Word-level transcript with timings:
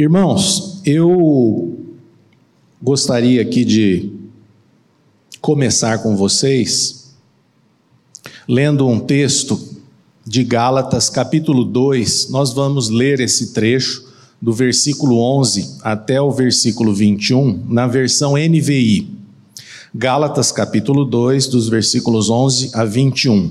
Irmãos, 0.00 0.80
eu 0.86 1.78
gostaria 2.80 3.42
aqui 3.42 3.66
de 3.66 4.10
começar 5.42 5.98
com 5.98 6.16
vocês 6.16 7.12
lendo 8.48 8.88
um 8.88 8.98
texto 8.98 9.60
de 10.26 10.42
Gálatas, 10.42 11.10
capítulo 11.10 11.66
2. 11.66 12.30
Nós 12.30 12.54
vamos 12.54 12.88
ler 12.88 13.20
esse 13.20 13.52
trecho 13.52 14.10
do 14.40 14.54
versículo 14.54 15.20
11 15.38 15.76
até 15.82 16.18
o 16.18 16.30
versículo 16.30 16.94
21, 16.94 17.66
na 17.68 17.86
versão 17.86 18.36
NVI. 18.38 19.06
Gálatas, 19.94 20.50
capítulo 20.50 21.04
2, 21.04 21.46
dos 21.46 21.68
versículos 21.68 22.30
11 22.30 22.70
a 22.72 22.86
21. 22.86 23.50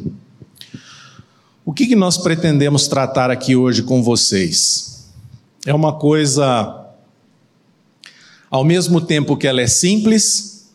O 1.63 1.71
que, 1.71 1.85
que 1.85 1.95
nós 1.95 2.17
pretendemos 2.17 2.87
tratar 2.87 3.29
aqui 3.29 3.55
hoje 3.55 3.83
com 3.83 4.01
vocês? 4.01 4.88
É 5.65 5.73
uma 5.73 5.93
coisa, 5.93 6.85
ao 8.49 8.63
mesmo 8.63 9.01
tempo 9.01 9.35
que 9.35 9.47
ela 9.47 9.61
é 9.61 9.67
simples, 9.67 10.71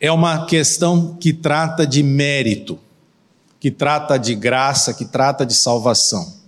é 0.00 0.10
uma 0.10 0.46
questão 0.46 1.14
que 1.20 1.32
trata 1.32 1.86
de 1.86 2.02
mérito, 2.02 2.78
que 3.58 3.70
trata 3.70 4.18
de 4.18 4.34
graça, 4.34 4.94
que 4.94 5.04
trata 5.04 5.44
de 5.44 5.54
salvação. 5.54 6.40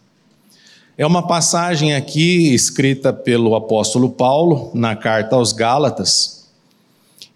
É 0.96 1.06
uma 1.06 1.26
passagem 1.26 1.94
aqui 1.94 2.54
escrita 2.54 3.12
pelo 3.12 3.54
apóstolo 3.54 4.10
Paulo 4.10 4.70
na 4.72 4.96
carta 4.96 5.36
aos 5.36 5.52
Gálatas, 5.52 6.48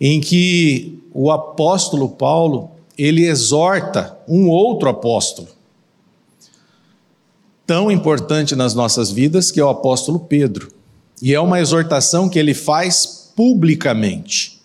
em 0.01 0.21
que 0.21 1.03
o 1.13 1.31
apóstolo 1.31 2.09
Paulo 2.09 2.71
ele 2.97 3.27
exorta 3.27 4.19
um 4.27 4.49
outro 4.49 4.89
apóstolo 4.89 5.56
tão 7.67 7.91
importante 7.91 8.55
nas 8.55 8.75
nossas 8.75 9.11
vidas, 9.11 9.51
que 9.51 9.59
é 9.59 9.65
o 9.65 9.69
apóstolo 9.69 10.21
Pedro. 10.21 10.73
E 11.21 11.35
é 11.35 11.41
uma 11.41 11.61
exortação 11.61 12.29
que 12.29 12.39
ele 12.39 12.55
faz 12.55 13.33
publicamente. 13.35 14.63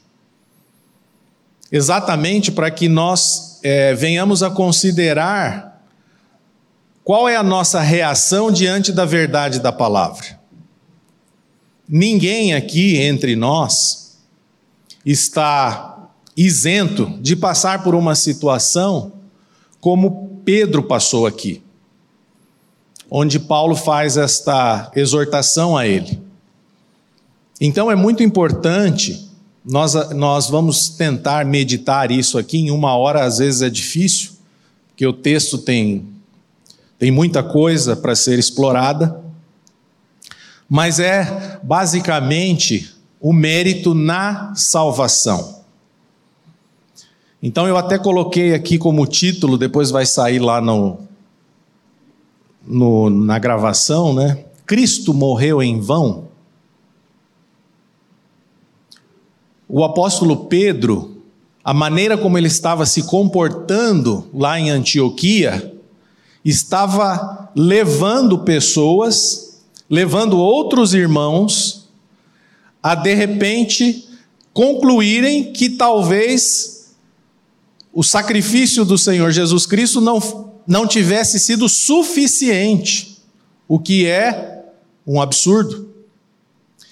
Exatamente 1.71 2.51
para 2.51 2.69
que 2.69 2.87
nós 2.87 3.59
é, 3.63 3.93
venhamos 3.95 4.43
a 4.43 4.49
considerar 4.49 5.81
qual 7.03 7.27
é 7.27 7.35
a 7.35 7.43
nossa 7.43 7.79
reação 7.79 8.51
diante 8.51 8.91
da 8.91 9.05
verdade 9.05 9.59
da 9.59 9.71
palavra. 9.71 10.39
Ninguém 11.89 12.53
aqui 12.53 12.97
entre 12.97 13.35
nós 13.35 14.17
está 15.05 16.09
isento 16.37 17.17
de 17.19 17.35
passar 17.35 17.83
por 17.83 17.95
uma 17.95 18.15
situação 18.15 19.13
como 19.79 20.41
Pedro 20.45 20.83
passou 20.83 21.25
aqui 21.25 21.63
onde 23.13 23.37
Paulo 23.37 23.75
faz 23.75 24.15
esta 24.15 24.89
exortação 24.95 25.75
a 25.75 25.85
ele. 25.85 26.17
Então 27.59 27.91
é 27.91 27.95
muito 27.95 28.23
importante, 28.23 29.29
nós, 29.65 29.93
nós 30.11 30.49
vamos 30.49 30.87
tentar 30.87 31.45
meditar 31.45 32.09
isso 32.09 32.37
aqui, 32.37 32.57
em 32.57 32.71
uma 32.71 32.95
hora 32.95 33.25
às 33.25 33.39
vezes 33.39 33.61
é 33.61 33.69
difícil, 33.69 34.31
porque 34.87 35.05
o 35.05 35.11
texto 35.11 35.57
tem, 35.57 36.05
tem 36.97 37.11
muita 37.11 37.43
coisa 37.43 37.97
para 37.97 38.15
ser 38.15 38.39
explorada, 38.39 39.19
mas 40.69 40.97
é 40.97 41.59
basicamente 41.61 42.95
o 43.19 43.33
mérito 43.33 43.93
na 43.93 44.55
salvação. 44.55 45.59
Então 47.43 47.67
eu 47.67 47.75
até 47.75 47.99
coloquei 47.99 48.53
aqui 48.53 48.77
como 48.77 49.05
título, 49.05 49.57
depois 49.57 49.91
vai 49.91 50.05
sair 50.05 50.39
lá 50.39 50.61
no, 50.61 51.10
no, 52.65 53.09
na 53.09 53.39
gravação, 53.39 54.13
né? 54.13 54.45
Cristo 54.65 55.13
morreu 55.13 55.61
em 55.61 55.79
vão. 55.79 56.29
O 59.67 59.83
apóstolo 59.83 60.45
Pedro, 60.45 61.23
a 61.63 61.73
maneira 61.73 62.17
como 62.17 62.37
ele 62.37 62.47
estava 62.47 62.85
se 62.85 63.03
comportando 63.03 64.27
lá 64.33 64.59
em 64.59 64.69
Antioquia, 64.69 65.73
estava 66.43 67.49
levando 67.55 68.39
pessoas, 68.39 69.61
levando 69.89 70.37
outros 70.37 70.93
irmãos, 70.93 71.89
a 72.81 72.95
de 72.95 73.13
repente 73.13 74.07
concluírem 74.53 75.53
que 75.53 75.69
talvez 75.69 76.95
o 77.93 78.03
sacrifício 78.03 78.83
do 78.83 78.97
Senhor 78.97 79.31
Jesus 79.31 79.65
Cristo 79.65 80.01
não 80.01 80.50
não 80.67 80.87
tivesse 80.87 81.39
sido 81.39 81.67
suficiente, 81.67 83.17
o 83.67 83.79
que 83.79 84.05
é 84.05 84.63
um 85.05 85.21
absurdo. 85.21 85.89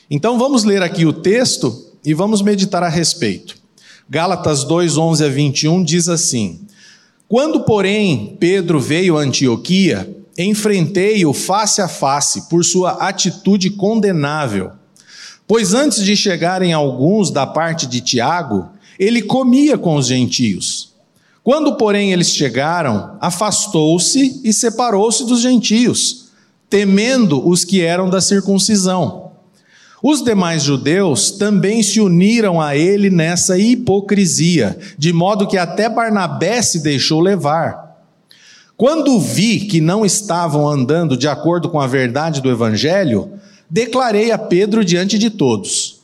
Então 0.10 0.38
vamos 0.38 0.64
ler 0.64 0.82
aqui 0.82 1.06
o 1.06 1.14
texto 1.14 1.94
e 2.04 2.14
vamos 2.14 2.42
meditar 2.42 2.84
a 2.84 2.90
respeito. 2.90 3.58
Gálatas 4.10 4.64
2, 4.64 4.98
11 4.98 5.24
a 5.24 5.30
21 5.30 5.84
diz 5.84 6.10
assim: 6.10 6.62
Quando, 7.28 7.62
porém, 7.62 8.36
Pedro 8.40 8.80
veio 8.80 9.18
a 9.18 9.22
Antioquia, 9.22 10.18
enfrentei-o 10.38 11.34
face 11.34 11.82
a 11.82 11.88
face 11.88 12.50
por 12.50 12.64
sua 12.64 12.92
atitude 13.08 13.70
condenável. 13.72 14.72
Pois 15.48 15.74
antes 15.74 16.04
de 16.04 16.16
chegarem 16.16 16.74
alguns 16.74 17.30
da 17.30 17.46
parte 17.46 17.86
de 17.86 18.02
Tiago, 18.02 18.70
ele 18.98 19.22
comia 19.22 19.78
com 19.78 19.96
os 19.96 20.08
gentios. 20.08 20.89
Quando, 21.44 21.78
porém, 21.78 22.12
eles 22.12 22.30
chegaram, 22.30 23.18
afastou-se 23.22 24.42
e 24.44 24.54
separou-se 24.54 25.26
dos 25.26 25.42
gentios, 25.42 26.30
temendo 26.70 27.48
os 27.48 27.64
que 27.64 27.82
eram 27.82 28.10
da 28.10 28.22
circuncisão. 28.22 29.32
Os 30.02 30.24
demais 30.24 30.64
judeus 30.64 31.32
também 31.32 31.84
se 31.84 32.00
uniram 32.00 32.62
a 32.62 32.76
ele 32.76 33.10
nessa 33.10 33.58
hipocrisia, 33.58 34.78
de 34.98 35.12
modo 35.12 35.48
que 35.48 35.58
até 35.58 35.90
Barnabé 35.90 36.62
se 36.62 36.82
deixou 36.82 37.20
levar. 37.20 37.90
Quando 38.78 39.20
vi 39.20 39.60
que 39.62 39.82
não 39.82 40.06
estavam 40.06 40.66
andando 40.66 41.18
de 41.18 41.28
acordo 41.28 41.68
com 41.68 41.82
a 41.82 41.88
verdade 41.88 42.42
do 42.42 42.50
evangelho, 42.50 43.30
declarei 43.70 44.32
a 44.32 44.38
Pedro 44.38 44.86
diante 44.86 45.18
de 45.18 45.30
todos: 45.30 46.00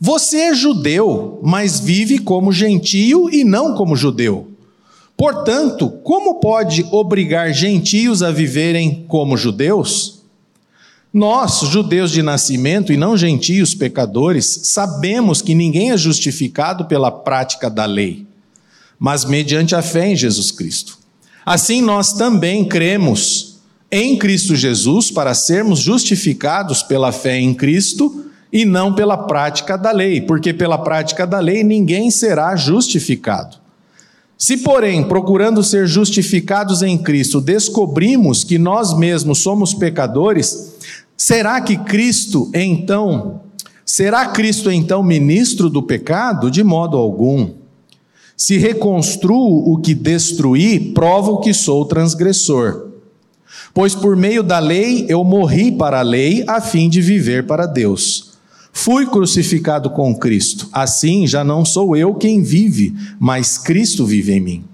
Você 0.00 0.38
é 0.38 0.54
judeu, 0.54 1.38
mas 1.42 1.78
vive 1.78 2.18
como 2.18 2.50
gentio 2.50 3.28
e 3.30 3.44
não 3.44 3.74
como 3.74 3.94
judeu. 3.94 4.53
Portanto, 5.16 5.88
como 6.02 6.40
pode 6.40 6.84
obrigar 6.90 7.52
gentios 7.52 8.22
a 8.22 8.30
viverem 8.30 9.04
como 9.06 9.36
judeus? 9.36 10.22
Nós, 11.12 11.60
judeus 11.60 12.10
de 12.10 12.22
nascimento 12.22 12.92
e 12.92 12.96
não 12.96 13.16
gentios 13.16 13.72
pecadores, 13.72 14.62
sabemos 14.64 15.40
que 15.40 15.54
ninguém 15.54 15.92
é 15.92 15.96
justificado 15.96 16.86
pela 16.86 17.10
prática 17.10 17.70
da 17.70 17.84
lei, 17.84 18.26
mas 18.98 19.24
mediante 19.24 19.76
a 19.76 19.82
fé 19.82 20.08
em 20.08 20.16
Jesus 20.16 20.50
Cristo. 20.50 20.98
Assim, 21.46 21.80
nós 21.80 22.14
também 22.14 22.64
cremos 22.64 23.60
em 23.92 24.18
Cristo 24.18 24.56
Jesus 24.56 25.08
para 25.08 25.34
sermos 25.34 25.78
justificados 25.78 26.82
pela 26.82 27.12
fé 27.12 27.38
em 27.38 27.54
Cristo 27.54 28.24
e 28.52 28.64
não 28.64 28.92
pela 28.92 29.16
prática 29.16 29.76
da 29.76 29.92
lei, 29.92 30.20
porque 30.20 30.52
pela 30.52 30.78
prática 30.78 31.24
da 31.24 31.38
lei 31.38 31.62
ninguém 31.62 32.10
será 32.10 32.56
justificado. 32.56 33.63
Se, 34.36 34.58
porém, 34.58 35.04
procurando 35.04 35.62
ser 35.62 35.86
justificados 35.86 36.82
em 36.82 36.98
Cristo, 36.98 37.40
descobrimos 37.40 38.42
que 38.42 38.58
nós 38.58 38.96
mesmos 38.96 39.38
somos 39.38 39.72
pecadores, 39.72 40.74
será 41.16 41.60
que 41.60 41.76
Cristo 41.76 42.50
então, 42.52 43.40
será 43.86 44.26
Cristo 44.26 44.70
então 44.70 45.02
ministro 45.02 45.70
do 45.70 45.82
pecado? 45.82 46.50
De 46.50 46.64
modo 46.64 46.96
algum. 46.96 47.50
Se 48.36 48.58
reconstruo 48.58 49.72
o 49.72 49.78
que 49.78 49.94
destruí, 49.94 50.92
provo 50.92 51.38
que 51.38 51.54
sou 51.54 51.84
transgressor. 51.84 52.88
Pois 53.72 53.94
por 53.94 54.16
meio 54.16 54.42
da 54.42 54.58
lei 54.58 55.06
eu 55.08 55.22
morri 55.22 55.70
para 55.70 56.00
a 56.00 56.02
lei, 56.02 56.44
a 56.48 56.60
fim 56.60 56.88
de 56.88 57.00
viver 57.00 57.46
para 57.46 57.66
Deus. 57.66 58.33
Fui 58.76 59.06
crucificado 59.06 59.88
com 59.88 60.12
Cristo. 60.14 60.68
Assim 60.72 61.28
já 61.28 61.44
não 61.44 61.64
sou 61.64 61.96
eu 61.96 62.12
quem 62.12 62.42
vive, 62.42 62.92
mas 63.20 63.56
Cristo 63.56 64.04
vive 64.04 64.32
em 64.32 64.40
mim. 64.40 64.64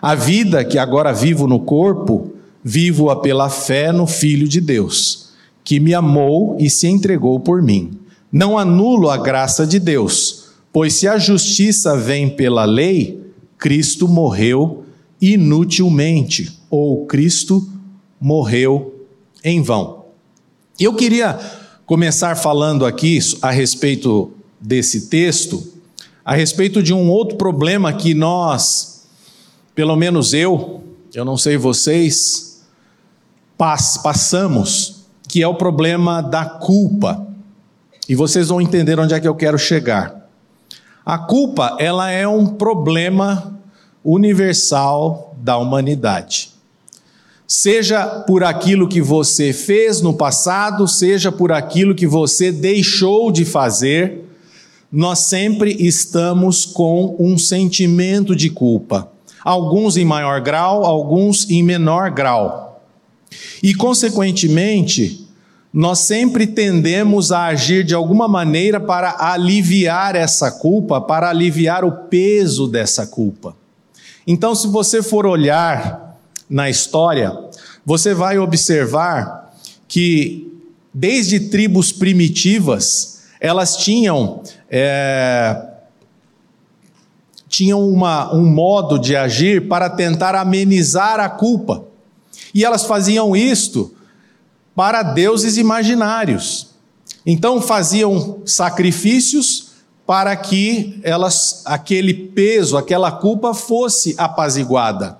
A 0.00 0.14
vida 0.14 0.62
que 0.62 0.78
agora 0.78 1.10
vivo 1.10 1.48
no 1.48 1.58
corpo, 1.58 2.32
vivo-a 2.62 3.16
pela 3.16 3.48
fé 3.48 3.92
no 3.92 4.06
Filho 4.06 4.46
de 4.46 4.60
Deus, 4.60 5.30
que 5.64 5.80
me 5.80 5.94
amou 5.94 6.56
e 6.60 6.68
se 6.68 6.86
entregou 6.86 7.40
por 7.40 7.62
mim. 7.62 7.98
Não 8.30 8.58
anulo 8.58 9.08
a 9.08 9.16
graça 9.16 9.66
de 9.66 9.80
Deus, 9.80 10.50
pois 10.70 10.94
se 10.94 11.08
a 11.08 11.18
justiça 11.18 11.96
vem 11.96 12.28
pela 12.28 12.66
lei, 12.66 13.20
Cristo 13.56 14.06
morreu 14.06 14.84
inutilmente, 15.20 16.58
ou 16.70 17.06
Cristo 17.06 17.66
morreu 18.20 19.06
em 19.42 19.62
vão. 19.62 20.04
Eu 20.78 20.94
queria 20.94 21.59
começar 21.90 22.36
falando 22.36 22.86
aqui 22.86 23.18
a 23.42 23.50
respeito 23.50 24.30
desse 24.60 25.08
texto, 25.08 25.72
a 26.24 26.36
respeito 26.36 26.80
de 26.80 26.94
um 26.94 27.10
outro 27.10 27.36
problema 27.36 27.92
que 27.92 28.14
nós, 28.14 29.08
pelo 29.74 29.96
menos 29.96 30.32
eu, 30.32 30.84
eu 31.12 31.24
não 31.24 31.36
sei 31.36 31.56
vocês, 31.56 32.62
pass 33.58 33.98
passamos 33.98 35.00
que 35.26 35.42
é 35.42 35.48
o 35.48 35.56
problema 35.56 36.20
da 36.20 36.44
culpa. 36.44 37.26
E 38.08 38.14
vocês 38.14 38.50
vão 38.50 38.60
entender 38.60 39.00
onde 39.00 39.12
é 39.12 39.18
que 39.18 39.26
eu 39.26 39.34
quero 39.34 39.58
chegar. 39.58 40.28
A 41.04 41.18
culpa, 41.18 41.76
ela 41.80 42.08
é 42.08 42.28
um 42.28 42.46
problema 42.46 43.58
universal 44.04 45.34
da 45.38 45.56
humanidade. 45.58 46.52
Seja 47.52 48.06
por 48.06 48.44
aquilo 48.44 48.86
que 48.86 49.02
você 49.02 49.52
fez 49.52 50.00
no 50.00 50.14
passado, 50.14 50.86
seja 50.86 51.32
por 51.32 51.50
aquilo 51.50 51.96
que 51.96 52.06
você 52.06 52.52
deixou 52.52 53.32
de 53.32 53.44
fazer, 53.44 54.20
nós 54.90 55.18
sempre 55.18 55.76
estamos 55.80 56.64
com 56.64 57.16
um 57.18 57.36
sentimento 57.36 58.36
de 58.36 58.50
culpa. 58.50 59.10
Alguns 59.42 59.96
em 59.96 60.04
maior 60.04 60.40
grau, 60.40 60.84
alguns 60.84 61.50
em 61.50 61.60
menor 61.60 62.12
grau. 62.12 62.80
E, 63.60 63.74
consequentemente, 63.74 65.26
nós 65.74 65.98
sempre 65.98 66.46
tendemos 66.46 67.32
a 67.32 67.46
agir 67.46 67.82
de 67.82 67.96
alguma 67.96 68.28
maneira 68.28 68.78
para 68.78 69.16
aliviar 69.18 70.14
essa 70.14 70.52
culpa, 70.52 71.00
para 71.00 71.28
aliviar 71.28 71.84
o 71.84 72.06
peso 72.08 72.68
dessa 72.68 73.08
culpa. 73.08 73.56
Então, 74.24 74.54
se 74.54 74.68
você 74.68 75.02
for 75.02 75.26
olhar 75.26 76.09
na 76.50 76.68
história, 76.68 77.32
você 77.86 78.12
vai 78.12 78.36
observar 78.36 79.54
que, 79.86 80.52
desde 80.92 81.38
tribos 81.38 81.92
primitivas, 81.92 83.20
elas 83.40 83.76
tinham, 83.76 84.42
é, 84.68 85.68
tinham 87.48 87.88
uma, 87.88 88.34
um 88.34 88.44
modo 88.44 88.98
de 88.98 89.14
agir 89.14 89.68
para 89.68 89.88
tentar 89.88 90.34
amenizar 90.34 91.20
a 91.20 91.28
culpa. 91.28 91.84
E 92.52 92.64
elas 92.64 92.84
faziam 92.84 93.36
isto 93.36 93.94
para 94.74 95.04
deuses 95.04 95.56
imaginários. 95.56 96.70
Então 97.24 97.62
faziam 97.62 98.42
sacrifícios 98.44 99.70
para 100.06 100.34
que 100.34 100.98
elas, 101.04 101.62
aquele 101.64 102.12
peso, 102.12 102.76
aquela 102.76 103.12
culpa 103.12 103.54
fosse 103.54 104.14
apaziguada. 104.18 105.18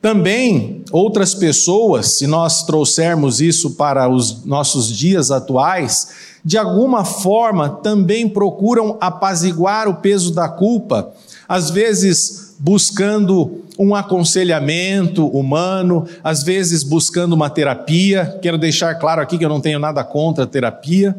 Também 0.00 0.84
outras 0.92 1.34
pessoas, 1.34 2.18
se 2.18 2.26
nós 2.26 2.62
trouxermos 2.62 3.40
isso 3.40 3.72
para 3.72 4.08
os 4.08 4.44
nossos 4.44 4.96
dias 4.96 5.30
atuais, 5.32 6.38
de 6.44 6.56
alguma 6.56 7.04
forma 7.04 7.68
também 7.68 8.28
procuram 8.28 8.96
apaziguar 9.00 9.88
o 9.88 9.96
peso 9.96 10.32
da 10.32 10.48
culpa, 10.48 11.12
às 11.48 11.70
vezes 11.70 12.54
buscando 12.60 13.62
um 13.78 13.94
aconselhamento 13.94 15.26
humano, 15.26 16.06
às 16.22 16.42
vezes 16.42 16.82
buscando 16.82 17.32
uma 17.32 17.50
terapia. 17.50 18.38
Quero 18.40 18.58
deixar 18.58 18.94
claro 18.96 19.20
aqui 19.20 19.36
que 19.36 19.44
eu 19.44 19.48
não 19.48 19.60
tenho 19.60 19.78
nada 19.78 20.02
contra 20.04 20.44
a 20.44 20.46
terapia, 20.46 21.16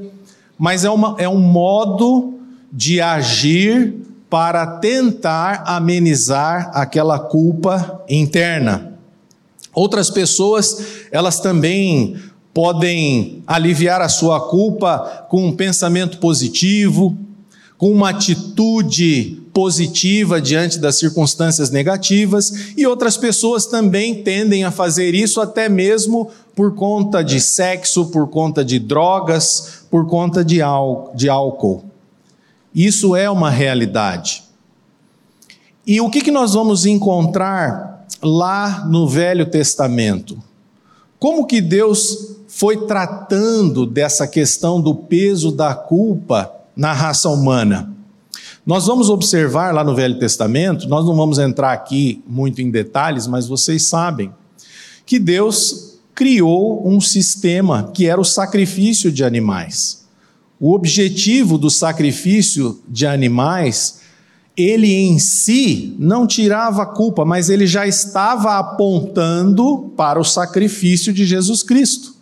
mas 0.57 0.85
é, 0.85 0.89
uma, 0.89 1.15
é 1.17 1.27
um 1.27 1.39
modo 1.39 2.39
de 2.71 3.01
agir 3.01 3.95
para 4.29 4.65
tentar 4.77 5.63
amenizar 5.65 6.71
aquela 6.73 7.17
culpa 7.17 8.03
interna. 8.07 8.93
Outras 9.73 10.09
pessoas, 10.09 10.77
elas 11.11 11.39
também 11.39 12.15
podem 12.53 13.43
aliviar 13.47 14.01
a 14.01 14.09
sua 14.09 14.39
culpa 14.49 15.25
com 15.29 15.45
um 15.45 15.55
pensamento 15.55 16.17
positivo, 16.17 17.17
com 17.77 17.91
uma 17.91 18.09
atitude 18.09 19.41
positiva 19.53 20.41
diante 20.41 20.79
das 20.79 20.97
circunstâncias 20.97 21.69
negativas, 21.69 22.73
e 22.75 22.85
outras 22.85 23.17
pessoas 23.17 23.65
também 23.65 24.23
tendem 24.23 24.63
a 24.63 24.71
fazer 24.71 25.15
isso 25.15 25.41
até 25.41 25.69
mesmo 25.69 26.29
por 26.55 26.75
conta 26.75 27.23
de 27.23 27.39
sexo, 27.39 28.07
por 28.07 28.27
conta 28.27 28.65
de 28.65 28.79
drogas, 28.79 29.85
por 29.89 30.07
conta 30.07 30.43
de, 30.43 30.61
álcool. 30.61 31.88
Isso 32.73 33.15
é 33.15 33.29
uma 33.29 33.49
realidade. 33.49 34.43
E 35.85 35.99
o 35.99 36.09
que, 36.09 36.21
que 36.21 36.31
nós 36.31 36.53
vamos 36.53 36.85
encontrar 36.85 38.05
lá 38.21 38.85
no 38.85 39.07
Velho 39.07 39.45
Testamento? 39.45 40.37
Como 41.17 41.47
que 41.47 41.61
Deus 41.61 42.37
foi 42.47 42.85
tratando 42.85 43.85
dessa 43.85 44.27
questão 44.27 44.79
do 44.79 44.93
peso 44.93 45.51
da 45.51 45.73
culpa 45.73 46.51
na 46.75 46.93
raça 46.93 47.29
humana? 47.29 47.93
Nós 48.65 48.85
vamos 48.85 49.09
observar 49.09 49.73
lá 49.73 49.83
no 49.83 49.95
Velho 49.95 50.19
Testamento, 50.19 50.87
nós 50.87 51.05
não 51.05 51.15
vamos 51.15 51.39
entrar 51.39 51.73
aqui 51.73 52.23
muito 52.27 52.61
em 52.61 52.69
detalhes, 52.69 53.25
mas 53.25 53.47
vocês 53.47 53.87
sabem 53.87 54.31
que 55.05 55.17
Deus 55.17 55.97
criou 56.13 56.87
um 56.87 57.01
sistema 57.01 57.89
que 57.93 58.05
era 58.05 58.21
o 58.21 58.25
sacrifício 58.25 59.11
de 59.11 59.23
animais. 59.23 60.05
O 60.59 60.73
objetivo 60.73 61.57
do 61.57 61.69
sacrifício 61.69 62.81
de 62.87 63.05
animais, 63.05 64.01
ele 64.57 64.93
em 64.93 65.17
si 65.17 65.95
não 65.97 66.27
tirava 66.27 66.83
a 66.83 66.85
culpa, 66.85 67.23
mas 67.23 67.49
ele 67.49 67.65
já 67.65 67.87
estava 67.87 68.59
apontando 68.59 69.93
para 69.95 70.19
o 70.19 70.23
sacrifício 70.23 71.13
de 71.13 71.25
Jesus 71.25 71.63
Cristo, 71.63 72.15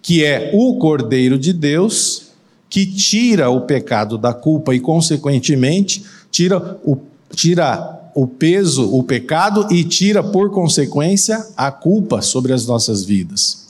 que 0.00 0.24
é 0.24 0.50
o 0.54 0.78
Cordeiro 0.78 1.38
de 1.38 1.52
Deus 1.52 2.30
que 2.70 2.86
tira 2.86 3.50
o 3.50 3.62
pecado 3.62 4.16
da 4.16 4.32
culpa 4.32 4.74
e, 4.74 4.80
consequentemente, 4.80 6.04
tira 6.30 6.78
o, 6.84 6.96
tira 7.34 8.10
o 8.14 8.26
peso, 8.26 8.94
o 8.94 9.02
pecado 9.02 9.66
e 9.72 9.82
tira, 9.82 10.22
por 10.22 10.50
consequência, 10.50 11.44
a 11.56 11.72
culpa 11.72 12.22
sobre 12.22 12.52
as 12.52 12.66
nossas 12.66 13.04
vidas. 13.04 13.68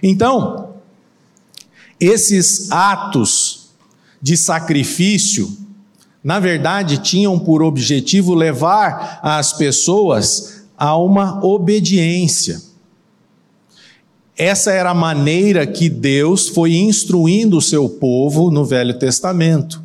Então, 0.00 0.71
esses 2.02 2.70
atos 2.70 3.68
de 4.20 4.36
sacrifício, 4.36 5.56
na 6.22 6.40
verdade, 6.40 6.98
tinham 6.98 7.38
por 7.38 7.62
objetivo 7.62 8.34
levar 8.34 9.20
as 9.22 9.52
pessoas 9.52 10.64
a 10.76 10.96
uma 10.96 11.44
obediência. 11.44 12.60
Essa 14.36 14.72
era 14.72 14.90
a 14.90 14.94
maneira 14.94 15.66
que 15.66 15.88
Deus 15.88 16.48
foi 16.48 16.74
instruindo 16.74 17.58
o 17.58 17.62
seu 17.62 17.88
povo 17.88 18.50
no 18.50 18.64
Velho 18.64 18.98
Testamento. 18.98 19.82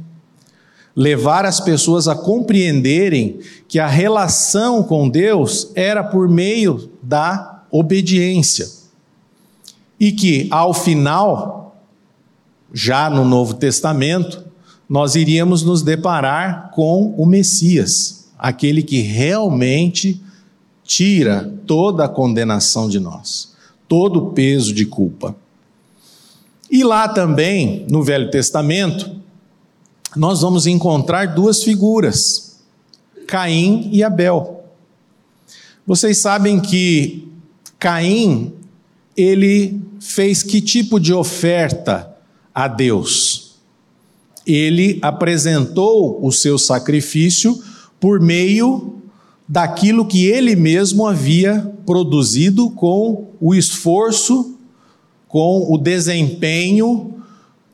Levar 0.96 1.46
as 1.46 1.60
pessoas 1.60 2.08
a 2.08 2.16
compreenderem 2.16 3.40
que 3.68 3.78
a 3.78 3.88
relação 3.88 4.82
com 4.82 5.08
Deus 5.08 5.70
era 5.76 6.04
por 6.04 6.28
meio 6.28 6.90
da 7.04 7.64
obediência. 7.70 8.68
E 10.00 10.12
que, 10.12 10.48
ao 10.50 10.74
final, 10.74 11.57
já 12.74 13.10
no 13.10 13.26
Novo 13.26 13.54
Testamento, 13.54 14.46
nós 14.88 15.16
iríamos 15.16 15.64
nos 15.64 15.82
deparar 15.82 16.72
com 16.72 17.14
o 17.18 17.26
Messias, 17.26 18.28
aquele 18.38 18.82
que 18.82 19.02
realmente 19.02 20.22
tira 20.84 21.54
toda 21.66 22.06
a 22.06 22.10
condenação 22.10 22.88
de 22.88 23.00
nós, 23.00 23.54
todo 23.88 24.18
o 24.18 24.32
peso 24.32 24.74
de 24.74 24.86
culpa. 24.86 25.36
E 26.70 26.84
lá 26.84 27.08
também, 27.08 27.86
no 27.90 28.04
Velho 28.04 28.30
Testamento, 28.30 29.10
nós 30.16 30.42
vamos 30.42 30.66
encontrar 30.66 31.34
duas 31.34 31.64
figuras, 31.64 32.60
Caim 33.28 33.90
e 33.92 34.04
Abel. 34.04 34.64
Vocês 35.86 36.22
sabem 36.22 36.60
que 36.60 37.28
Caim, 37.80 38.54
ele 39.16 39.82
fez 40.00 40.44
que 40.44 40.62
tipo 40.62 41.00
de 41.00 41.14
oferta 41.14 42.17
a 42.58 42.68
Deus. 42.68 43.52
Ele 44.44 44.98
apresentou 45.04 46.18
o 46.26 46.32
seu 46.32 46.58
sacrifício 46.58 47.62
por 48.00 48.20
meio 48.20 48.96
daquilo 49.48 50.08
que 50.08 50.26
ele 50.26 50.56
mesmo 50.56 51.06
havia 51.06 51.72
produzido 51.86 52.72
com 52.72 53.28
o 53.40 53.54
esforço, 53.54 54.58
com 55.28 55.72
o 55.72 55.78
desempenho, 55.78 57.22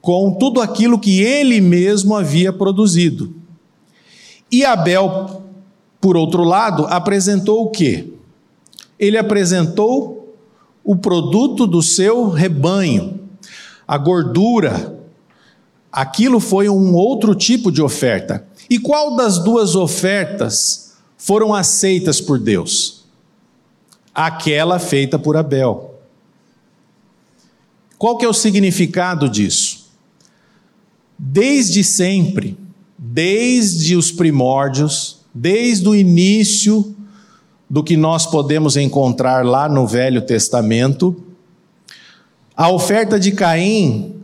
com 0.01 0.33
tudo 0.33 0.59
aquilo 0.59 0.99
que 0.99 1.21
ele 1.21 1.61
mesmo 1.61 2.13
havia 2.13 2.51
produzido. 2.51 3.33
E 4.51 4.65
Abel, 4.65 5.43
por 6.01 6.17
outro 6.17 6.43
lado, 6.43 6.87
apresentou 6.87 7.63
o 7.63 7.69
quê? 7.69 8.09
Ele 8.99 9.17
apresentou 9.17 10.35
o 10.83 10.93
produto 10.93 11.65
do 11.65 11.81
seu 11.81 12.27
rebanho, 12.27 13.22
a 13.87 13.97
gordura, 13.97 14.99
aquilo 15.91 16.39
foi 16.39 16.69
um 16.69 16.93
outro 16.93 17.35
tipo 17.35 17.71
de 17.71 17.81
oferta. 17.81 18.45
E 18.69 18.79
qual 18.79 19.15
das 19.15 19.37
duas 19.39 19.75
ofertas 19.75 20.93
foram 21.17 21.53
aceitas 21.53 22.19
por 22.19 22.39
Deus? 22.39 23.03
Aquela 24.13 24.79
feita 24.79 25.19
por 25.19 25.35
Abel. 25.35 25.95
Qual 27.97 28.17
que 28.17 28.25
é 28.25 28.27
o 28.27 28.33
significado 28.33 29.29
disso? 29.29 29.87
Desde 31.17 31.83
sempre, 31.83 32.57
desde 32.97 33.95
os 33.95 34.11
primórdios, 34.11 35.19
desde 35.33 35.87
o 35.87 35.95
início 35.95 36.95
do 37.69 37.83
que 37.83 37.97
nós 37.97 38.25
podemos 38.25 38.77
encontrar 38.77 39.45
lá 39.45 39.67
no 39.67 39.87
Velho 39.87 40.21
Testamento, 40.21 41.15
A 42.55 42.69
oferta 42.69 43.19
de 43.19 43.31
Caim, 43.31 44.15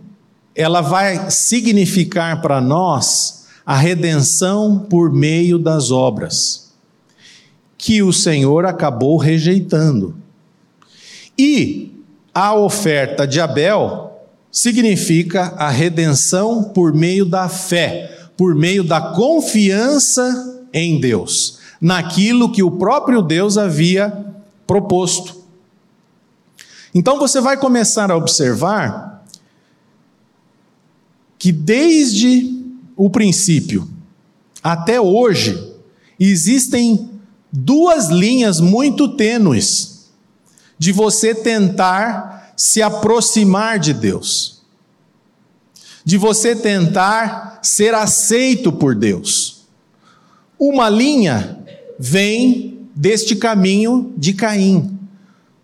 ela 0.55 0.81
vai 0.81 1.31
significar 1.31 2.41
para 2.41 2.61
nós 2.61 3.47
a 3.65 3.75
redenção 3.75 4.85
por 4.89 5.11
meio 5.11 5.57
das 5.57 5.89
obras, 5.89 6.73
que 7.75 8.03
o 8.03 8.13
Senhor 8.13 8.65
acabou 8.65 9.17
rejeitando. 9.17 10.15
E 11.37 11.91
a 12.33 12.53
oferta 12.53 13.25
de 13.25 13.41
Abel 13.41 14.11
significa 14.51 15.53
a 15.57 15.69
redenção 15.69 16.63
por 16.63 16.93
meio 16.93 17.25
da 17.25 17.49
fé, 17.49 18.29
por 18.37 18.53
meio 18.53 18.83
da 18.83 19.01
confiança 19.01 20.67
em 20.71 20.99
Deus, 20.99 21.59
naquilo 21.81 22.51
que 22.51 22.61
o 22.61 22.71
próprio 22.71 23.23
Deus 23.23 23.57
havia 23.57 24.25
proposto. 24.67 25.38
Então 26.93 27.19
você 27.19 27.39
vai 27.39 27.57
começar 27.57 28.11
a 28.11 28.17
observar 28.17 29.23
que 31.37 31.51
desde 31.51 32.63
o 32.95 33.09
princípio 33.09 33.87
até 34.61 34.99
hoje 34.99 35.73
existem 36.19 37.09
duas 37.51 38.09
linhas 38.09 38.59
muito 38.59 39.15
tênues 39.15 40.09
de 40.77 40.91
você 40.91 41.33
tentar 41.33 42.53
se 42.57 42.81
aproximar 42.81 43.79
de 43.79 43.93
Deus, 43.93 44.61
de 46.03 46.17
você 46.17 46.55
tentar 46.55 47.59
ser 47.63 47.93
aceito 47.93 48.71
por 48.71 48.95
Deus. 48.95 49.65
Uma 50.57 50.89
linha 50.89 51.57
vem 51.97 52.87
deste 52.93 53.35
caminho 53.35 54.13
de 54.17 54.33
Caim 54.33 54.98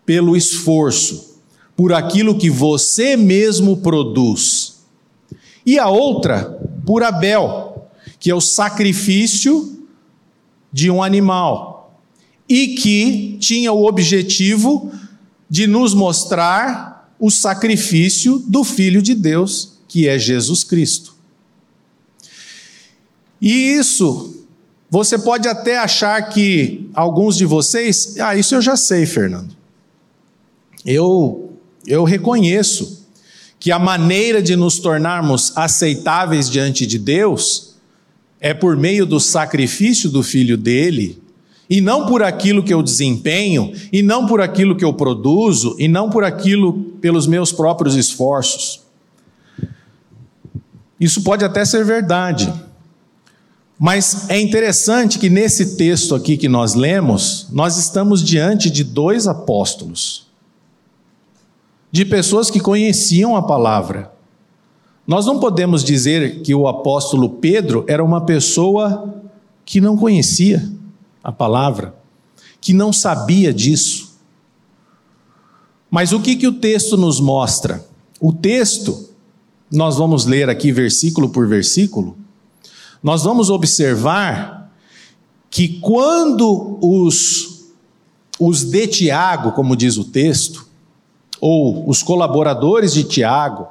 pelo 0.06 0.36
esforço, 0.36 1.40
por 1.74 1.92
aquilo 1.92 2.38
que 2.38 2.48
você 2.48 3.16
mesmo 3.16 3.78
produz. 3.78 4.76
E 5.66 5.78
a 5.78 5.88
outra, 5.88 6.44
por 6.86 7.02
Abel, 7.02 7.90
que 8.20 8.30
é 8.30 8.34
o 8.34 8.40
sacrifício 8.40 9.84
de 10.72 10.88
um 10.88 11.02
animal 11.02 12.00
e 12.48 12.68
que 12.68 13.36
tinha 13.40 13.72
o 13.72 13.84
objetivo 13.84 14.92
de 15.50 15.66
nos 15.66 15.92
mostrar 15.92 17.12
o 17.18 17.30
sacrifício 17.30 18.38
do 18.38 18.62
Filho 18.62 19.02
de 19.02 19.14
Deus, 19.14 19.78
que 19.88 20.06
é 20.06 20.18
Jesus 20.18 20.62
Cristo. 20.62 21.16
E 23.40 23.72
isso, 23.72 24.46
você 24.88 25.18
pode 25.18 25.48
até 25.48 25.78
achar 25.78 26.28
que 26.28 26.88
alguns 26.94 27.36
de 27.36 27.44
vocês, 27.44 28.16
ah, 28.18 28.36
isso 28.36 28.54
eu 28.54 28.62
já 28.62 28.76
sei, 28.76 29.04
Fernando 29.04 29.56
eu, 30.86 31.52
eu 31.84 32.04
reconheço 32.04 33.04
que 33.58 33.72
a 33.72 33.78
maneira 33.78 34.40
de 34.40 34.54
nos 34.54 34.78
tornarmos 34.78 35.52
aceitáveis 35.56 36.48
diante 36.48 36.86
de 36.86 36.98
Deus 36.98 37.74
é 38.40 38.54
por 38.54 38.76
meio 38.76 39.04
do 39.04 39.18
sacrifício 39.18 40.08
do 40.08 40.22
filho 40.22 40.56
dele, 40.56 41.20
e 41.68 41.80
não 41.80 42.06
por 42.06 42.22
aquilo 42.22 42.62
que 42.62 42.72
eu 42.72 42.80
desempenho, 42.80 43.72
e 43.92 44.00
não 44.00 44.26
por 44.26 44.40
aquilo 44.40 44.76
que 44.76 44.84
eu 44.84 44.94
produzo, 44.94 45.74
e 45.80 45.88
não 45.88 46.08
por 46.08 46.22
aquilo 46.22 46.74
pelos 47.00 47.26
meus 47.26 47.50
próprios 47.50 47.96
esforços. 47.96 48.82
Isso 51.00 51.22
pode 51.22 51.44
até 51.44 51.64
ser 51.64 51.84
verdade. 51.84 52.52
Mas 53.76 54.30
é 54.30 54.40
interessante 54.40 55.18
que 55.18 55.28
nesse 55.28 55.76
texto 55.76 56.14
aqui 56.14 56.36
que 56.36 56.48
nós 56.48 56.74
lemos, 56.74 57.48
nós 57.50 57.76
estamos 57.76 58.22
diante 58.22 58.70
de 58.70 58.84
dois 58.84 59.26
apóstolos 59.26 60.25
de 61.90 62.04
pessoas 62.04 62.50
que 62.50 62.60
conheciam 62.60 63.36
a 63.36 63.42
palavra. 63.42 64.12
Nós 65.06 65.24
não 65.24 65.38
podemos 65.38 65.84
dizer 65.84 66.42
que 66.42 66.54
o 66.54 66.66
apóstolo 66.66 67.28
Pedro 67.28 67.84
era 67.86 68.02
uma 68.02 68.20
pessoa 68.22 69.22
que 69.64 69.80
não 69.80 69.96
conhecia 69.96 70.68
a 71.22 71.30
palavra, 71.30 71.94
que 72.60 72.72
não 72.72 72.92
sabia 72.92 73.52
disso. 73.52 74.16
Mas 75.90 76.12
o 76.12 76.20
que, 76.20 76.36
que 76.36 76.46
o 76.46 76.52
texto 76.52 76.96
nos 76.96 77.20
mostra? 77.20 77.84
O 78.20 78.32
texto, 78.32 79.10
nós 79.70 79.96
vamos 79.96 80.26
ler 80.26 80.50
aqui 80.50 80.72
versículo 80.72 81.28
por 81.28 81.46
versículo, 81.46 82.16
nós 83.02 83.22
vamos 83.22 83.50
observar 83.50 84.72
que 85.48 85.80
quando 85.80 86.78
os, 86.82 87.70
os 88.38 88.64
de 88.64 88.86
Tiago, 88.88 89.52
como 89.52 89.76
diz 89.76 89.96
o 89.96 90.04
texto, 90.04 90.65
ou 91.48 91.88
os 91.88 92.02
colaboradores 92.02 92.92
de 92.92 93.04
Tiago, 93.04 93.68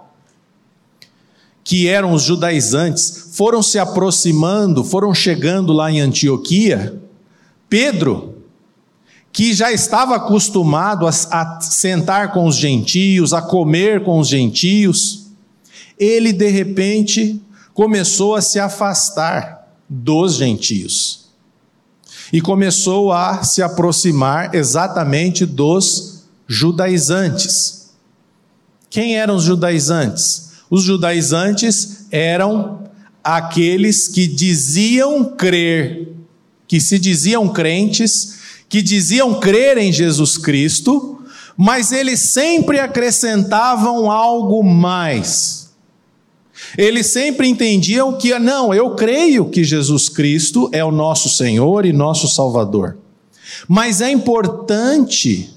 que 1.61 1.89
eram 1.89 2.13
os 2.13 2.23
judaizantes, 2.23 3.31
foram 3.33 3.61
se 3.61 3.77
aproximando, 3.77 4.81
foram 4.81 5.13
chegando 5.13 5.73
lá 5.73 5.91
em 5.91 5.99
Antioquia, 5.99 7.01
Pedro, 7.67 8.35
que 9.29 9.53
já 9.53 9.73
estava 9.73 10.15
acostumado 10.15 11.05
a, 11.05 11.09
a, 11.09 11.59
sentar 11.59 12.31
com 12.31 12.45
os 12.45 12.55
gentios, 12.55 13.33
a 13.33 13.41
comer 13.41 14.05
com 14.05 14.19
os 14.19 14.29
gentios, 14.29 15.25
ele 15.99 16.31
de 16.31 16.47
repente 16.47 17.41
começou 17.73 18.35
a 18.35 18.41
se 18.41 18.57
afastar 18.57 19.67
dos 19.89 20.35
gentios 20.35 21.25
e 22.31 22.39
começou 22.39 23.11
a 23.11 23.43
se 23.43 23.61
aproximar 23.61 24.55
exatamente 24.55 25.45
dos 25.45 26.14
judaizantes. 26.47 27.91
Quem 28.89 29.17
eram 29.17 29.35
os 29.35 29.43
judaizantes? 29.43 30.51
Os 30.69 30.83
judaizantes 30.83 32.05
eram 32.11 32.83
aqueles 33.23 34.07
que 34.07 34.27
diziam 34.27 35.25
crer, 35.35 36.13
que 36.67 36.79
se 36.79 36.99
diziam 36.99 37.47
crentes, 37.49 38.35
que 38.69 38.81
diziam 38.81 39.39
crer 39.39 39.77
em 39.77 39.91
Jesus 39.91 40.37
Cristo, 40.37 41.21
mas 41.57 41.91
eles 41.91 42.19
sempre 42.19 42.79
acrescentavam 42.79 44.11
algo 44.11 44.63
mais. 44.63 45.69
Eles 46.77 47.07
sempre 47.07 47.47
entendiam 47.47 48.17
que, 48.17 48.37
não, 48.39 48.73
eu 48.73 48.95
creio 48.95 49.49
que 49.49 49.63
Jesus 49.63 50.09
Cristo 50.09 50.69
é 50.71 50.83
o 50.83 50.91
nosso 50.91 51.29
Senhor 51.29 51.85
e 51.85 51.93
nosso 51.93 52.27
Salvador. 52.27 52.97
Mas 53.67 54.01
é 54.01 54.09
importante 54.09 55.54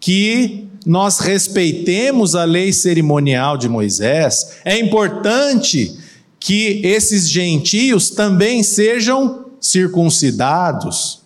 que 0.00 0.68
nós 0.84 1.18
respeitemos 1.18 2.34
a 2.34 2.44
lei 2.44 2.72
cerimonial 2.72 3.56
de 3.56 3.68
Moisés, 3.68 4.58
é 4.64 4.78
importante 4.78 5.98
que 6.38 6.80
esses 6.84 7.28
gentios 7.28 8.10
também 8.10 8.62
sejam 8.62 9.46
circuncidados. 9.60 11.22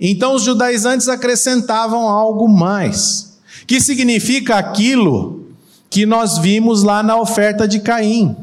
Então 0.00 0.34
os 0.34 0.42
judaizantes 0.42 1.08
acrescentavam 1.08 2.08
algo 2.08 2.48
mais, 2.48 3.38
que 3.68 3.80
significa 3.80 4.56
aquilo 4.56 5.46
que 5.88 6.04
nós 6.04 6.38
vimos 6.38 6.82
lá 6.82 7.02
na 7.04 7.16
oferta 7.16 7.68
de 7.68 7.78
Caim. 7.78 8.34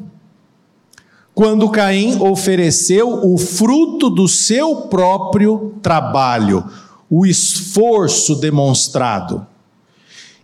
Quando 1.36 1.70
Caim 1.70 2.22
ofereceu 2.22 3.26
o 3.26 3.38
fruto 3.38 4.10
do 4.10 4.28
seu 4.28 4.76
próprio 4.84 5.74
trabalho, 5.82 6.64
o 7.10 7.26
esforço 7.26 8.36
demonstrado, 8.36 9.46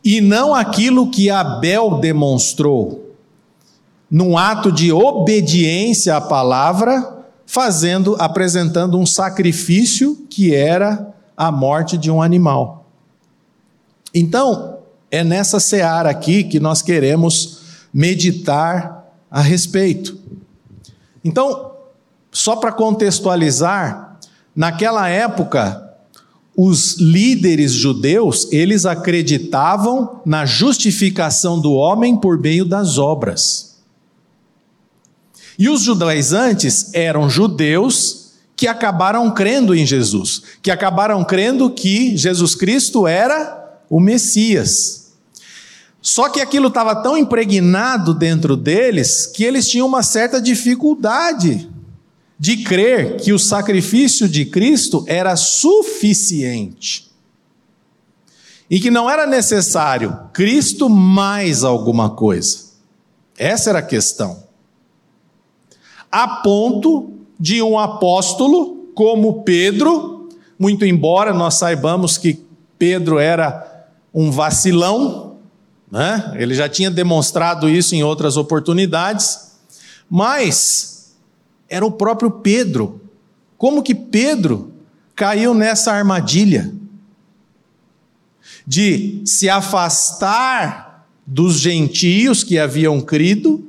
e 0.03 0.22
não 0.22 0.53
aquilo 0.53 1.10
que 1.10 1.29
Abel 1.29 2.00
demonstrou, 2.00 3.15
num 4.10 4.38
ato 4.38 4.72
de 4.72 4.91
obediência 4.91 6.15
à 6.15 6.22
palavra, 6.22 7.24
fazendo, 7.45 8.15
apresentando 8.19 8.98
um 8.98 9.05
sacrifício 9.05 10.25
que 10.29 10.53
era 10.53 11.13
a 11.36 11.51
morte 11.51 11.98
de 11.98 12.10
um 12.10 12.22
animal. 12.22 12.86
Então, 14.13 14.79
é 15.12 15.24
nessa 15.24 15.60
seara 15.60 16.10
aqui 16.10 16.43
que 16.43 16.60
nós 16.60 16.81
queremos 16.81 17.60
meditar 17.93 19.05
a 19.29 19.41
respeito. 19.41 20.17
Então, 21.24 21.72
só 22.31 22.55
para 22.55 22.72
contextualizar, 22.72 24.17
naquela 24.55 25.07
época, 25.10 25.85
os 26.58 26.96
líderes 26.98 27.72
judeus, 27.72 28.48
eles 28.52 28.86
acreditavam 28.86 30.22
na 30.26 30.46
justificação 30.46 31.60
do 31.60 31.74
homem 31.74 32.16
por 32.16 32.40
meio 32.40 32.64
das 32.64 32.98
obras. 32.98 33.76
E 35.60 35.70
os 35.70 35.82
judaizantes 35.82 36.94
eram 36.94 37.30
judeus 37.30 38.32
que 38.56 38.68
acabaram 38.68 39.30
crendo 39.32 39.76
em 39.76 39.86
Jesus, 39.86 40.42
que 40.62 40.72
acabaram 40.72 41.24
crendo 41.26 41.70
que 41.70 42.16
Jesus 42.16 42.56
Cristo 42.56 43.06
era 43.06 43.80
o 43.90 44.00
Messias. 44.00 45.14
Só 46.02 46.30
que 46.30 46.40
aquilo 46.40 46.68
estava 46.68 46.96
tão 46.96 47.18
impregnado 47.18 48.14
dentro 48.14 48.56
deles 48.56 49.26
que 49.26 49.44
eles 49.44 49.68
tinham 49.68 49.88
uma 49.88 50.04
certa 50.04 50.40
dificuldade 50.40 51.70
de 52.38 52.63
crer 52.63 53.18
que 53.18 53.32
o 53.32 53.39
sacrifício 53.39 54.27
de 54.27 54.46
Cristo 54.46 55.04
era 55.08 55.36
suficiente. 55.36 57.06
e 58.68 58.80
que 58.80 58.89
não 58.89 59.08
era 59.08 59.27
necessário 59.27 60.22
Cristo 60.34 60.89
mais 60.89 61.63
alguma 61.63 62.10
coisa. 62.10 62.65
Essa 63.38 63.70
era 63.70 63.80
a 63.80 63.84
questão. 63.84 64.44
A 66.12 66.27
ponto 66.42 67.12
de 67.39 67.62
um 67.62 67.77
apóstolo 67.77 68.89
como 68.96 69.44
Pedro, 69.44 70.30
muito 70.58 70.86
embora 70.86 71.34
nós 71.34 71.56
saibamos 71.56 72.18
que 72.18 72.44
Pedro 72.80 73.20
era 73.20 73.86
um 74.13 74.32
vacilão, 74.32 75.36
né? 75.92 76.34
ele 76.36 76.56
já 76.56 76.70
tinha 76.70 76.89
demonstrado 76.89 77.70
isso 77.70 77.94
em 77.94 78.04
outras 78.04 78.38
oportunidades, 78.38 79.51
mas 80.10 80.95
era 81.69 81.86
o 81.86 81.91
próprio 81.91 82.31
Pedro. 82.31 83.01
Como 83.57 83.84
que 83.84 83.95
Pedro 83.95 84.72
caiu 85.15 85.53
nessa 85.53 85.91
armadilha? 85.91 86.74
De 88.65 89.22
se 89.25 89.50
afastar 89.50 91.07
dos 91.25 91.60
gentios 91.60 92.43
que 92.43 92.60
haviam 92.60 93.01
crido, 93.01 93.63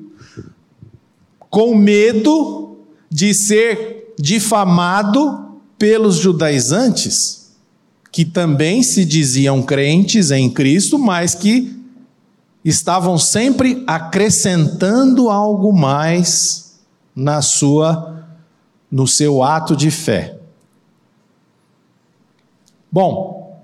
com 1.49 1.75
medo 1.75 2.79
de 3.11 3.33
ser 3.33 4.15
difamado 4.19 5.61
pelos 5.79 6.17
judaizantes, 6.17 7.53
que 8.11 8.25
também 8.25 8.83
se 8.83 9.05
diziam 9.05 9.63
crentes 9.63 10.31
em 10.31 10.51
Cristo, 10.51 10.99
mas 10.99 11.35
que 11.35 11.75
estavam 12.65 13.17
sempre 13.17 13.85
acrescentando 13.87 15.31
algo 15.31 15.73
mais 15.73 16.66
na 17.17 17.41
sua 17.41 18.29
no 18.91 19.07
seu 19.07 19.43
ato 19.43 19.75
de 19.75 19.91
fé. 19.91 20.39
Bom, 22.93 23.61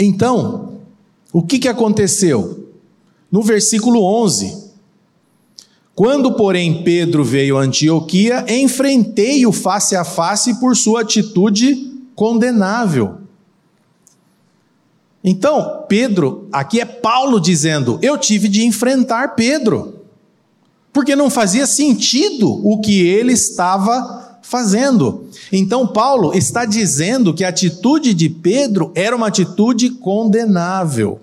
então, 0.00 0.80
o 1.32 1.42
que, 1.42 1.58
que 1.58 1.68
aconteceu? 1.68 2.70
No 3.30 3.42
versículo 3.42 4.02
11, 4.02 4.72
quando, 5.94 6.32
porém, 6.34 6.82
Pedro 6.82 7.22
veio 7.22 7.56
a 7.56 7.62
Antioquia, 7.62 8.44
enfrentei-o 8.48 9.52
face 9.52 9.94
a 9.94 10.04
face 10.04 10.58
por 10.58 10.76
sua 10.76 11.02
atitude 11.02 11.92
condenável. 12.14 13.18
Então, 15.22 15.84
Pedro, 15.88 16.48
aqui 16.52 16.80
é 16.80 16.84
Paulo 16.84 17.38
dizendo: 17.38 17.98
eu 18.02 18.18
tive 18.18 18.48
de 18.48 18.66
enfrentar 18.66 19.34
Pedro, 19.34 20.01
porque 20.92 21.16
não 21.16 21.30
fazia 21.30 21.66
sentido 21.66 22.50
o 22.66 22.80
que 22.80 23.06
ele 23.06 23.32
estava 23.32 24.38
fazendo. 24.42 25.26
Então, 25.50 25.86
Paulo 25.86 26.34
está 26.34 26.64
dizendo 26.64 27.32
que 27.32 27.44
a 27.44 27.48
atitude 27.48 28.12
de 28.12 28.28
Pedro 28.28 28.92
era 28.94 29.16
uma 29.16 29.28
atitude 29.28 29.90
condenável. 29.90 31.20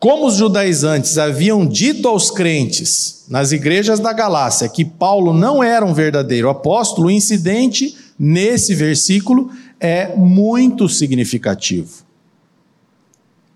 Como 0.00 0.26
os 0.26 0.34
judaizantes 0.34 1.16
haviam 1.16 1.66
dito 1.66 2.08
aos 2.08 2.30
crentes 2.30 3.24
nas 3.28 3.52
igrejas 3.52 4.00
da 4.00 4.12
Galácia 4.12 4.68
que 4.68 4.84
Paulo 4.84 5.32
não 5.32 5.62
era 5.62 5.86
um 5.86 5.94
verdadeiro 5.94 6.50
apóstolo, 6.50 7.06
o 7.06 7.10
incidente 7.10 7.96
nesse 8.18 8.74
versículo 8.74 9.50
é 9.80 10.14
muito 10.14 10.88
significativo. 10.90 12.04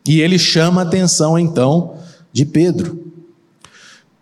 E 0.06 0.22
ele 0.22 0.38
chama 0.38 0.80
a 0.80 0.84
atenção 0.84 1.38
então 1.38 1.96
de 2.32 2.46
Pedro. 2.46 3.07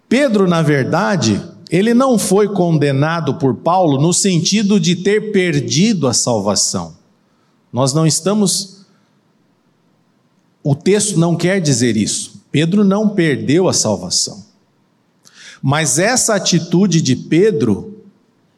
Pedro, 0.08 0.46
na 0.46 0.62
verdade, 0.62 1.42
ele 1.70 1.92
não 1.92 2.18
foi 2.18 2.48
condenado 2.48 3.34
por 3.34 3.56
Paulo 3.56 4.00
no 4.00 4.12
sentido 4.12 4.78
de 4.78 4.96
ter 4.96 5.32
perdido 5.32 6.06
a 6.06 6.14
salvação. 6.14 6.96
Nós 7.72 7.92
não 7.92 8.06
estamos 8.06 8.76
o 10.68 10.74
texto 10.74 11.16
não 11.16 11.36
quer 11.36 11.60
dizer 11.60 11.96
isso. 11.96 12.42
Pedro 12.50 12.82
não 12.82 13.10
perdeu 13.10 13.68
a 13.68 13.72
salvação. 13.72 14.44
Mas 15.62 15.96
essa 15.96 16.34
atitude 16.34 17.00
de 17.00 17.14
Pedro 17.14 18.02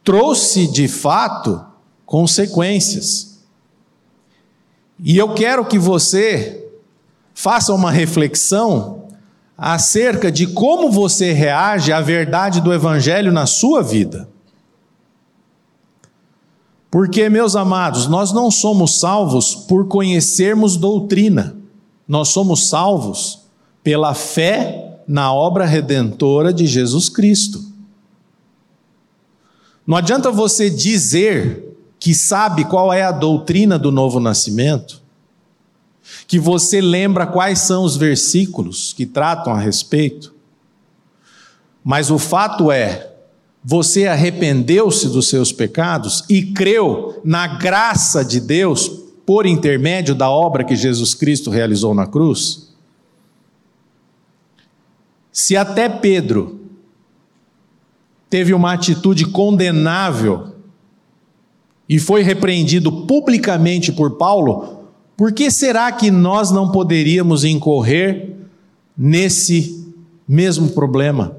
trouxe 0.02 0.66
de 0.66 0.88
fato 0.88 1.62
consequências. 2.06 3.40
E 4.98 5.18
eu 5.18 5.34
quero 5.34 5.66
que 5.66 5.78
você 5.78 6.66
faça 7.34 7.74
uma 7.74 7.90
reflexão 7.90 8.97
acerca 9.58 10.30
de 10.30 10.46
como 10.46 10.88
você 10.88 11.32
reage 11.32 11.92
à 11.92 12.00
verdade 12.00 12.60
do 12.60 12.72
Evangelho 12.72 13.32
na 13.32 13.44
sua 13.44 13.82
vida. 13.82 14.28
Porque, 16.88 17.28
meus 17.28 17.56
amados, 17.56 18.06
nós 18.06 18.32
não 18.32 18.52
somos 18.52 19.00
salvos 19.00 19.56
por 19.56 19.88
conhecermos 19.88 20.76
doutrina. 20.76 21.56
Nós 22.06 22.28
somos 22.28 22.68
salvos 22.68 23.40
pela 23.82 24.14
fé 24.14 25.00
na 25.06 25.32
obra 25.34 25.66
redentora 25.66 26.52
de 26.52 26.66
Jesus 26.66 27.08
Cristo. 27.08 27.62
Não 29.84 29.96
adianta 29.96 30.30
você 30.30 30.70
dizer 30.70 31.76
que 31.98 32.14
sabe 32.14 32.64
qual 32.64 32.92
é 32.92 33.02
a 33.02 33.10
doutrina 33.10 33.78
do 33.78 33.90
novo 33.90 34.20
nascimento, 34.20 35.02
que 36.26 36.38
você 36.38 36.80
lembra 36.80 37.26
quais 37.26 37.60
são 37.60 37.84
os 37.84 37.96
versículos 37.96 38.92
que 38.92 39.06
tratam 39.06 39.52
a 39.52 39.58
respeito, 39.58 40.34
mas 41.84 42.10
o 42.10 42.18
fato 42.18 42.70
é, 42.70 43.12
você 43.64 44.06
arrependeu-se 44.06 45.08
dos 45.08 45.28
seus 45.28 45.52
pecados 45.52 46.24
e 46.28 46.42
creu 46.52 47.20
na 47.24 47.46
graça 47.46 48.24
de 48.24 48.40
Deus 48.40 48.88
por 49.26 49.46
intermédio 49.46 50.14
da 50.14 50.30
obra 50.30 50.64
que 50.64 50.76
Jesus 50.76 51.14
Cristo 51.14 51.50
realizou 51.50 51.94
na 51.94 52.06
cruz? 52.06 52.72
Se 55.32 55.56
até 55.56 55.88
Pedro 55.88 56.60
teve 58.28 58.52
uma 58.52 58.72
atitude 58.72 59.26
condenável 59.26 60.54
e 61.88 61.98
foi 61.98 62.22
repreendido 62.22 63.06
publicamente 63.06 63.90
por 63.92 64.18
Paulo, 64.18 64.77
por 65.18 65.32
que 65.32 65.50
será 65.50 65.90
que 65.90 66.12
nós 66.12 66.52
não 66.52 66.70
poderíamos 66.70 67.42
incorrer 67.42 68.36
nesse 68.96 69.84
mesmo 70.28 70.68
problema? 70.68 71.36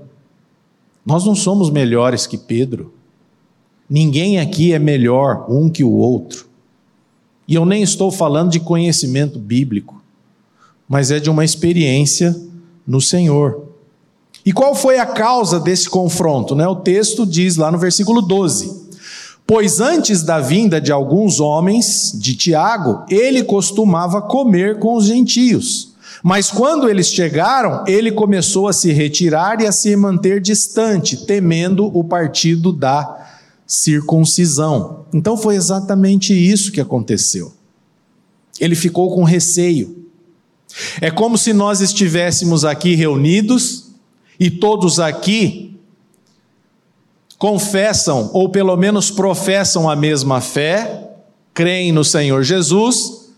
Nós 1.05 1.25
não 1.25 1.33
somos 1.33 1.69
melhores 1.69 2.27
que 2.27 2.37
Pedro. 2.37 2.93
Ninguém 3.89 4.37
aqui 4.37 4.73
é 4.73 4.79
melhor 4.79 5.45
um 5.49 5.69
que 5.69 5.81
o 5.81 5.93
outro. 5.93 6.45
E 7.47 7.55
eu 7.55 7.65
nem 7.65 7.81
estou 7.81 8.11
falando 8.11 8.51
de 8.51 8.59
conhecimento 8.59 9.39
bíblico, 9.39 10.03
mas 10.85 11.09
é 11.09 11.17
de 11.17 11.29
uma 11.29 11.45
experiência 11.45 12.37
no 12.85 12.99
Senhor. 12.99 13.63
E 14.45 14.51
qual 14.51 14.75
foi 14.75 14.99
a 14.99 15.05
causa 15.05 15.57
desse 15.57 15.89
confronto? 15.89 16.53
Né? 16.53 16.67
O 16.67 16.75
texto 16.75 17.25
diz 17.25 17.55
lá 17.55 17.71
no 17.71 17.77
versículo 17.77 18.21
12: 18.21 18.88
Pois 19.49 19.79
antes 19.79 20.21
da 20.21 20.39
vinda 20.39 20.79
de 20.79 20.91
alguns 20.91 21.39
homens 21.39 22.11
de 22.13 22.35
Tiago, 22.35 23.03
ele 23.09 23.43
costumava 23.43 24.21
comer 24.21 24.77
com 24.77 24.93
os 24.93 25.05
gentios. 25.05 25.95
Mas 26.21 26.51
quando 26.51 26.87
eles 26.87 27.07
chegaram, 27.07 27.83
ele 27.87 28.11
começou 28.11 28.67
a 28.67 28.73
se 28.73 28.91
retirar 28.91 29.59
e 29.59 29.65
a 29.65 29.71
se 29.71 29.95
manter 29.95 30.39
distante, 30.39 31.25
temendo 31.25 31.87
o 31.97 32.03
partido 32.03 32.71
da 32.71 33.27
circuncisão. 33.65 35.05
Então 35.11 35.35
foi 35.35 35.55
exatamente 35.55 36.31
isso 36.31 36.71
que 36.71 36.79
aconteceu. 36.79 37.51
Ele 38.59 38.75
ficou 38.75 39.15
com 39.15 39.23
receio. 39.23 40.05
É 41.01 41.09
como 41.09 41.39
se 41.39 41.53
nós 41.53 41.81
estivéssemos 41.81 42.63
aqui 42.63 42.93
reunidos 42.93 43.87
e 44.39 44.51
todos 44.51 44.99
aqui 44.99 45.68
confessam, 47.39 48.29
ou 48.33 48.49
pelo 48.49 48.75
menos 48.75 49.09
professam 49.09 49.89
a 49.89 49.95
mesma 49.95 50.41
fé, 50.41 51.09
creem 51.53 51.93
no 51.93 52.03
Senhor 52.03 52.43
Jesus, 52.43 53.29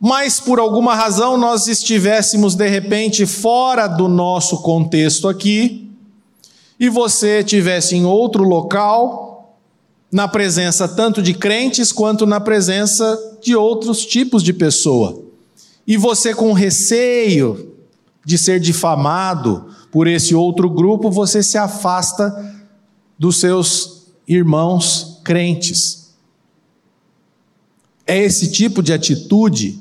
mas 0.00 0.40
por 0.40 0.58
alguma 0.58 0.96
razão 0.96 1.36
nós 1.36 1.68
estivéssemos 1.68 2.56
de 2.56 2.68
repente 2.68 3.24
fora 3.24 3.86
do 3.86 4.08
nosso 4.08 4.62
contexto 4.62 5.28
aqui, 5.28 5.88
e 6.78 6.88
você 6.88 7.42
tivesse 7.44 7.94
em 7.94 8.04
outro 8.04 8.42
local, 8.42 9.56
na 10.10 10.26
presença 10.26 10.88
tanto 10.88 11.22
de 11.22 11.34
crentes 11.34 11.92
quanto 11.92 12.26
na 12.26 12.40
presença 12.40 13.38
de 13.40 13.54
outros 13.54 14.04
tipos 14.04 14.42
de 14.42 14.52
pessoa, 14.52 15.22
e 15.86 15.96
você 15.96 16.34
com 16.34 16.52
receio 16.52 17.74
de 18.24 18.36
ser 18.36 18.58
difamado 18.58 19.66
por 19.90 20.06
esse 20.06 20.34
outro 20.34 20.68
grupo, 20.68 21.10
você 21.10 21.42
se 21.42 21.56
afasta 21.56 22.54
dos 23.18 23.40
seus 23.40 24.08
irmãos 24.26 25.20
crentes. 25.24 26.14
É 28.06 28.18
esse 28.18 28.50
tipo 28.50 28.82
de 28.82 28.92
atitude 28.92 29.78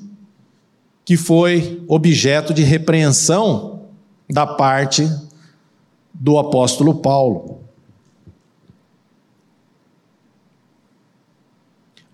que 1.05 1.15
foi 1.15 1.83
objeto 1.87 2.53
de 2.53 2.63
repreensão 2.63 3.83
da 4.29 4.45
parte 4.45 5.09
do 6.13 6.37
apóstolo 6.37 6.95
Paulo. 6.95 7.61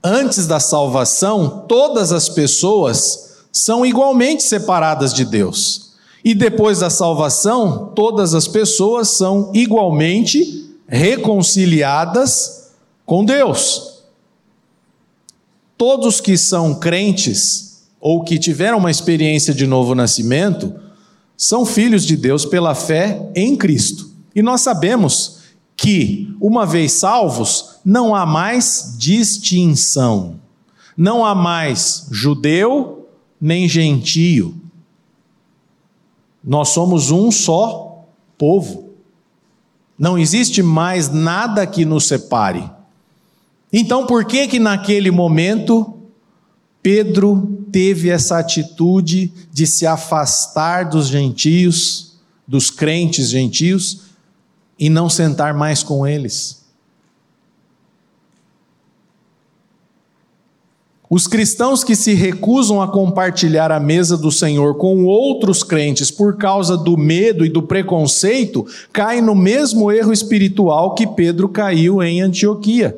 Antes 0.04 0.46
da 0.46 0.60
salvação, 0.60 1.66
todas 1.68 2.12
as 2.12 2.28
pessoas 2.28 3.46
são 3.52 3.86
igualmente 3.86 4.44
separadas 4.44 5.14
de 5.14 5.24
Deus. 5.24 5.83
E 6.24 6.34
depois 6.34 6.80
da 6.80 6.90
salvação, 6.90 7.92
todas 7.94 8.34
as 8.34 8.48
pessoas 8.48 9.10
são 9.10 9.52
igualmente 9.54 10.70
reconciliadas 10.88 12.72
com 13.06 13.26
Deus. 13.26 14.04
Todos 15.78 16.22
que 16.22 16.38
são 16.38 16.76
crentes 16.76 17.84
ou 18.00 18.24
que 18.24 18.40
tiveram 18.40 18.78
uma 18.78 18.92
experiência 18.92 19.54
de 19.54 19.68
novo 19.68 19.94
nascimento 19.94 20.74
são 21.36 21.66
filhos 21.66 22.06
de 22.06 22.16
Deus 22.16 22.46
pela 22.46 22.74
fé 22.74 23.30
em 23.36 23.56
Cristo. 23.56 24.10
E 24.36 24.42
nós 24.42 24.62
sabemos 24.62 25.40
que, 25.76 26.34
uma 26.40 26.66
vez 26.66 26.94
salvos, 26.94 27.80
não 27.84 28.16
há 28.16 28.26
mais 28.26 28.96
distinção, 28.98 30.40
não 30.96 31.26
há 31.26 31.36
mais 31.36 32.08
judeu 32.12 33.10
nem 33.42 33.68
gentio. 33.68 34.56
Nós 36.44 36.70
somos 36.70 37.12
um 37.12 37.32
só 37.32 38.06
povo. 38.38 38.90
Não 39.98 40.18
existe 40.18 40.62
mais 40.62 41.10
nada 41.10 41.66
que 41.66 41.86
nos 41.86 42.06
separe. 42.06 42.70
Então, 43.72 44.06
por 44.06 44.26
que 44.26 44.48
que 44.48 44.60
naquele 44.60 45.10
momento 45.10 45.94
Pedro 46.82 47.66
teve 47.72 48.10
essa 48.10 48.38
atitude 48.38 49.32
de 49.52 49.66
se 49.66 49.88
afastar 49.88 50.90
dos 50.90 51.08
gentios, 51.08 52.18
dos 52.46 52.70
crentes 52.70 53.30
gentios, 53.30 54.02
e 54.78 54.90
não 54.90 55.10
sentar 55.10 55.54
mais 55.54 55.82
com 55.82 56.06
eles. 56.06 56.63
Os 61.10 61.28
cristãos 61.28 61.84
que 61.84 61.96
se 61.96 62.14
recusam 62.14 62.82
a 62.82 62.88
compartilhar 62.88 63.72
a 63.72 63.80
mesa 63.80 64.18
do 64.18 64.32
Senhor 64.32 64.76
com 64.76 65.06
outros 65.06 65.62
crentes 65.62 66.10
por 66.10 66.38
causa 66.38 66.78
do 66.78 66.98
medo 66.98 67.46
e 67.46 67.50
do 67.50 67.62
preconceito 67.62 68.66
caem 68.92 69.22
no 69.22 69.36
mesmo 69.36 69.92
erro 69.92 70.14
espiritual 70.14 70.96
que 70.96 71.06
Pedro 71.06 71.50
caiu 71.50 72.02
em 72.02 72.22
Antioquia. 72.22 72.98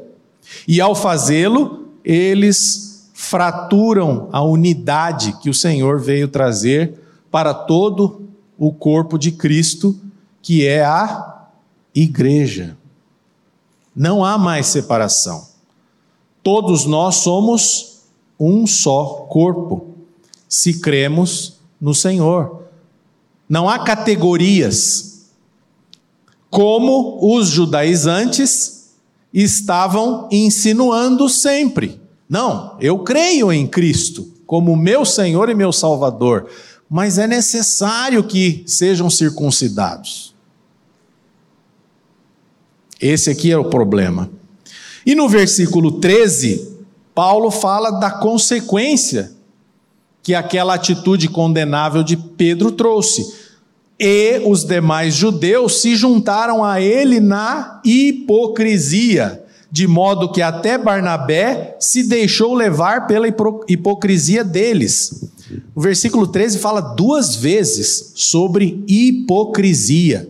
E 0.67 0.79
ao 0.79 0.95
fazê-lo, 0.95 1.89
eles 2.03 3.09
fraturam 3.13 4.29
a 4.31 4.43
unidade 4.43 5.37
que 5.41 5.49
o 5.49 5.53
Senhor 5.53 5.99
veio 5.99 6.27
trazer 6.27 6.93
para 7.31 7.53
todo 7.53 8.21
o 8.57 8.71
corpo 8.71 9.17
de 9.17 9.31
Cristo, 9.31 9.99
que 10.41 10.65
é 10.65 10.85
a 10.85 11.47
igreja. 11.93 12.77
Não 13.95 14.23
há 14.23 14.37
mais 14.37 14.67
separação. 14.67 15.47
Todos 16.43 16.85
nós 16.85 17.15
somos 17.15 17.94
um 18.39 18.67
só 18.67 19.27
corpo, 19.29 19.95
se 20.47 20.79
cremos 20.79 21.59
no 21.79 21.93
Senhor. 21.93 22.63
Não 23.47 23.69
há 23.69 23.79
categorias. 23.79 25.29
Como 26.49 27.19
os 27.35 27.47
judaizantes 27.47 28.93
estavam 29.33 30.29
insinuando 30.31 31.27
sempre. 31.27 31.99
Não, 32.29 32.77
eu 32.79 32.99
creio 32.99 33.51
em 33.51 33.67
Cristo 33.67 34.31
como 34.45 34.75
meu 34.75 35.03
Senhor 35.03 35.49
e 35.49 35.55
meu 35.55 35.71
Salvador, 35.71 36.47
mas 36.89 37.17
é 37.17 37.27
necessário 37.27 38.23
que 38.23 38.63
sejam 38.65 39.09
circuncidados. 39.09 40.33
Esse 43.01 43.29
aqui 43.29 43.51
é 43.51 43.57
o 43.57 43.69
problema. 43.69 44.29
E 45.05 45.13
no 45.13 45.27
versículo 45.27 45.99
13, 45.99 46.74
Paulo 47.15 47.49
fala 47.49 47.91
da 47.91 48.11
consequência 48.11 49.31
que 50.21 50.35
aquela 50.35 50.73
atitude 50.73 51.29
condenável 51.29 52.03
de 52.03 52.17
Pedro 52.17 52.73
trouxe. 52.73 53.45
E 53.97 54.41
os 54.45 54.65
demais 54.65 55.15
judeus 55.15 55.81
se 55.81 55.95
juntaram 55.95 56.61
a 56.61 56.81
ele 56.81 57.21
na 57.21 57.79
hipocrisia, 57.85 59.41
de 59.71 59.87
modo 59.87 60.29
que 60.31 60.41
até 60.41 60.77
Barnabé 60.77 61.77
se 61.79 62.03
deixou 62.03 62.53
levar 62.53 63.07
pela 63.07 63.27
hipocrisia 63.27 64.43
deles. 64.43 65.29
O 65.73 65.79
versículo 65.79 66.27
13 66.27 66.59
fala 66.59 66.81
duas 66.81 67.35
vezes 67.35 68.11
sobre 68.15 68.83
hipocrisia. 68.87 70.27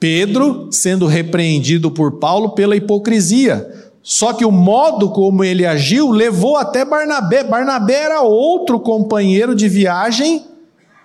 Pedro 0.00 0.68
sendo 0.72 1.06
repreendido 1.06 1.90
por 1.90 2.12
Paulo 2.12 2.50
pela 2.50 2.74
hipocrisia. 2.74 3.91
Só 4.02 4.32
que 4.32 4.44
o 4.44 4.50
modo 4.50 5.10
como 5.10 5.44
ele 5.44 5.64
agiu 5.64 6.10
levou 6.10 6.56
até 6.56 6.84
Barnabé. 6.84 7.44
Barnabé 7.44 8.02
era 8.02 8.20
outro 8.22 8.80
companheiro 8.80 9.54
de 9.54 9.68
viagem 9.68 10.44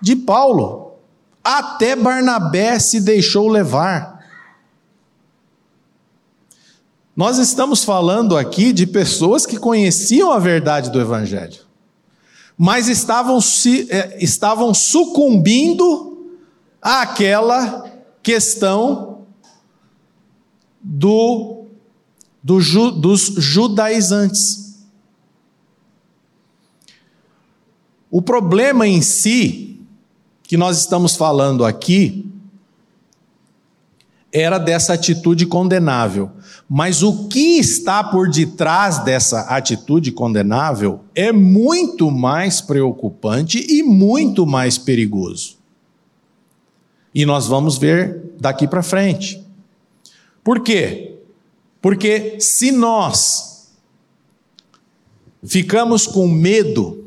de 0.01 0.15
Paulo. 0.15 0.93
Até 1.43 1.95
Barnabé 1.95 2.79
se 2.79 2.99
deixou 2.99 3.47
levar. 3.47 4.17
Nós 7.15 7.37
estamos 7.37 7.83
falando 7.83 8.37
aqui 8.37 8.71
de 8.71 8.85
pessoas 8.85 9.45
que 9.45 9.57
conheciam 9.57 10.31
a 10.31 10.37
verdade 10.37 10.91
do 10.91 11.01
Evangelho, 11.01 11.61
mas 12.55 12.87
estavam, 12.87 13.41
se, 13.41 13.87
eh, 13.89 14.17
estavam 14.19 14.71
sucumbindo 14.71 16.27
àquela 16.79 17.91
questão 18.21 19.21
do, 20.79 21.56
do 22.47 22.91
dos 22.91 23.33
judaizantes. 23.37 24.77
O 28.09 28.21
problema 28.21 28.87
em 28.87 29.01
si, 29.01 29.81
que 30.43 30.55
nós 30.55 30.77
estamos 30.77 31.17
falando 31.17 31.65
aqui, 31.65 32.25
era 34.31 34.57
dessa 34.57 34.93
atitude 34.93 35.45
condenável. 35.45 36.31
Mas 36.69 37.03
o 37.03 37.27
que 37.27 37.57
está 37.59 38.01
por 38.01 38.29
detrás 38.29 38.99
dessa 38.99 39.41
atitude 39.41 40.13
condenável 40.13 41.01
é 41.13 41.33
muito 41.33 42.09
mais 42.09 42.61
preocupante 42.61 43.59
e 43.59 43.83
muito 43.83 44.45
mais 44.45 44.77
perigoso. 44.77 45.57
E 47.13 47.25
nós 47.25 47.45
vamos 47.45 47.77
ver 47.77 48.35
daqui 48.39 48.65
para 48.69 48.81
frente. 48.81 49.43
Por 50.45 50.61
quê? 50.61 51.16
Porque 51.81 52.39
se 52.39 52.71
nós 52.71 53.69
ficamos 55.43 56.07
com 56.07 56.27
medo, 56.27 57.05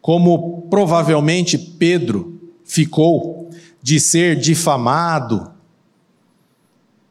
como 0.00 0.62
provavelmente 0.68 1.56
Pedro 1.56 2.40
ficou, 2.64 3.50
de 3.82 4.00
ser 4.00 4.36
difamado 4.36 5.52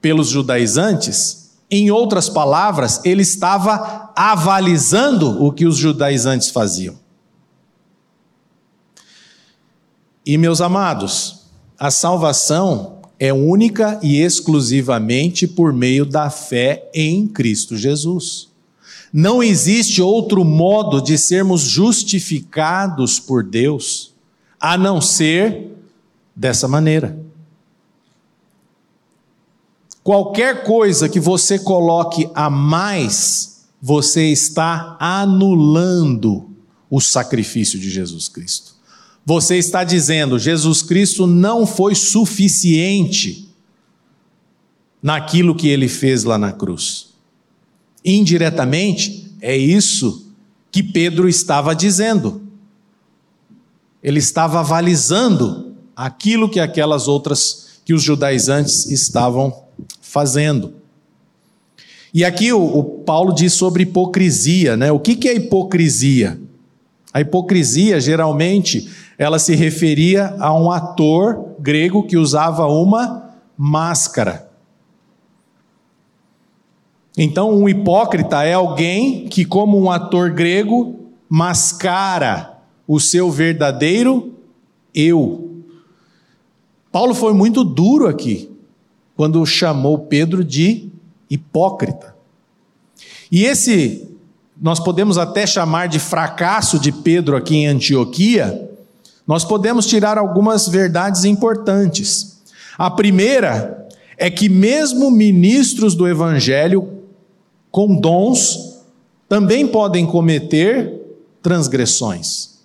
pelos 0.01 0.27
judaizantes, 0.29 1.51
em 1.69 1.89
outras 1.89 2.29
palavras, 2.29 3.01
ele 3.03 3.23
estava 3.23 4.11
avalizando 4.15 5.43
o 5.43 5.51
que 5.51 5.65
os 5.65 5.77
judaizantes 5.77 6.49
faziam. 6.49 6.95
E 10.25 10.37
meus 10.37 10.61
amados, 10.61 11.47
a 11.77 11.91
salvação 11.91 12.92
é 13.19 13.31
única 13.31 13.99
e 14.01 14.21
exclusivamente 14.21 15.47
por 15.47 15.71
meio 15.71 16.05
da 16.05 16.29
fé 16.29 16.89
em 16.93 17.27
Cristo 17.27 17.77
Jesus. 17.77 18.49
Não 19.11 19.43
existe 19.43 20.01
outro 20.01 20.43
modo 20.43 20.99
de 20.99 21.17
sermos 21.17 21.61
justificados 21.61 23.19
por 23.19 23.43
Deus 23.43 24.13
a 24.59 24.77
não 24.77 24.99
ser 24.99 25.71
dessa 26.35 26.67
maneira. 26.67 27.19
Qualquer 30.03 30.63
coisa 30.63 31.07
que 31.07 31.19
você 31.19 31.57
coloque 31.59 32.29
a 32.33 32.49
mais, 32.49 33.65
você 33.81 34.31
está 34.31 34.97
anulando 34.99 36.49
o 36.89 36.99
sacrifício 36.99 37.79
de 37.79 37.89
Jesus 37.89 38.27
Cristo. 38.27 38.72
Você 39.25 39.57
está 39.57 39.83
dizendo, 39.83 40.37
Jesus 40.37 40.81
Cristo 40.81 41.25
não 41.25 41.65
foi 41.65 41.95
suficiente 41.95 43.49
naquilo 45.01 45.55
que 45.55 45.67
ele 45.67 45.87
fez 45.87 46.23
lá 46.23 46.37
na 46.37 46.51
cruz. 46.51 47.13
Indiretamente, 48.03 49.31
é 49.41 49.55
isso 49.55 50.27
que 50.71 50.83
Pedro 50.83 51.29
estava 51.29 51.73
dizendo. 51.75 52.41
Ele 54.01 54.19
estava 54.19 54.59
avalizando 54.59 55.73
aquilo 55.95 56.49
que 56.49 56.59
aquelas 56.59 57.07
outras, 57.07 57.79
que 57.85 57.93
os 57.93 58.01
judaizantes 58.01 58.89
estavam 58.89 59.63
fazendo. 60.01 60.73
E 62.13 62.23
aqui 62.23 62.51
o, 62.51 62.61
o 62.61 62.83
Paulo 62.83 63.33
diz 63.33 63.53
sobre 63.53 63.83
hipocrisia, 63.83 64.75
né? 64.77 64.91
O 64.91 64.99
que, 64.99 65.15
que 65.15 65.27
é 65.27 65.35
hipocrisia? 65.35 66.39
A 67.13 67.21
hipocrisia, 67.21 67.99
geralmente, 67.99 68.89
ela 69.17 69.39
se 69.39 69.55
referia 69.55 70.35
a 70.39 70.53
um 70.53 70.71
ator 70.71 71.55
grego 71.59 72.05
que 72.05 72.17
usava 72.17 72.65
uma 72.67 73.35
máscara. 73.57 74.49
Então, 77.17 77.51
um 77.51 77.69
hipócrita 77.69 78.43
é 78.43 78.53
alguém 78.53 79.27
que, 79.27 79.45
como 79.45 79.79
um 79.79 79.91
ator 79.91 80.31
grego, 80.31 81.11
mascara 81.29 82.57
o 82.87 82.99
seu 82.99 83.29
verdadeiro 83.29 84.33
eu. 84.93 85.61
Paulo 86.91 87.13
foi 87.13 87.33
muito 87.33 87.63
duro 87.63 88.07
aqui, 88.07 88.49
quando 89.15 89.45
chamou 89.45 89.99
Pedro 89.99 90.43
de 90.43 90.89
hipócrita. 91.29 92.15
E 93.31 93.45
esse, 93.45 94.07
nós 94.59 94.79
podemos 94.79 95.17
até 95.17 95.45
chamar 95.47 95.87
de 95.87 95.99
fracasso 95.99 96.77
de 96.77 96.91
Pedro 96.91 97.35
aqui 97.35 97.57
em 97.57 97.67
Antioquia, 97.67 98.69
nós 99.25 99.45
podemos 99.45 99.85
tirar 99.85 100.17
algumas 100.17 100.67
verdades 100.67 101.23
importantes. 101.23 102.41
A 102.77 102.89
primeira 102.91 103.87
é 104.17 104.29
que, 104.29 104.49
mesmo 104.49 105.09
ministros 105.09 105.95
do 105.95 106.07
Evangelho 106.07 106.99
com 107.71 107.95
dons, 107.95 108.81
também 109.27 109.67
podem 109.67 110.05
cometer 110.05 111.01
transgressões. 111.41 112.59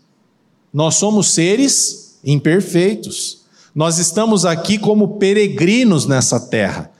Nós 0.73 0.97
somos 0.97 1.31
seres 1.31 2.18
imperfeitos. 2.25 3.42
Nós 3.75 3.99
estamos 3.99 4.44
aqui 4.44 4.79
como 4.79 5.16
peregrinos 5.18 6.07
nessa 6.07 6.40
terra, 6.40 6.90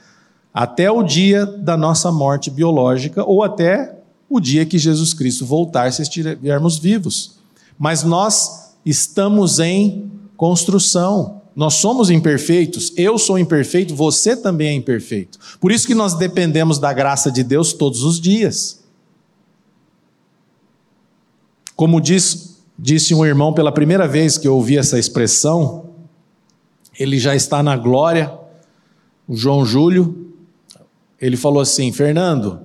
até 0.53 0.89
o 0.89 1.03
dia 1.03 1.45
da 1.45 1.75
nossa 1.75 2.11
morte 2.11 2.49
biológica 2.49 3.23
ou 3.23 3.43
até 3.43 3.95
o 4.29 4.39
dia 4.39 4.65
que 4.65 4.77
Jesus 4.77 5.13
Cristo 5.13 5.45
voltar, 5.45 5.91
se 5.91 6.01
estivermos 6.01 6.77
vivos. 6.77 7.37
Mas 7.77 8.03
nós 8.03 8.68
estamos 8.85 9.59
em 9.59 10.11
construção. 10.37 11.41
Nós 11.55 11.75
somos 11.75 12.09
imperfeitos, 12.09 12.93
eu 12.95 13.17
sou 13.17 13.37
imperfeito, 13.37 13.93
você 13.93 14.35
também 14.35 14.69
é 14.69 14.73
imperfeito. 14.73 15.37
Por 15.59 15.71
isso 15.71 15.85
que 15.85 15.95
nós 15.95 16.13
dependemos 16.13 16.79
da 16.79 16.93
graça 16.93 17.31
de 17.31 17.43
Deus 17.43 17.73
todos 17.73 18.03
os 18.03 18.19
dias. 18.19 18.79
Como 21.75 21.99
diz, 21.99 22.61
disse 22.77 23.13
um 23.13 23.25
irmão 23.25 23.53
pela 23.53 23.71
primeira 23.71 24.07
vez 24.07 24.37
que 24.37 24.47
eu 24.47 24.55
ouvi 24.55 24.77
essa 24.77 24.97
expressão, 24.97 25.89
ele 26.97 27.17
já 27.17 27.35
está 27.35 27.61
na 27.63 27.75
glória, 27.75 28.33
o 29.27 29.35
João 29.35 29.65
Júlio, 29.65 30.33
ele 31.19 31.37
falou 31.37 31.61
assim: 31.61 31.91
Fernando, 31.91 32.59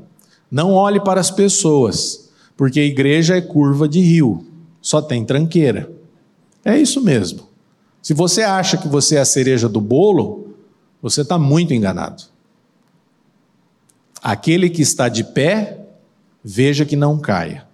não 0.50 0.72
olhe 0.72 1.00
para 1.00 1.20
as 1.20 1.31
pessoas, 1.31 2.31
porque 2.57 2.81
a 2.81 2.85
igreja 2.85 3.37
é 3.37 3.40
curva 3.40 3.88
de 3.88 4.00
rio, 4.00 4.46
só 4.81 5.03
tem 5.03 5.24
tranqueira. 5.24 5.90
É 6.64 6.79
isso 6.79 7.00
mesmo. 7.00 7.48
Se 8.03 8.14
você 8.14 8.42
acha 8.42 8.77
que 8.77 8.88
você 8.88 9.16
é 9.16 9.20
a 9.20 9.24
cereja 9.24 9.68
do 9.68 9.81
bolo, 9.81 10.55
você 11.00 11.20
está 11.20 11.38
muito 11.38 11.74
enganado. 11.74 12.22
Aquele 14.22 14.70
que 14.70 14.83
está 14.83 15.09
de 15.09 15.22
pé, 15.22 15.81
veja 16.42 16.85
que 16.85 16.96
não 16.96 17.18
caia. 17.18 17.66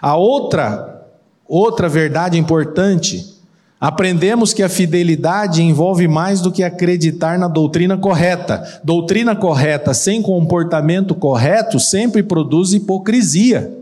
A 0.00 0.16
outra, 0.16 1.06
outra 1.48 1.88
verdade 1.88 2.38
importante, 2.38 3.34
aprendemos 3.80 4.52
que 4.52 4.62
a 4.62 4.68
fidelidade 4.68 5.62
envolve 5.62 6.06
mais 6.06 6.40
do 6.40 6.52
que 6.52 6.62
acreditar 6.62 7.38
na 7.38 7.48
doutrina 7.48 7.96
correta. 7.96 8.80
Doutrina 8.84 9.34
correta 9.34 9.94
sem 9.94 10.20
comportamento 10.20 11.14
correto 11.14 11.80
sempre 11.80 12.22
produz 12.22 12.72
hipocrisia. 12.72 13.79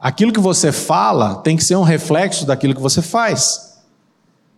Aquilo 0.00 0.32
que 0.32 0.40
você 0.40 0.70
fala 0.70 1.36
tem 1.36 1.56
que 1.56 1.64
ser 1.64 1.76
um 1.76 1.82
reflexo 1.82 2.46
daquilo 2.46 2.74
que 2.74 2.80
você 2.80 3.02
faz. 3.02 3.76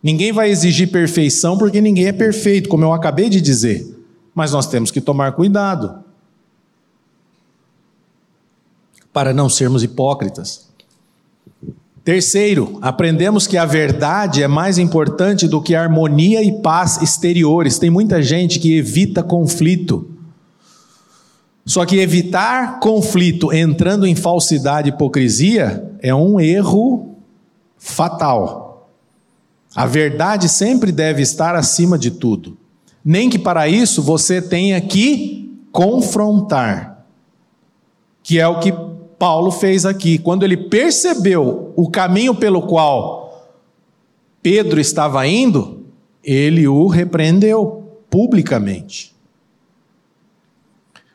Ninguém 0.03 0.31
vai 0.31 0.49
exigir 0.49 0.91
perfeição 0.91 1.57
porque 1.57 1.81
ninguém 1.81 2.07
é 2.07 2.11
perfeito, 2.11 2.69
como 2.69 2.83
eu 2.83 2.93
acabei 2.93 3.29
de 3.29 3.41
dizer. 3.41 3.87
Mas 4.33 4.51
nós 4.51 4.67
temos 4.67 4.91
que 4.91 5.01
tomar 5.01 5.33
cuidado 5.33 6.03
para 9.11 9.33
não 9.33 9.49
sermos 9.49 9.83
hipócritas. 9.83 10.69
Terceiro, 12.03 12.79
aprendemos 12.81 13.45
que 13.45 13.57
a 13.57 13.65
verdade 13.65 14.41
é 14.41 14.47
mais 14.47 14.79
importante 14.79 15.47
do 15.47 15.61
que 15.61 15.75
harmonia 15.75 16.41
e 16.41 16.61
paz 16.61 16.99
exteriores. 17.01 17.77
Tem 17.77 17.91
muita 17.91 18.23
gente 18.23 18.59
que 18.59 18.75
evita 18.75 19.21
conflito. 19.21 20.10
Só 21.65 21.85
que 21.85 21.99
evitar 21.99 22.79
conflito 22.79 23.53
entrando 23.53 24.05
em 24.07 24.15
falsidade 24.15 24.89
e 24.89 24.93
hipocrisia 24.93 25.91
é 26.01 26.13
um 26.13 26.39
erro 26.39 27.15
fatal. 27.77 28.89
A 29.75 29.85
verdade 29.85 30.49
sempre 30.49 30.91
deve 30.91 31.21
estar 31.21 31.55
acima 31.55 31.97
de 31.97 32.11
tudo. 32.11 32.57
Nem 33.03 33.29
que 33.29 33.39
para 33.39 33.67
isso 33.67 34.01
você 34.01 34.41
tenha 34.41 34.79
que 34.81 35.57
confrontar, 35.71 37.05
que 38.21 38.39
é 38.39 38.47
o 38.47 38.59
que 38.59 38.73
Paulo 39.17 39.51
fez 39.51 39.85
aqui. 39.85 40.17
Quando 40.17 40.43
ele 40.43 40.57
percebeu 40.57 41.73
o 41.75 41.89
caminho 41.89 42.35
pelo 42.35 42.63
qual 42.63 43.49
Pedro 44.41 44.79
estava 44.79 45.25
indo, 45.27 45.85
ele 46.23 46.67
o 46.67 46.87
repreendeu 46.87 47.99
publicamente. 48.09 49.10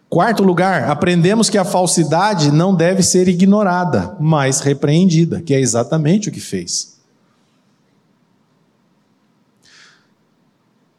Quarto 0.09 0.45
lugar, 0.45 0.89
aprendemos 0.89 1.51
que 1.51 1.59
a 1.59 1.65
falsidade 1.65 2.53
não 2.53 2.75
deve 2.75 3.03
ser 3.03 3.29
ignorada, 3.29 4.17
mas 4.21 4.61
repreendida, 4.61 5.43
que 5.43 5.53
é 5.53 5.61
exatamente 5.61 6.29
o 6.29 6.33
que 6.33 6.41
fez. 6.41 6.97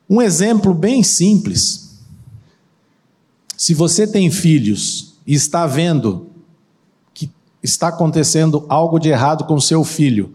Um 0.10 0.22
exemplo 0.22 0.74
bem 0.74 1.04
simples. 1.04 2.02
Se 3.58 3.74
você 3.74 4.06
tem 4.06 4.30
filhos 4.30 5.16
e 5.26 5.34
está 5.34 5.66
vendo 5.66 6.30
que 7.14 7.32
está 7.64 7.88
acontecendo 7.88 8.66
algo 8.70 9.00
de 9.00 9.10
errado 9.10 9.46
com 9.46 9.60
seu 9.60 9.84
filho, 9.84 10.34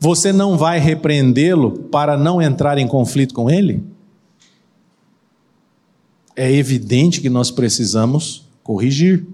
você 0.00 0.32
não 0.32 0.56
vai 0.56 0.78
repreendê-lo 0.78 1.84
para 1.90 2.16
não 2.16 2.40
entrar 2.40 2.78
em 2.78 2.86
conflito 2.86 3.34
com 3.34 3.50
ele? 3.50 3.84
É 6.38 6.52
evidente 6.52 7.20
que 7.20 7.28
nós 7.28 7.50
precisamos 7.50 8.46
corrigir, 8.62 9.26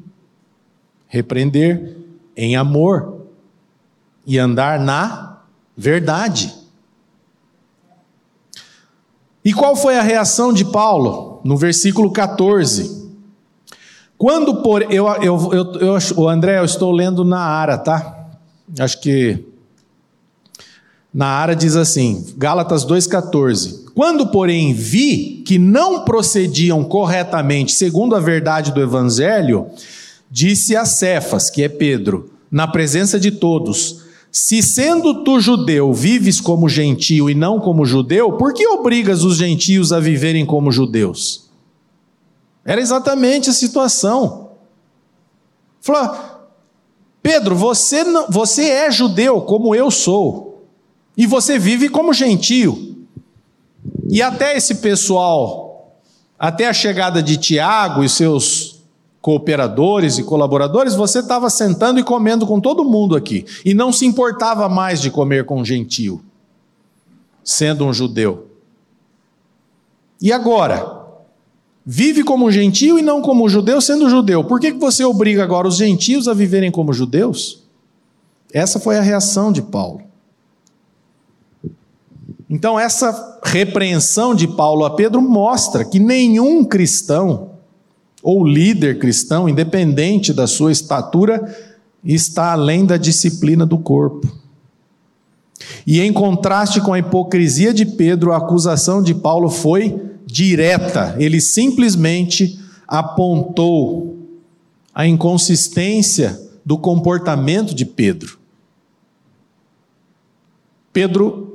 repreender 1.06 1.98
em 2.34 2.56
amor 2.56 3.26
e 4.26 4.38
andar 4.38 4.80
na 4.80 5.42
verdade. 5.76 6.54
E 9.44 9.52
qual 9.52 9.76
foi 9.76 9.98
a 9.98 10.02
reação 10.02 10.50
de 10.50 10.64
Paulo? 10.64 11.42
No 11.44 11.58
versículo 11.58 12.10
14. 12.10 13.04
Quando 14.16 14.62
por. 14.62 14.90
Eu, 14.90 15.06
eu, 15.22 15.52
eu, 15.52 15.72
eu, 15.74 15.98
o 16.16 16.26
André, 16.26 16.58
eu 16.58 16.64
estou 16.64 16.90
lendo 16.90 17.22
na 17.22 17.40
Ara, 17.40 17.76
tá? 17.76 18.30
Acho 18.78 18.98
que. 19.02 19.44
Na 21.14 21.28
Ara 21.28 21.54
diz 21.54 21.76
assim, 21.76 22.26
Gálatas 22.36 22.84
2,14. 22.84 23.84
Quando, 23.94 24.26
porém, 24.26 24.74
vi 24.74 25.44
que 25.46 25.56
não 25.56 26.04
procediam 26.04 26.82
corretamente 26.82 27.72
segundo 27.72 28.16
a 28.16 28.20
verdade 28.20 28.72
do 28.72 28.82
Evangelho, 28.82 29.68
disse 30.28 30.74
a 30.74 30.84
Cefas, 30.84 31.48
que 31.48 31.62
é 31.62 31.68
Pedro, 31.68 32.32
na 32.50 32.66
presença 32.66 33.20
de 33.20 33.30
todos: 33.30 34.02
Se 34.32 34.60
sendo 34.60 35.22
tu 35.22 35.38
judeu 35.38 35.92
vives 35.92 36.40
como 36.40 36.68
gentio 36.68 37.30
e 37.30 37.34
não 37.34 37.60
como 37.60 37.86
judeu, 37.86 38.32
por 38.32 38.52
que 38.52 38.66
obrigas 38.66 39.22
os 39.22 39.36
gentios 39.36 39.92
a 39.92 40.00
viverem 40.00 40.44
como 40.44 40.72
judeus? 40.72 41.48
Era 42.64 42.80
exatamente 42.80 43.48
a 43.48 43.52
situação. 43.52 44.48
Falou, 45.80 46.16
Pedro, 47.22 47.54
você, 47.54 48.02
não, 48.02 48.26
você 48.28 48.64
é 48.64 48.90
judeu 48.90 49.42
como 49.42 49.74
eu 49.76 49.90
sou, 49.90 50.53
e 51.16 51.26
você 51.26 51.58
vive 51.58 51.88
como 51.88 52.12
gentio. 52.12 52.96
E 54.08 54.22
até 54.22 54.56
esse 54.56 54.76
pessoal, 54.76 55.98
até 56.38 56.66
a 56.66 56.72
chegada 56.72 57.22
de 57.22 57.36
Tiago 57.36 58.02
e 58.02 58.08
seus 58.08 58.82
cooperadores 59.20 60.18
e 60.18 60.22
colaboradores, 60.22 60.94
você 60.94 61.20
estava 61.20 61.48
sentando 61.48 61.98
e 61.98 62.04
comendo 62.04 62.46
com 62.46 62.60
todo 62.60 62.84
mundo 62.84 63.16
aqui. 63.16 63.46
E 63.64 63.72
não 63.72 63.92
se 63.92 64.04
importava 64.04 64.68
mais 64.68 65.00
de 65.00 65.10
comer 65.10 65.46
com 65.46 65.64
gentio, 65.64 66.22
sendo 67.42 67.86
um 67.86 67.92
judeu. 67.92 68.48
E 70.20 70.32
agora? 70.32 71.02
Vive 71.86 72.24
como 72.24 72.50
gentio 72.50 72.98
e 72.98 73.02
não 73.02 73.20
como 73.20 73.48
judeu, 73.48 73.80
sendo 73.80 74.08
judeu. 74.08 74.42
Por 74.42 74.58
que 74.58 74.72
você 74.72 75.04
obriga 75.04 75.42
agora 75.42 75.68
os 75.68 75.76
gentios 75.76 76.26
a 76.28 76.32
viverem 76.32 76.70
como 76.70 76.94
judeus? 76.94 77.62
Essa 78.52 78.80
foi 78.80 78.96
a 78.96 79.02
reação 79.02 79.52
de 79.52 79.60
Paulo. 79.60 80.00
Então, 82.54 82.78
essa 82.78 83.40
repreensão 83.42 84.32
de 84.32 84.46
Paulo 84.46 84.84
a 84.84 84.90
Pedro 84.90 85.20
mostra 85.20 85.84
que 85.84 85.98
nenhum 85.98 86.64
cristão 86.64 87.50
ou 88.22 88.46
líder 88.46 89.00
cristão, 89.00 89.48
independente 89.48 90.32
da 90.32 90.46
sua 90.46 90.70
estatura, 90.70 91.52
está 92.04 92.52
além 92.52 92.86
da 92.86 92.96
disciplina 92.96 93.66
do 93.66 93.76
corpo. 93.76 94.32
E 95.84 96.00
em 96.00 96.12
contraste 96.12 96.80
com 96.80 96.92
a 96.92 96.98
hipocrisia 97.00 97.74
de 97.74 97.84
Pedro, 97.84 98.30
a 98.30 98.36
acusação 98.36 99.02
de 99.02 99.16
Paulo 99.16 99.50
foi 99.50 100.00
direta. 100.24 101.16
Ele 101.18 101.40
simplesmente 101.40 102.56
apontou 102.86 104.16
a 104.94 105.08
inconsistência 105.08 106.40
do 106.64 106.78
comportamento 106.78 107.74
de 107.74 107.84
Pedro. 107.84 108.38
Pedro 110.92 111.53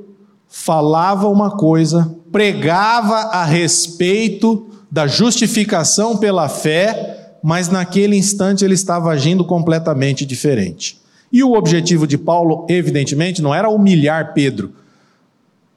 falava 0.50 1.28
uma 1.28 1.56
coisa, 1.56 2.12
pregava 2.32 3.14
a 3.14 3.44
respeito 3.44 4.66
da 4.90 5.06
justificação 5.06 6.16
pela 6.16 6.48
fé, 6.48 7.36
mas 7.40 7.68
naquele 7.68 8.16
instante 8.16 8.64
ele 8.64 8.74
estava 8.74 9.12
agindo 9.12 9.44
completamente 9.44 10.26
diferente. 10.26 11.00
E 11.32 11.44
o 11.44 11.52
objetivo 11.52 12.04
de 12.04 12.18
Paulo, 12.18 12.66
evidentemente, 12.68 13.40
não 13.40 13.54
era 13.54 13.70
humilhar 13.70 14.34
Pedro, 14.34 14.72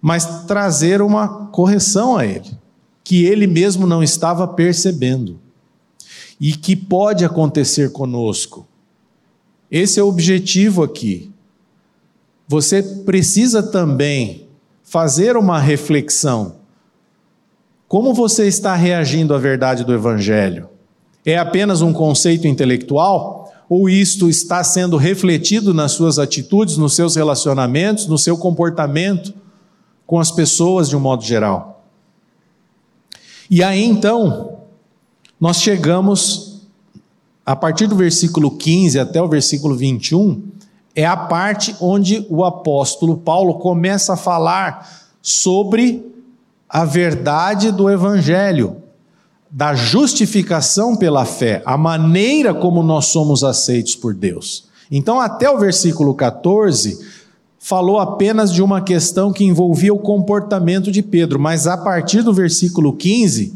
mas 0.02 0.46
trazer 0.46 1.04
uma 1.04 1.46
correção 1.48 2.18
a 2.18 2.26
ele, 2.26 2.58
que 3.04 3.24
ele 3.24 3.46
mesmo 3.46 3.86
não 3.86 4.02
estava 4.02 4.48
percebendo 4.48 5.40
e 6.42 6.54
que 6.54 6.76
pode 6.76 7.24
acontecer 7.24 7.92
conosco. 7.92 8.68
Esse 9.70 10.00
é 10.00 10.04
o 10.04 10.08
objetivo 10.08 10.82
aqui. 10.82 11.32
Você 12.48 12.82
precisa 12.82 13.62
também 13.62 14.48
fazer 14.94 15.36
uma 15.36 15.58
reflexão. 15.58 16.58
Como 17.88 18.14
você 18.14 18.46
está 18.46 18.76
reagindo 18.76 19.34
à 19.34 19.40
verdade 19.40 19.84
do 19.84 19.92
Evangelho? 19.92 20.70
É 21.26 21.36
apenas 21.36 21.82
um 21.82 21.92
conceito 21.92 22.48
intelectual? 22.48 23.52
Ou 23.68 23.90
isto 23.90 24.30
está 24.30 24.64
sendo 24.64 24.96
refletido 24.96 25.74
nas 25.74 25.94
suas 25.94 26.20
atitudes, 26.20 26.78
nos 26.78 26.96
seus 26.96 27.16
relacionamentos, 27.16 28.06
no 28.06 28.20
seu 28.20 28.38
comportamento 28.38 29.34
com 30.06 30.20
as 30.20 30.30
pessoas 30.30 30.90
de 30.90 30.96
um 30.96 31.00
modo 31.00 31.24
geral? 31.24 31.84
E 33.50 33.64
aí 33.64 33.84
então, 33.84 34.60
nós 35.42 35.58
chegamos, 35.58 36.68
a 37.44 37.56
partir 37.56 37.88
do 37.88 37.96
versículo 37.96 38.52
15 38.52 39.00
até 39.00 39.20
o 39.20 39.28
versículo 39.28 39.76
21, 39.76 40.40
é 40.96 41.06
a 41.06 41.18
parte 41.18 41.76
onde 41.80 42.26
o 42.30 42.44
apóstolo 42.44 43.18
Paulo 43.18 43.56
começa 43.56 44.14
a 44.14 44.18
falar 44.18 44.90
sobre 45.22 46.06
a 46.70 46.86
verdade 46.86 47.72
do 47.72 47.90
evangelho, 47.90 48.78
da 49.50 49.76
justificação 49.76 50.96
pela 50.96 51.26
fé, 51.26 51.62
a 51.66 51.78
maneira 51.78 52.54
como 52.54 52.82
nós 52.82 53.06
somos 53.06 53.44
aceitos 53.44 53.96
por 53.96 54.14
Deus. 54.14 54.66
Então, 54.92 55.20
até 55.20 55.50
o 55.50 55.60
versículo 55.60 56.14
14, 56.14 57.00
falou 57.60 58.00
apenas 58.00 58.52
de 58.52 58.62
uma 58.62 58.82
questão 58.82 59.32
que 59.32 59.46
envolvia 59.46 59.94
o 59.94 60.00
comportamento 60.00 60.92
de 60.92 61.02
Pedro, 61.02 61.40
mas 61.40 61.66
a 61.66 61.78
partir 61.78 62.22
do 62.22 62.34
versículo 62.34 62.94
15, 62.94 63.54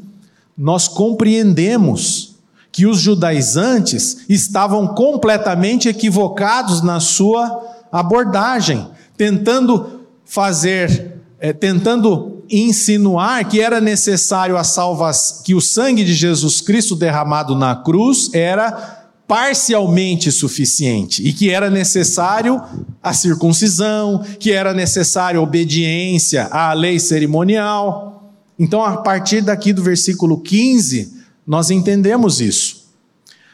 nós 0.58 0.88
compreendemos 0.88 2.37
que 2.78 2.86
os 2.86 3.00
judaizantes 3.00 4.18
estavam 4.30 4.90
completamente 4.90 5.90
equivocados 5.90 6.84
na 6.84 7.00
sua 7.00 7.60
abordagem, 7.92 8.88
tentando 9.18 10.02
fazer, 10.24 11.16
é, 11.40 11.52
tentando 11.52 12.44
insinuar 12.48 13.46
que 13.46 13.60
era 13.60 13.82
necessário 13.82 14.56
a 14.56 14.64
salvação, 14.64 15.42
que 15.44 15.56
o 15.56 15.60
sangue 15.60 16.04
de 16.04 16.14
Jesus 16.14 16.62
Cristo 16.62 16.96
derramado 16.96 17.56
na 17.56 17.76
cruz 17.78 18.30
era 18.32 19.08
parcialmente 19.28 20.32
suficiente 20.32 21.28
e 21.28 21.34
que 21.34 21.50
era 21.50 21.72
necessário 21.72 22.62
a 23.02 23.12
circuncisão, 23.12 24.24
que 24.40 24.52
era 24.52 24.72
necessário 24.72 25.40
a 25.40 25.44
obediência 25.44 26.46
à 26.52 26.74
lei 26.74 27.00
cerimonial. 27.00 28.36
Então, 28.60 28.86
a 28.86 28.98
partir 28.98 29.42
daqui 29.42 29.74
do 29.74 29.82
versículo 29.82 30.40
15, 30.40 31.17
nós 31.48 31.72
entendemos 31.72 32.42
isso. 32.42 32.88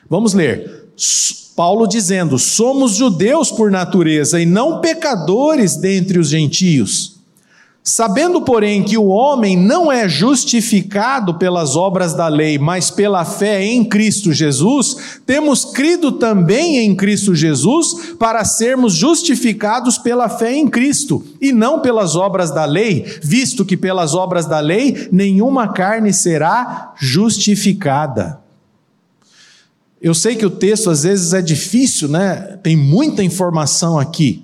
Vamos 0.10 0.34
ler. 0.34 0.90
Paulo 1.56 1.88
dizendo: 1.88 2.40
Somos 2.40 2.94
judeus 2.94 3.52
por 3.52 3.70
natureza 3.70 4.42
e 4.42 4.46
não 4.46 4.82
pecadores 4.82 5.76
dentre 5.76 6.18
os 6.18 6.30
gentios. 6.30 7.13
Sabendo, 7.86 8.42
porém, 8.42 8.82
que 8.82 8.98
o 8.98 9.08
homem 9.08 9.58
não 9.58 9.92
é 9.92 10.08
justificado 10.08 11.34
pelas 11.34 11.76
obras 11.76 12.14
da 12.14 12.30
lei, 12.30 12.58
mas 12.58 12.90
pela 12.90 13.26
fé 13.26 13.62
em 13.62 13.84
Cristo 13.84 14.32
Jesus, 14.32 15.20
temos 15.26 15.66
crido 15.66 16.14
também 16.14 16.78
em 16.78 16.96
Cristo 16.96 17.36
Jesus 17.36 18.14
para 18.18 18.46
sermos 18.46 18.94
justificados 18.94 19.98
pela 19.98 20.30
fé 20.30 20.56
em 20.56 20.70
Cristo, 20.70 21.26
e 21.42 21.52
não 21.52 21.82
pelas 21.82 22.16
obras 22.16 22.52
da 22.52 22.64
lei, 22.64 23.06
visto 23.22 23.66
que 23.66 23.76
pelas 23.76 24.16
obras 24.16 24.46
da 24.46 24.62
lei 24.62 25.10
nenhuma 25.12 25.74
carne 25.74 26.14
será 26.14 26.94
justificada. 26.98 28.40
Eu 30.02 30.14
sei 30.14 30.36
que 30.36 30.46
o 30.46 30.50
texto 30.50 30.90
às 30.90 31.04
vezes 31.04 31.34
é 31.34 31.42
difícil, 31.42 32.08
né? 32.08 32.58
Tem 32.62 32.76
muita 32.76 33.24
informação 33.24 33.98
aqui. 33.98 34.43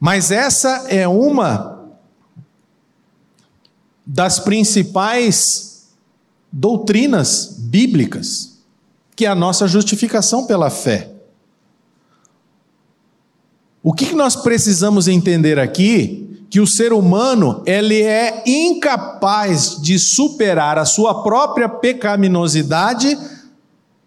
Mas 0.00 0.30
essa 0.30 0.86
é 0.88 1.08
uma 1.08 1.78
das 4.06 4.38
principais 4.38 5.88
doutrinas 6.50 7.56
bíblicas, 7.58 8.58
que 9.14 9.26
é 9.26 9.28
a 9.28 9.34
nossa 9.34 9.66
justificação 9.68 10.46
pela 10.46 10.70
fé. 10.70 11.10
O 13.82 13.92
que 13.92 14.14
nós 14.14 14.36
precisamos 14.36 15.08
entender 15.08 15.58
aqui? 15.58 16.46
Que 16.50 16.60
o 16.60 16.66
ser 16.66 16.92
humano 16.92 17.62
ele 17.66 18.00
é 18.00 18.42
incapaz 18.46 19.76
de 19.80 19.98
superar 19.98 20.78
a 20.78 20.84
sua 20.84 21.22
própria 21.22 21.68
pecaminosidade 21.68 23.18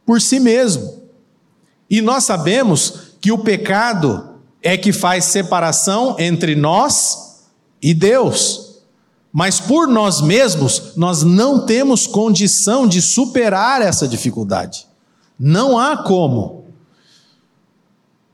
por 0.05 0.19
si 0.21 0.39
mesmo. 0.39 1.01
E 1.89 2.01
nós 2.01 2.23
sabemos 2.23 3.15
que 3.19 3.31
o 3.31 3.37
pecado 3.37 4.30
é 4.61 4.77
que 4.77 4.93
faz 4.93 5.25
separação 5.25 6.15
entre 6.19 6.55
nós 6.55 7.45
e 7.81 7.93
Deus. 7.93 8.81
Mas 9.33 9.59
por 9.59 9.87
nós 9.87 10.21
mesmos, 10.21 10.93
nós 10.95 11.23
não 11.23 11.65
temos 11.65 12.05
condição 12.05 12.87
de 12.87 13.01
superar 13.01 13.81
essa 13.81 14.07
dificuldade. 14.07 14.85
Não 15.39 15.77
há 15.77 15.97
como. 15.97 16.65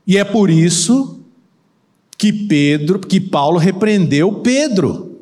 E 0.06 0.16
é 0.16 0.24
por 0.24 0.50
isso 0.50 1.20
que 2.16 2.32
Pedro, 2.32 2.98
que 2.98 3.20
Paulo 3.20 3.58
repreendeu 3.58 4.40
Pedro. 4.40 5.20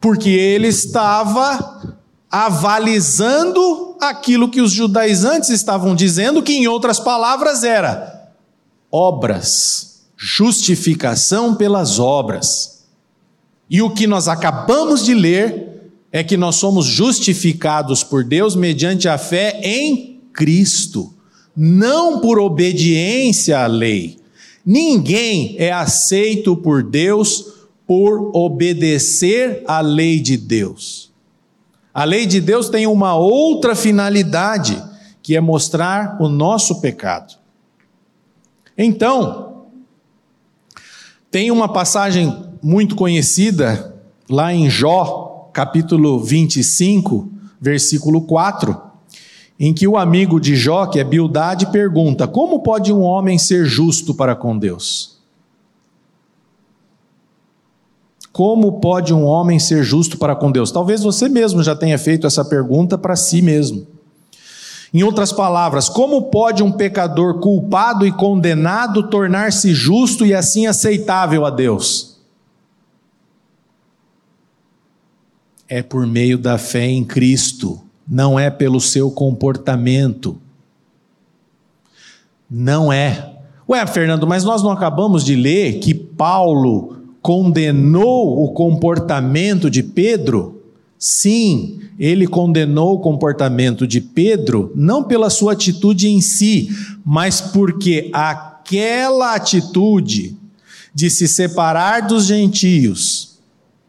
Porque 0.00 0.30
ele 0.30 0.68
estava 0.68 1.96
avalizando 2.28 3.96
aquilo 4.00 4.50
que 4.50 4.60
os 4.60 4.72
judaizantes 4.72 5.48
estavam 5.50 5.94
dizendo, 5.94 6.42
que 6.42 6.54
em 6.54 6.66
outras 6.66 6.98
palavras 6.98 7.62
era: 7.62 8.15
obras, 8.90 10.06
justificação 10.16 11.54
pelas 11.54 11.98
obras. 11.98 12.84
E 13.68 13.82
o 13.82 13.90
que 13.90 14.06
nós 14.06 14.28
acabamos 14.28 15.04
de 15.04 15.14
ler 15.14 15.90
é 16.12 16.22
que 16.22 16.36
nós 16.36 16.56
somos 16.56 16.86
justificados 16.86 18.02
por 18.02 18.24
Deus 18.24 18.56
mediante 18.56 19.08
a 19.08 19.18
fé 19.18 19.60
em 19.62 20.20
Cristo, 20.32 21.12
não 21.56 22.20
por 22.20 22.38
obediência 22.38 23.58
à 23.58 23.66
lei. 23.66 24.18
Ninguém 24.64 25.56
é 25.58 25.72
aceito 25.72 26.56
por 26.56 26.82
Deus 26.82 27.54
por 27.86 28.34
obedecer 28.34 29.62
à 29.66 29.80
lei 29.80 30.18
de 30.18 30.36
Deus. 30.36 31.12
A 31.94 32.04
lei 32.04 32.26
de 32.26 32.40
Deus 32.40 32.68
tem 32.68 32.86
uma 32.86 33.14
outra 33.14 33.74
finalidade, 33.74 34.82
que 35.22 35.36
é 35.36 35.40
mostrar 35.40 36.18
o 36.20 36.28
nosso 36.28 36.80
pecado. 36.80 37.34
Então, 38.76 39.64
tem 41.30 41.50
uma 41.50 41.68
passagem 41.68 42.44
muito 42.62 42.94
conhecida 42.94 43.94
lá 44.28 44.52
em 44.52 44.68
Jó, 44.68 45.50
capítulo 45.52 46.18
25, 46.22 47.28
versículo 47.60 48.22
4, 48.22 48.78
em 49.58 49.72
que 49.72 49.88
o 49.88 49.96
amigo 49.96 50.38
de 50.38 50.54
Jó, 50.54 50.86
que 50.86 50.98
é 50.98 51.04
Bildade, 51.04 51.70
pergunta: 51.72 52.28
Como 52.28 52.62
pode 52.62 52.92
um 52.92 53.00
homem 53.00 53.38
ser 53.38 53.64
justo 53.64 54.14
para 54.14 54.34
com 54.34 54.58
Deus? 54.58 55.16
Como 58.30 58.80
pode 58.80 59.14
um 59.14 59.24
homem 59.24 59.58
ser 59.58 59.82
justo 59.82 60.18
para 60.18 60.36
com 60.36 60.52
Deus? 60.52 60.70
Talvez 60.70 61.02
você 61.02 61.26
mesmo 61.26 61.62
já 61.62 61.74
tenha 61.74 61.98
feito 61.98 62.26
essa 62.26 62.44
pergunta 62.44 62.98
para 62.98 63.16
si 63.16 63.40
mesmo. 63.40 63.86
Em 64.92 65.02
outras 65.02 65.32
palavras, 65.32 65.88
como 65.88 66.30
pode 66.30 66.62
um 66.62 66.72
pecador 66.72 67.40
culpado 67.40 68.06
e 68.06 68.12
condenado 68.12 69.08
tornar-se 69.08 69.74
justo 69.74 70.24
e 70.24 70.32
assim 70.32 70.66
aceitável 70.66 71.44
a 71.44 71.50
Deus? 71.50 72.16
É 75.68 75.82
por 75.82 76.06
meio 76.06 76.38
da 76.38 76.58
fé 76.58 76.86
em 76.86 77.04
Cristo, 77.04 77.80
não 78.08 78.38
é 78.38 78.48
pelo 78.50 78.80
seu 78.80 79.10
comportamento. 79.10 80.40
Não 82.48 82.92
é. 82.92 83.32
Ué, 83.68 83.84
Fernando, 83.86 84.26
mas 84.26 84.44
nós 84.44 84.62
não 84.62 84.70
acabamos 84.70 85.24
de 85.24 85.34
ler 85.34 85.80
que 85.80 85.92
Paulo 85.92 86.96
condenou 87.20 88.44
o 88.44 88.52
comportamento 88.52 89.68
de 89.68 89.82
Pedro? 89.82 90.55
Sim, 90.98 91.80
ele 91.98 92.26
condenou 92.26 92.94
o 92.94 93.00
comportamento 93.00 93.86
de 93.86 94.00
Pedro 94.00 94.72
não 94.74 95.04
pela 95.04 95.28
sua 95.28 95.52
atitude 95.52 96.08
em 96.08 96.20
si, 96.20 96.70
mas 97.04 97.40
porque 97.40 98.10
aquela 98.12 99.34
atitude 99.34 100.36
de 100.94 101.10
se 101.10 101.28
separar 101.28 102.06
dos 102.06 102.24
gentios 102.24 103.36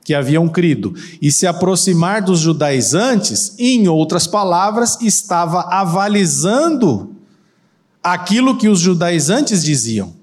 que 0.04 0.14
haviam 0.14 0.48
crido 0.50 0.94
e 1.22 1.32
se 1.32 1.48
aproximar 1.48 2.22
dos 2.22 2.40
judaizantes, 2.40 3.56
em 3.58 3.88
outras 3.88 4.28
palavras, 4.28 4.98
estava 5.02 5.62
avalizando 5.70 7.16
aquilo 8.04 8.58
que 8.58 8.70
os 8.70 8.80
judaizantes 8.80 9.64
diziam 9.64 10.17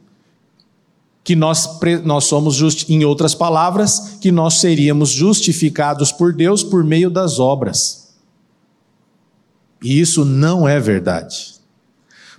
que 1.24 1.34
nós, 1.34 1.80
nós 2.04 2.24
somos, 2.24 2.54
just, 2.54 2.88
em 2.90 3.02
outras 3.02 3.34
palavras, 3.34 4.18
que 4.20 4.30
nós 4.30 4.60
seríamos 4.60 5.08
justificados 5.08 6.12
por 6.12 6.34
Deus 6.34 6.62
por 6.62 6.84
meio 6.84 7.08
das 7.08 7.40
obras. 7.40 8.14
E 9.82 9.98
isso 9.98 10.22
não 10.22 10.68
é 10.68 10.78
verdade. 10.78 11.54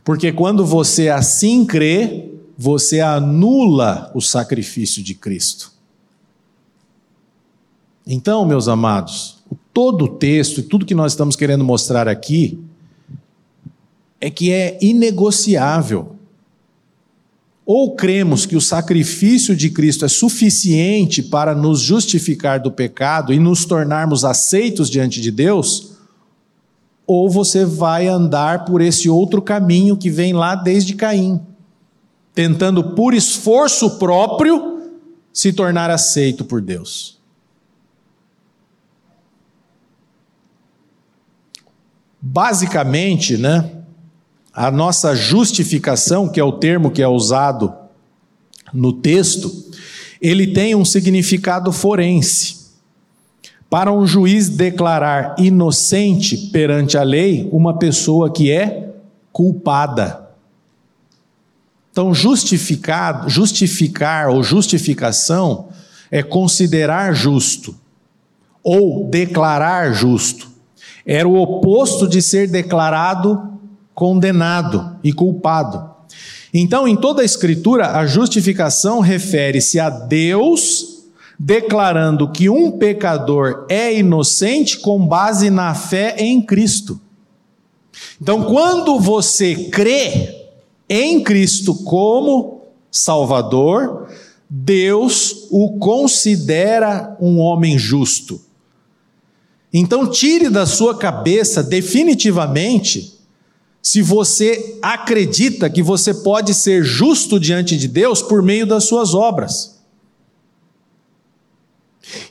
Porque 0.03 0.31
quando 0.31 0.63
você 0.63 1.09
assim 1.09 1.65
crê, 1.65 2.31
você 2.55 3.01
anula 3.01 4.11
o 4.13 4.21
sacrifício 4.21 5.01
de 5.01 5.15
Cristo. 5.15 5.71
Então, 8.05 8.45
meus 8.45 8.67
amados, 8.67 9.39
todo 9.73 10.05
o 10.05 10.07
texto 10.07 10.59
e 10.59 10.63
tudo 10.63 10.85
que 10.85 10.93
nós 10.93 11.13
estamos 11.13 11.35
querendo 11.35 11.63
mostrar 11.63 12.07
aqui 12.07 12.59
é 14.21 14.29
que 14.29 14.51
é 14.51 14.77
inegociável 14.79 16.14
ou 17.65 17.95
cremos 17.95 18.45
que 18.45 18.55
o 18.55 18.61
sacrifício 18.61 19.55
de 19.55 19.71
Cristo 19.71 20.05
é 20.05 20.07
suficiente 20.07 21.23
para 21.23 21.55
nos 21.55 21.79
justificar 21.79 22.59
do 22.59 22.71
pecado 22.71 23.33
e 23.33 23.39
nos 23.39 23.65
tornarmos 23.65 24.23
aceitos 24.23 24.89
diante 24.89 25.19
de 25.19 25.31
Deus, 25.31 25.95
ou 27.07 27.29
você 27.29 27.65
vai 27.65 28.07
andar 28.07 28.65
por 28.65 28.81
esse 28.81 29.09
outro 29.09 29.41
caminho 29.41 29.97
que 29.97 30.09
vem 30.11 30.31
lá 30.31 30.53
desde 30.53 30.93
Caim, 30.93 31.41
tentando 32.35 32.95
por 32.95 33.13
esforço 33.15 33.97
próprio 33.97 34.91
se 35.33 35.51
tornar 35.51 35.89
aceito 35.89 36.45
por 36.45 36.61
Deus. 36.61 37.19
Basicamente, 42.21 43.37
né? 43.37 43.84
A 44.55 44.71
nossa 44.71 45.13
justificação, 45.13 46.29
que 46.29 46.39
é 46.39 46.43
o 46.43 46.53
termo 46.53 46.89
que 46.89 47.01
é 47.01 47.07
usado 47.07 47.73
no 48.73 48.93
texto, 48.93 49.51
ele 50.21 50.47
tem 50.47 50.73
um 50.73 50.85
significado 50.85 51.73
forense. 51.73 52.63
Para 53.69 53.91
um 53.91 54.07
juiz 54.07 54.47
declarar 54.47 55.35
inocente 55.37 56.37
perante 56.53 56.97
a 56.97 57.03
lei 57.03 57.49
uma 57.51 57.77
pessoa 57.77 58.31
que 58.31 58.49
é 58.49 58.93
culpada. 59.33 60.29
Então, 61.91 62.13
justificar, 62.13 63.27
justificar 63.27 64.29
ou 64.29 64.41
justificação 64.41 65.67
é 66.09 66.23
considerar 66.23 67.13
justo 67.13 67.75
ou 68.63 69.09
declarar 69.09 69.93
justo. 69.93 70.49
Era 71.05 71.27
o 71.27 71.35
oposto 71.35 72.07
de 72.07 72.21
ser 72.21 72.49
declarado 72.49 73.54
condenado 73.95 74.97
e 75.01 75.11
culpado. 75.13 75.95
Então, 76.53 76.87
em 76.87 76.95
toda 76.95 77.21
a 77.21 77.25
Escritura, 77.25 77.97
a 77.97 78.05
justificação 78.05 78.99
refere-se 78.99 79.79
a 79.79 79.89
Deus 79.89 81.03
declarando 81.39 82.31
que 82.31 82.49
um 82.49 82.71
pecador 82.71 83.65
é 83.69 83.93
inocente 83.97 84.79
com 84.79 85.05
base 85.05 85.49
na 85.49 85.73
fé 85.73 86.15
em 86.17 86.41
Cristo. 86.41 86.99
Então, 88.21 88.43
quando 88.43 88.99
você 88.99 89.55
crê 89.69 90.47
em 90.89 91.21
Cristo 91.23 91.75
como 91.83 92.61
Salvador, 92.91 94.07
Deus 94.49 95.47
o 95.51 95.77
considera 95.77 97.17
um 97.19 97.39
homem 97.39 97.77
justo. 97.77 98.39
Então, 99.73 100.09
tire 100.09 100.49
da 100.49 100.65
sua 100.65 100.97
cabeça 100.97 101.61
definitivamente 101.61 103.14
se 103.85 104.01
você 104.01 104.79
acredita 104.81 105.69
que 105.69 105.83
você 105.83 106.11
pode 106.11 106.55
ser 106.55 106.83
justo 106.83 107.39
diante 107.39 107.77
de 107.77 107.87
Deus 107.87 108.19
por 108.19 108.41
meio 108.41 108.65
das 108.65 108.85
suas 108.85 109.13
obras. 109.13 109.79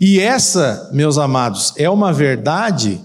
E 0.01 0.19
essa, 0.19 0.91
meus 0.93 1.17
amados, 1.17 1.73
é 1.77 1.89
uma 1.89 2.13
verdade 2.13 3.01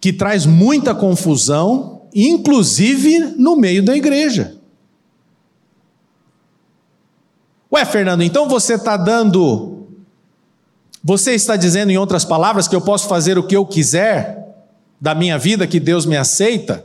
que 0.00 0.12
traz 0.12 0.46
muita 0.46 0.94
confusão, 0.94 2.02
inclusive 2.14 3.34
no 3.36 3.56
meio 3.56 3.84
da 3.84 3.96
igreja. 3.96 4.56
Ué, 7.72 7.84
Fernando, 7.84 8.22
então 8.22 8.48
você 8.48 8.74
está 8.74 8.96
dando. 8.96 9.88
Você 11.02 11.32
está 11.32 11.56
dizendo, 11.56 11.90
em 11.90 11.98
outras 11.98 12.24
palavras, 12.24 12.68
que 12.68 12.76
eu 12.76 12.80
posso 12.80 13.08
fazer 13.08 13.36
o 13.38 13.42
que 13.44 13.56
eu 13.56 13.66
quiser? 13.66 14.43
Da 15.04 15.14
minha 15.14 15.36
vida 15.36 15.66
que 15.66 15.78
Deus 15.78 16.06
me 16.06 16.16
aceita? 16.16 16.82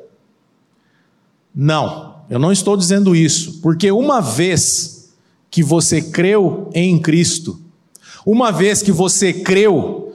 Não, 1.55 2.15
eu 2.29 2.37
não 2.37 2.51
estou 2.51 2.75
dizendo 2.75 3.15
isso, 3.15 3.61
porque 3.61 3.89
uma 3.93 4.19
vez 4.19 5.13
que 5.49 5.63
você 5.63 6.01
creu 6.01 6.69
em 6.73 6.99
Cristo, 6.99 7.57
uma 8.25 8.51
vez 8.51 8.81
que 8.81 8.91
você 8.91 9.31
creu 9.31 10.13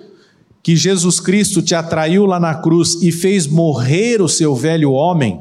que 0.63 0.77
Jesus 0.77 1.19
Cristo 1.19 1.63
te 1.63 1.75
atraiu 1.75 2.27
lá 2.27 2.39
na 2.39 2.55
cruz 2.55 3.03
e 3.03 3.11
fez 3.11 3.47
morrer 3.47 4.21
o 4.21 4.29
seu 4.29 4.55
velho 4.55 4.93
homem, 4.93 5.41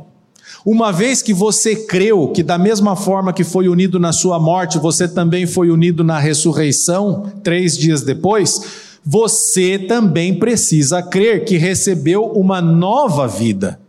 uma 0.66 0.90
vez 0.90 1.22
que 1.22 1.34
você 1.34 1.76
creu 1.76 2.30
que, 2.30 2.42
da 2.42 2.58
mesma 2.58 2.96
forma 2.96 3.34
que 3.34 3.44
foi 3.44 3.68
unido 3.68 4.00
na 4.00 4.14
sua 4.14 4.40
morte, 4.40 4.80
você 4.80 5.06
também 5.06 5.46
foi 5.46 5.70
unido 5.70 6.02
na 6.02 6.18
ressurreição, 6.18 7.30
três 7.44 7.78
dias 7.78 8.04
depois, 8.04 8.62
você 9.06 9.78
também 9.78 10.40
precisa 10.40 11.02
crer 11.02 11.44
que 11.44 11.58
recebeu 11.58 12.26
uma 12.26 12.62
nova 12.62 13.28
vida, 13.28 13.80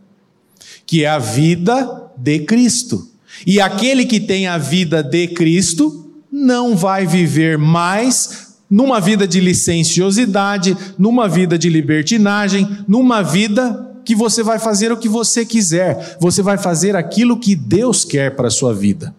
que 0.85 1.03
é 1.03 1.09
a 1.09 1.19
vida 1.19 2.11
de 2.17 2.39
Cristo. 2.39 3.09
E 3.45 3.61
aquele 3.61 4.05
que 4.05 4.19
tem 4.19 4.47
a 4.47 4.57
vida 4.57 5.01
de 5.01 5.27
Cristo 5.29 6.11
não 6.31 6.75
vai 6.75 7.05
viver 7.05 7.57
mais 7.57 8.55
numa 8.69 8.99
vida 8.99 9.27
de 9.27 9.39
licenciosidade, 9.39 10.75
numa 10.97 11.27
vida 11.27 11.57
de 11.57 11.69
libertinagem, 11.69 12.67
numa 12.87 13.21
vida 13.21 13.85
que 14.03 14.13
você 14.15 14.43
vai 14.43 14.59
fazer 14.59 14.91
o 14.91 14.97
que 14.97 15.09
você 15.09 15.45
quiser, 15.45 16.17
você 16.19 16.41
vai 16.41 16.57
fazer 16.57 16.95
aquilo 16.95 17.39
que 17.39 17.55
Deus 17.55 18.03
quer 18.03 18.35
para 18.35 18.47
a 18.47 18.51
sua 18.51 18.73
vida. 18.73 19.15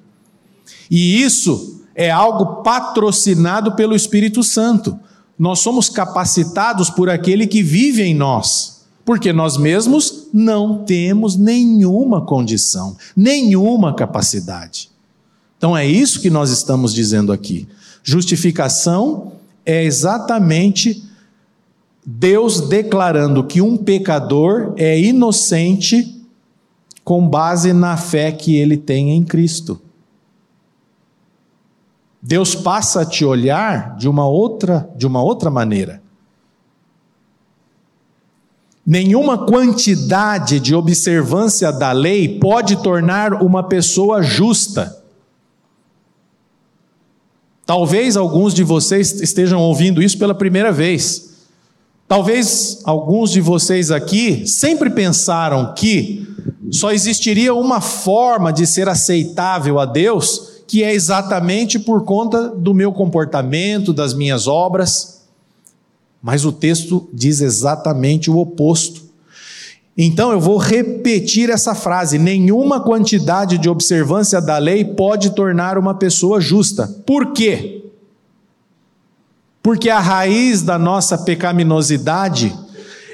E 0.90 1.22
isso 1.22 1.82
é 1.94 2.10
algo 2.10 2.62
patrocinado 2.62 3.72
pelo 3.72 3.96
Espírito 3.96 4.42
Santo. 4.42 4.98
Nós 5.38 5.58
somos 5.60 5.88
capacitados 5.88 6.88
por 6.88 7.10
aquele 7.10 7.46
que 7.46 7.62
vive 7.62 8.02
em 8.02 8.14
nós, 8.14 8.84
porque 9.04 9.32
nós 9.32 9.56
mesmos 9.56 10.28
não 10.32 10.84
temos 10.84 11.36
nenhuma 11.36 12.24
condição, 12.24 12.96
nenhuma 13.14 13.94
capacidade. 13.94 14.90
Então 15.58 15.76
é 15.76 15.86
isso 15.86 16.20
que 16.20 16.30
nós 16.30 16.50
estamos 16.50 16.92
dizendo 16.94 17.32
aqui. 17.32 17.68
Justificação 18.02 19.32
é 19.64 19.84
exatamente 19.84 21.02
Deus 22.04 22.60
declarando 22.60 23.42
que 23.44 23.60
um 23.60 23.76
pecador 23.76 24.72
é 24.76 24.98
inocente 24.98 26.22
com 27.02 27.28
base 27.28 27.72
na 27.72 27.96
fé 27.96 28.30
que 28.30 28.56
ele 28.56 28.76
tem 28.76 29.10
em 29.10 29.24
Cristo. 29.24 29.80
Deus 32.26 32.56
passa 32.56 33.02
a 33.02 33.06
te 33.06 33.24
olhar 33.24 33.96
de 33.96 34.08
uma 34.08 34.26
outra, 34.26 34.90
de 34.96 35.06
uma 35.06 35.22
outra 35.22 35.48
maneira. 35.48 36.02
Nenhuma 38.84 39.46
quantidade 39.46 40.58
de 40.58 40.74
observância 40.74 41.70
da 41.70 41.92
lei 41.92 42.40
pode 42.40 42.82
tornar 42.82 43.32
uma 43.34 43.62
pessoa 43.62 44.24
justa. 44.24 45.04
Talvez 47.64 48.16
alguns 48.16 48.52
de 48.52 48.64
vocês 48.64 49.20
estejam 49.20 49.60
ouvindo 49.60 50.02
isso 50.02 50.18
pela 50.18 50.34
primeira 50.34 50.72
vez. 50.72 51.46
Talvez 52.08 52.80
alguns 52.82 53.30
de 53.30 53.40
vocês 53.40 53.92
aqui 53.92 54.44
sempre 54.48 54.90
pensaram 54.90 55.74
que 55.74 56.26
só 56.72 56.90
existiria 56.90 57.54
uma 57.54 57.80
forma 57.80 58.52
de 58.52 58.66
ser 58.66 58.88
aceitável 58.88 59.78
a 59.78 59.86
Deus 59.86 60.55
que 60.66 60.82
é 60.82 60.92
exatamente 60.92 61.78
por 61.78 62.04
conta 62.04 62.48
do 62.48 62.74
meu 62.74 62.92
comportamento, 62.92 63.92
das 63.92 64.12
minhas 64.14 64.46
obras. 64.46 65.22
Mas 66.22 66.44
o 66.44 66.52
texto 66.52 67.08
diz 67.12 67.40
exatamente 67.40 68.30
o 68.30 68.38
oposto. 68.38 69.06
Então 69.96 70.32
eu 70.32 70.40
vou 70.40 70.58
repetir 70.58 71.48
essa 71.50 71.74
frase: 71.74 72.18
nenhuma 72.18 72.80
quantidade 72.80 73.58
de 73.58 73.68
observância 73.68 74.40
da 74.40 74.58
lei 74.58 74.84
pode 74.84 75.30
tornar 75.30 75.78
uma 75.78 75.94
pessoa 75.94 76.40
justa. 76.40 76.86
Por 77.06 77.32
quê? 77.32 77.84
Porque 79.62 79.88
a 79.88 79.98
raiz 79.98 80.62
da 80.62 80.78
nossa 80.78 81.18
pecaminosidade, 81.18 82.56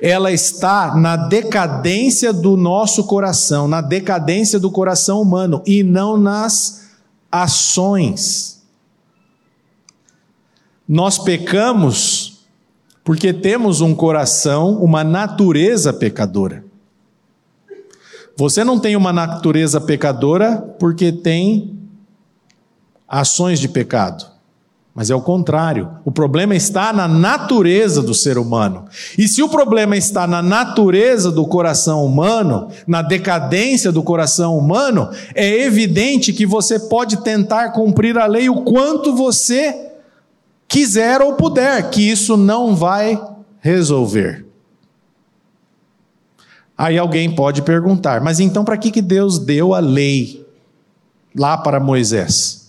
ela 0.03 0.33
está 0.33 0.95
na 0.97 1.17
decadência 1.17 2.33
do 2.33 2.57
nosso 2.57 3.05
coração, 3.05 3.69
na 3.69 3.81
decadência 3.81 4.59
do 4.59 4.71
coração 4.71 5.23
humano 5.23 5.63
e 5.65 5.83
não 5.83 6.17
nas 6.17 6.82
ações. 7.33 8.63
Nós 10.87 11.19
pecamos 11.19 12.45
porque 13.03 13.33
temos 13.33 13.81
um 13.81 13.95
coração, 13.95 14.77
uma 14.83 15.03
natureza 15.03 15.93
pecadora. 15.93 16.65
Você 18.37 18.63
não 18.63 18.79
tem 18.79 18.95
uma 18.95 19.13
natureza 19.13 19.81
pecadora 19.81 20.59
porque 20.79 21.11
tem 21.11 21.79
ações 23.09 23.59
de 23.59 23.69
pecado. 23.69 24.32
Mas 24.95 25.09
é 25.09 25.15
o 25.15 25.23
contrário. 25.23 25.89
O 26.05 26.13
problema 26.13 26.55
está 26.55 26.93
na 26.93 27.09
natureza 27.09 28.03
do 28.03 28.13
ser 28.13 28.37
humano. 28.37 28.85
E 29.17 29.27
se 29.27 29.43
o 29.43 29.49
problema 29.49 29.97
está 29.97 30.27
na 30.27 30.43
natureza 30.43 31.33
do 31.33 31.47
coração 31.47 32.05
humano, 32.05 32.69
na 32.87 33.01
decadência 33.01 33.91
do 33.91 34.03
coração 34.03 34.57
humano, 34.57 35.09
é 35.35 35.65
evidente 35.65 36.33
que 36.33 36.45
você 36.45 36.79
pode 36.79 37.19
tentar 37.19 37.71
cumprir 37.71 38.19
a 38.19 38.27
lei 38.27 38.51
o 38.51 38.63
quanto 38.63 39.17
você 39.17 39.93
quiser 40.69 41.23
ou 41.23 41.35
puder, 41.35 41.89
que 41.89 42.11
isso 42.11 42.37
não 42.37 42.77
vai 42.77 43.19
resolver. 43.61 44.45
Aí 46.77 46.99
alguém 46.99 47.35
pode 47.35 47.63
perguntar: 47.63 48.21
mas 48.21 48.41
então 48.41 48.63
para 48.63 48.77
que, 48.77 48.91
que 48.91 49.01
Deus 49.01 49.39
deu 49.39 49.73
a 49.73 49.81
lei 49.81 50.47
lá 51.35 51.57
para 51.57 51.81
Moisés? 51.81 52.62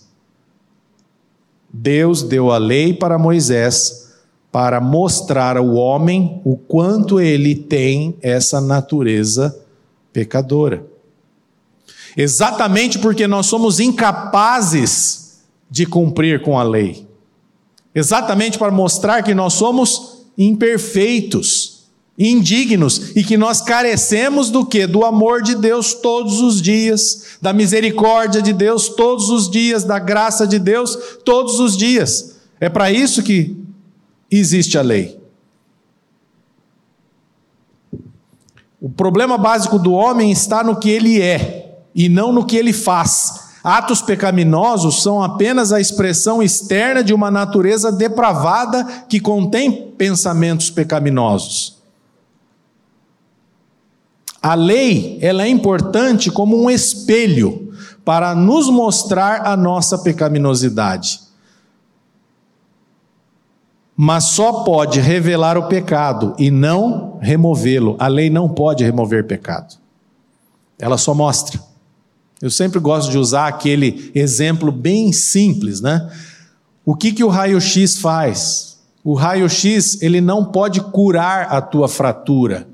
Deus 1.76 2.22
deu 2.22 2.52
a 2.52 2.56
lei 2.56 2.94
para 2.94 3.18
Moisés 3.18 4.12
para 4.52 4.80
mostrar 4.80 5.56
ao 5.56 5.74
homem 5.74 6.40
o 6.44 6.56
quanto 6.56 7.20
ele 7.20 7.56
tem 7.56 8.16
essa 8.22 8.60
natureza 8.60 9.60
pecadora. 10.12 10.86
Exatamente 12.16 13.00
porque 13.00 13.26
nós 13.26 13.46
somos 13.46 13.80
incapazes 13.80 15.40
de 15.68 15.84
cumprir 15.84 16.42
com 16.42 16.56
a 16.56 16.62
lei. 16.62 17.08
Exatamente 17.92 18.56
para 18.56 18.70
mostrar 18.70 19.24
que 19.24 19.34
nós 19.34 19.54
somos 19.54 20.26
imperfeitos 20.38 21.73
indignos 22.18 23.16
e 23.16 23.24
que 23.24 23.36
nós 23.36 23.60
carecemos 23.60 24.50
do 24.50 24.64
que? 24.64 24.86
Do 24.86 25.04
amor 25.04 25.42
de 25.42 25.54
Deus 25.54 25.94
todos 25.94 26.40
os 26.40 26.62
dias, 26.62 27.38
da 27.42 27.52
misericórdia 27.52 28.40
de 28.40 28.52
Deus 28.52 28.88
todos 28.88 29.30
os 29.30 29.50
dias, 29.50 29.84
da 29.84 29.98
graça 29.98 30.46
de 30.46 30.58
Deus 30.58 30.96
todos 31.24 31.58
os 31.58 31.76
dias. 31.76 32.36
É 32.60 32.68
para 32.68 32.90
isso 32.90 33.22
que 33.22 33.56
existe 34.30 34.78
a 34.78 34.82
lei. 34.82 35.18
O 38.80 38.88
problema 38.88 39.38
básico 39.38 39.78
do 39.78 39.92
homem 39.92 40.30
está 40.30 40.62
no 40.62 40.76
que 40.76 40.90
ele 40.90 41.20
é 41.20 41.80
e 41.94 42.08
não 42.08 42.32
no 42.32 42.44
que 42.44 42.56
ele 42.56 42.72
faz. 42.72 43.44
Atos 43.64 44.02
pecaminosos 44.02 45.02
são 45.02 45.22
apenas 45.22 45.72
a 45.72 45.80
expressão 45.80 46.42
externa 46.42 47.02
de 47.02 47.14
uma 47.14 47.30
natureza 47.30 47.90
depravada 47.90 48.84
que 49.08 49.18
contém 49.18 49.90
pensamentos 49.96 50.68
pecaminosos. 50.68 51.73
A 54.44 54.54
lei, 54.54 55.18
ela 55.22 55.44
é 55.44 55.48
importante 55.48 56.30
como 56.30 56.54
um 56.54 56.68
espelho 56.68 57.72
para 58.04 58.34
nos 58.34 58.68
mostrar 58.68 59.46
a 59.46 59.56
nossa 59.56 59.96
pecaminosidade. 59.96 61.20
Mas 63.96 64.24
só 64.24 64.64
pode 64.64 65.00
revelar 65.00 65.56
o 65.56 65.66
pecado 65.66 66.34
e 66.38 66.50
não 66.50 67.18
removê-lo. 67.22 67.96
A 67.98 68.06
lei 68.06 68.28
não 68.28 68.46
pode 68.46 68.84
remover 68.84 69.26
pecado. 69.26 69.76
Ela 70.78 70.98
só 70.98 71.14
mostra. 71.14 71.58
Eu 72.42 72.50
sempre 72.50 72.78
gosto 72.78 73.10
de 73.10 73.16
usar 73.16 73.48
aquele 73.48 74.12
exemplo 74.14 74.70
bem 74.70 75.10
simples, 75.10 75.80
né? 75.80 76.06
O 76.84 76.94
que, 76.94 77.12
que 77.12 77.24
o 77.24 77.28
raio-x 77.28 77.96
faz? 77.96 78.78
O 79.02 79.14
raio-x, 79.14 80.02
ele 80.02 80.20
não 80.20 80.44
pode 80.44 80.82
curar 80.82 81.50
a 81.50 81.62
tua 81.62 81.88
fratura 81.88 82.73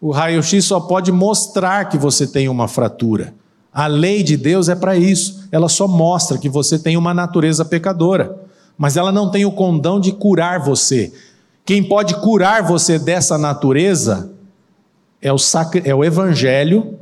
o 0.00 0.10
raio-x 0.10 0.64
só 0.64 0.80
pode 0.80 1.12
mostrar 1.12 1.88
que 1.88 1.98
você 1.98 2.26
tem 2.26 2.48
uma 2.48 2.66
fratura. 2.66 3.34
A 3.72 3.86
lei 3.86 4.22
de 4.22 4.36
Deus 4.36 4.68
é 4.68 4.74
para 4.74 4.96
isso. 4.96 5.46
Ela 5.52 5.68
só 5.68 5.86
mostra 5.86 6.38
que 6.38 6.48
você 6.48 6.78
tem 6.78 6.96
uma 6.96 7.12
natureza 7.12 7.64
pecadora. 7.64 8.36
Mas 8.78 8.96
ela 8.96 9.12
não 9.12 9.30
tem 9.30 9.44
o 9.44 9.52
condão 9.52 10.00
de 10.00 10.12
curar 10.12 10.58
você. 10.58 11.12
Quem 11.64 11.84
pode 11.84 12.14
curar 12.16 12.62
você 12.62 12.98
dessa 12.98 13.36
natureza 13.36 14.32
é 15.20 15.32
o, 15.32 15.38
sacri... 15.38 15.82
é 15.84 15.94
o 15.94 16.02
Evangelho, 16.02 16.98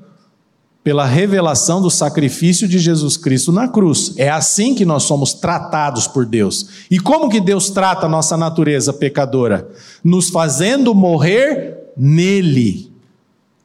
pela 0.83 1.05
revelação 1.05 1.81
do 1.81 1.91
sacrifício 1.91 2.67
de 2.67 2.79
Jesus 2.79 3.17
Cristo 3.17 3.53
na 3.53 3.69
cruz. 3.69 4.15
É 4.17 4.29
assim 4.29 4.75
que 4.75 4.85
nós 4.85 5.05
somos 5.05 5.35
tratados 5.35 6.07
por 6.07 6.27
Deus. 6.27 6.87
E 6.91 6.99
como 6.99 7.29
que 7.29 7.41
Deus 7.41 7.71
trata 7.71 8.07
a 8.07 8.09
nossa 8.09 8.37
natureza 8.37 8.93
pecadora? 8.93 9.69
Nos 10.03 10.31
fazendo 10.31 10.95
morrer 10.95 11.93
nele. 11.97 12.88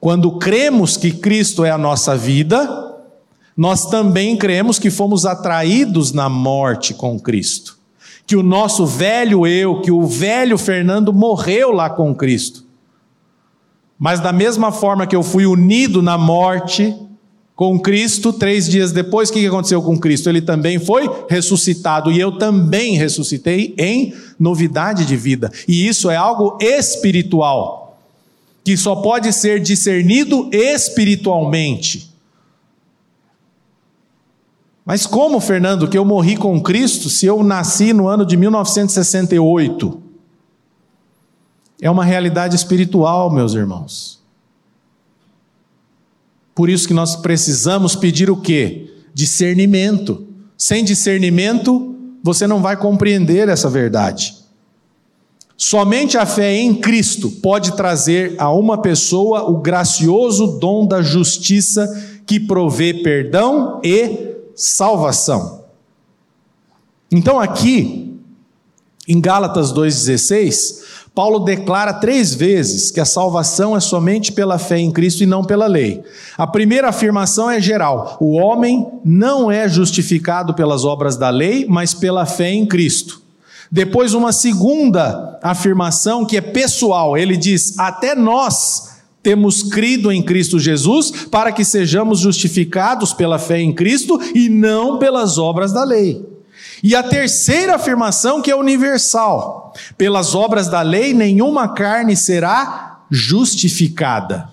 Quando 0.04 0.34
cremos 0.34 0.98
que 0.98 1.12
Cristo 1.12 1.64
é 1.64 1.72
a 1.72 1.78
nossa 1.78 2.18
vida, 2.18 2.94
nós 3.56 3.86
também 3.86 4.36
cremos 4.36 4.78
que 4.78 4.90
fomos 4.90 5.26
atraídos 5.26 6.12
na 6.12 6.28
morte 6.28 6.94
com 6.94 7.18
Cristo. 7.18 7.78
Que 8.28 8.36
o 8.36 8.44
nosso 8.44 8.86
velho 8.86 9.48
eu, 9.48 9.80
que 9.80 9.92
o 9.92 10.06
velho 10.06 10.58
Fernando 10.58 11.14
morreu 11.14 11.72
lá 11.72 11.90
com 11.90 12.14
Cristo. 12.14 12.66
Mas 13.98 14.20
da 14.20 14.34
mesma 14.34 14.74
forma 14.74 15.08
que 15.08 15.16
eu 15.16 15.24
fui 15.24 15.46
unido 15.46 16.02
na 16.02 16.18
morte 16.18 16.94
com 17.56 17.80
Cristo, 17.80 18.34
três 18.34 18.68
dias 18.68 18.92
depois, 18.92 19.30
o 19.30 19.32
que 19.32 19.48
aconteceu 19.48 19.82
com 19.82 19.98
Cristo? 19.98 20.28
Ele 20.28 20.42
também 20.42 20.80
foi 20.80 21.10
ressuscitado 21.30 22.12
e 22.12 22.20
eu 22.20 22.38
também 22.38 22.98
ressuscitei 22.98 23.74
em 23.78 24.14
novidade 24.38 25.06
de 25.06 25.16
vida. 25.16 25.50
E 25.66 25.88
isso 25.88 26.10
é 26.10 26.18
algo 26.18 26.58
espiritual 26.60 27.83
que 28.64 28.78
só 28.78 28.96
pode 28.96 29.32
ser 29.34 29.60
discernido 29.60 30.50
espiritualmente. 30.52 32.14
Mas 34.86 35.06
como, 35.06 35.40
Fernando, 35.40 35.88
que 35.88 35.98
eu 35.98 36.04
morri 36.04 36.36
com 36.36 36.62
Cristo 36.62 37.10
se 37.10 37.26
eu 37.26 37.42
nasci 37.44 37.94
no 37.94 38.08
ano 38.08 38.26
de 38.26 38.36
1968? 38.36 40.02
É 41.82 41.90
uma 41.90 42.04
realidade 42.04 42.56
espiritual, 42.56 43.32
meus 43.32 43.54
irmãos. 43.54 44.22
Por 46.56 46.70
isso 46.70 46.88
que 46.88 46.94
nós 46.94 47.16
precisamos 47.16 47.96
pedir 47.96 48.30
o 48.30 48.38
quê? 48.38 48.94
Discernimento. 49.14 50.28
Sem 50.58 50.84
discernimento, 50.84 51.96
você 52.22 52.46
não 52.46 52.62
vai 52.62 52.78
compreender 52.78 53.50
essa 53.50 53.70
verdade. 53.70 54.43
Somente 55.58 56.18
a 56.18 56.26
fé 56.26 56.56
em 56.56 56.74
Cristo 56.74 57.30
pode 57.30 57.76
trazer 57.76 58.36
a 58.38 58.52
uma 58.52 58.82
pessoa 58.82 59.50
o 59.50 59.58
gracioso 59.58 60.60
dom 60.60 60.86
da 60.86 61.02
justiça 61.02 61.88
que 62.26 62.40
provê 62.40 62.94
perdão 62.96 63.80
e 63.84 64.34
salvação. 64.56 65.64
Então, 67.12 67.40
aqui, 67.40 68.20
em 69.08 69.22
Gálatas 69.22 69.72
2,16, 69.72 70.82
Paulo 71.14 71.40
declara 71.40 71.94
três 71.94 72.34
vezes 72.34 72.90
que 72.90 73.00
a 73.00 73.06
salvação 73.06 73.78
é 73.78 73.80
somente 73.80 74.32
pela 74.32 74.58
fé 74.58 74.80
em 74.80 74.92
Cristo 74.92 75.22
e 75.22 75.28
não 75.28 75.44
pela 75.44 75.68
lei. 75.68 76.04
A 76.36 76.48
primeira 76.48 76.90
afirmação 76.90 77.50
é 77.52 77.62
geral: 77.62 78.18
o 78.20 78.34
homem 78.34 78.88
não 79.06 79.52
é 79.52 79.70
justificado 79.70 80.56
pelas 80.56 80.84
obras 80.84 81.16
da 81.16 81.30
lei, 81.30 81.68
mas 81.70 81.94
pela 81.94 82.26
fé 82.26 82.50
em 82.50 82.66
Cristo. 82.66 83.23
Depois, 83.74 84.14
uma 84.14 84.32
segunda 84.32 85.40
afirmação 85.42 86.28
que 86.28 86.38
é 86.38 86.42
pessoal, 86.42 87.18
ele 87.18 87.36
diz: 87.36 87.80
Até 87.80 88.14
nós 88.14 89.00
temos 89.24 89.64
crido 89.64 90.12
em 90.12 90.22
Cristo 90.22 90.60
Jesus 90.60 91.26
para 91.32 91.52
que 91.52 91.66
sejamos 91.66 92.20
justificados 92.20 93.14
pela 93.14 93.40
fé 93.40 93.60
em 93.60 93.74
Cristo 93.74 94.22
e 94.36 94.48
não 94.48 95.00
pelas 95.00 95.40
obras 95.40 95.74
da 95.74 95.84
lei. 95.84 96.24
E 96.84 96.96
a 96.96 97.02
terceira 97.02 97.74
afirmação 97.74 98.44
que 98.44 98.52
é 98.52 98.56
universal: 98.56 99.74
pelas 99.98 100.36
obras 100.36 100.68
da 100.68 100.84
lei 100.84 101.12
nenhuma 101.12 101.68
carne 101.68 102.16
será 102.16 103.00
justificada. 103.10 104.50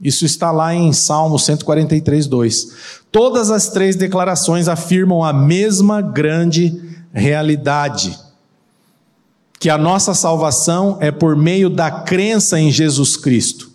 Isso 0.00 0.26
está 0.26 0.50
lá 0.50 0.74
em 0.74 0.92
Salmo 0.92 1.38
143, 1.38 2.26
2. 2.26 2.68
Todas 3.12 3.48
as 3.48 3.68
três 3.68 3.94
declarações 3.94 4.66
afirmam 4.66 5.22
a 5.22 5.32
mesma 5.32 6.02
grande 6.02 6.82
realidade 7.12 8.25
que 9.58 9.70
a 9.70 9.78
nossa 9.78 10.14
salvação 10.14 10.98
é 11.00 11.10
por 11.10 11.36
meio 11.36 11.70
da 11.70 11.90
crença 11.90 12.60
em 12.60 12.70
Jesus 12.70 13.16
Cristo. 13.16 13.70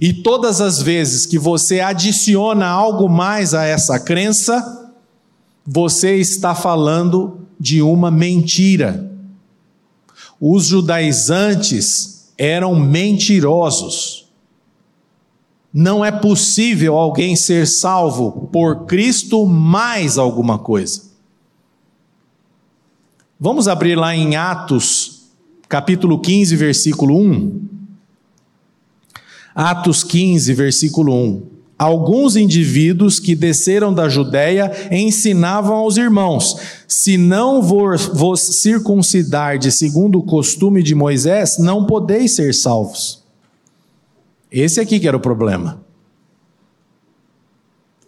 E 0.00 0.12
todas 0.12 0.60
as 0.60 0.80
vezes 0.80 1.26
que 1.26 1.38
você 1.38 1.80
adiciona 1.80 2.66
algo 2.66 3.08
mais 3.08 3.52
a 3.52 3.64
essa 3.64 4.00
crença, 4.00 4.90
você 5.66 6.16
está 6.16 6.54
falando 6.54 7.46
de 7.60 7.82
uma 7.82 8.10
mentira. 8.10 9.10
os 10.44 10.64
judaizantes 10.64 12.32
eram 12.36 12.74
mentirosos. 12.74 14.26
Não 15.72 16.04
é 16.04 16.10
possível 16.10 16.96
alguém 16.96 17.36
ser 17.36 17.64
salvo 17.64 18.48
por 18.52 18.84
Cristo 18.86 19.46
mais 19.46 20.18
alguma 20.18 20.58
coisa. 20.58 21.11
Vamos 23.44 23.66
abrir 23.66 23.96
lá 23.96 24.14
em 24.14 24.36
Atos, 24.36 25.22
capítulo 25.68 26.20
15, 26.20 26.54
versículo 26.54 27.18
1. 27.18 27.60
Atos 29.52 30.04
15, 30.04 30.54
versículo 30.54 31.12
1. 31.12 31.42
Alguns 31.76 32.36
indivíduos 32.36 33.18
que 33.18 33.34
desceram 33.34 33.92
da 33.92 34.08
Judéia 34.08 34.70
ensinavam 34.92 35.74
aos 35.74 35.96
irmãos: 35.96 36.56
se 36.86 37.18
não 37.18 37.60
vos 37.60 38.40
circuncidar 38.40 39.58
de 39.58 39.72
segundo 39.72 40.20
o 40.20 40.22
costume 40.22 40.80
de 40.80 40.94
Moisés, 40.94 41.58
não 41.58 41.84
podeis 41.84 42.36
ser 42.36 42.54
salvos. 42.54 43.24
Esse 44.52 44.78
aqui 44.78 45.00
que 45.00 45.08
era 45.08 45.16
o 45.16 45.20
problema. 45.20 45.82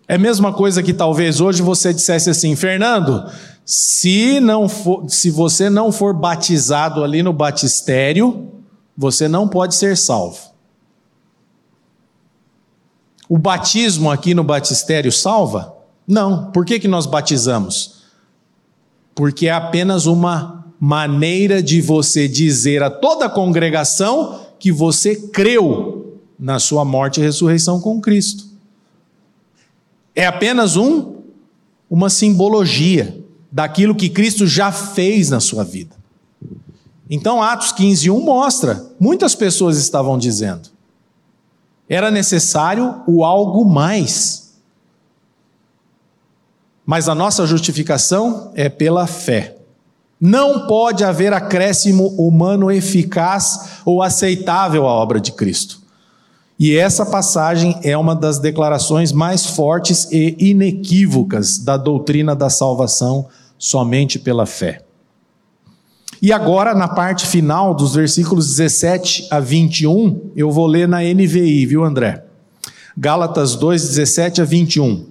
É 0.07 0.15
a 0.15 0.19
mesma 0.19 0.53
coisa 0.53 0.83
que 0.83 0.93
talvez 0.93 1.41
hoje 1.41 1.63
você 1.63 1.93
dissesse 1.93 2.29
assim, 2.29 2.55
Fernando, 2.55 3.25
se 3.65 4.41
não 4.41 4.69
for, 4.69 5.09
se 5.09 5.31
você 5.31 5.71
não 5.71 5.91
for 5.91 6.13
batizado 6.13 7.03
ali 7.03 7.23
no 7.23 7.33
batistério, 7.33 8.49
você 8.97 9.27
não 9.27 9.49
pode 9.49 9.75
ser 9.75 9.97
salvo. 9.97 10.39
O 13.29 13.39
batismo 13.39 14.11
aqui 14.11 14.35
no 14.35 14.45
batistério 14.45 15.11
salva? 15.11 15.75
Não. 16.07 16.51
Por 16.51 16.67
que, 16.67 16.79
que 16.79 16.87
nós 16.87 17.07
batizamos? 17.07 18.03
Porque 19.15 19.47
é 19.47 19.53
apenas 19.53 20.05
uma 20.05 20.67
maneira 20.79 21.63
de 21.63 21.81
você 21.81 22.29
dizer 22.29 22.83
a 22.83 22.91
toda 22.91 23.25
a 23.25 23.31
congregação 23.31 24.41
que 24.59 24.71
você 24.71 25.17
creu 25.17 26.21
na 26.39 26.59
sua 26.59 26.85
morte 26.85 27.19
e 27.19 27.23
ressurreição 27.23 27.81
com 27.81 28.01
Cristo. 28.01 28.45
É 30.15 30.27
apenas 30.27 30.77
um 30.77 31.15
uma 31.89 32.11
simbologia 32.11 33.24
daquilo 33.55 33.95
que 33.95 34.09
Cristo 34.09 34.49
já 34.49 34.73
fez 34.73 35.31
na 35.31 35.39
sua 35.39 35.63
vida. 35.63 35.95
Então 37.09 37.41
Atos 37.41 37.71
15, 37.71 38.11
1 38.11 38.21
mostra, 38.21 38.85
muitas 38.99 39.37
pessoas 39.37 39.79
estavam 39.79 40.19
dizendo: 40.19 40.71
era 41.89 42.11
necessário 42.11 43.03
o 43.07 43.25
algo 43.25 43.65
mais. 43.65 44.55
Mas 46.85 47.09
a 47.09 47.15
nossa 47.15 47.47
justificação 47.47 48.51
é 48.57 48.69
pela 48.69 49.07
fé. 49.07 49.57
Não 50.21 50.67
pode 50.67 51.05
haver 51.05 51.33
acréscimo 51.33 52.09
humano 52.19 52.73
eficaz 52.73 53.83
ou 53.85 54.03
aceitável 54.03 54.89
à 54.89 54.93
obra 54.93 55.21
de 55.21 55.31
Cristo. 55.31 55.81
E 56.59 56.77
essa 56.77 57.07
passagem 57.07 57.79
é 57.85 57.97
uma 57.97 58.17
das 58.17 58.39
declarações 58.41 59.13
mais 59.13 59.47
fortes 59.47 60.09
e 60.11 60.37
inequívocas 60.41 61.59
da 61.59 61.77
doutrina 61.77 62.35
da 62.35 62.51
salvação 62.51 63.29
somente 63.65 64.19
pela 64.19 64.45
fé. 64.45 64.83
E 66.21 66.31
agora, 66.31 66.75
na 66.75 66.87
parte 66.87 67.27
final 67.27 67.75
dos 67.75 67.95
versículos 67.95 68.47
17 68.57 69.29
a 69.31 69.41
21, 69.41 70.33
eu 70.37 70.51
vou 70.51 70.67
ler 70.67 70.87
na 70.87 70.99
NVI, 70.99 71.65
viu, 71.65 71.83
André? 71.83 72.25
Gálatas 72.95 73.57
2, 73.57 73.81
17 73.89 74.43
a 74.43 74.45
21. 74.45 75.07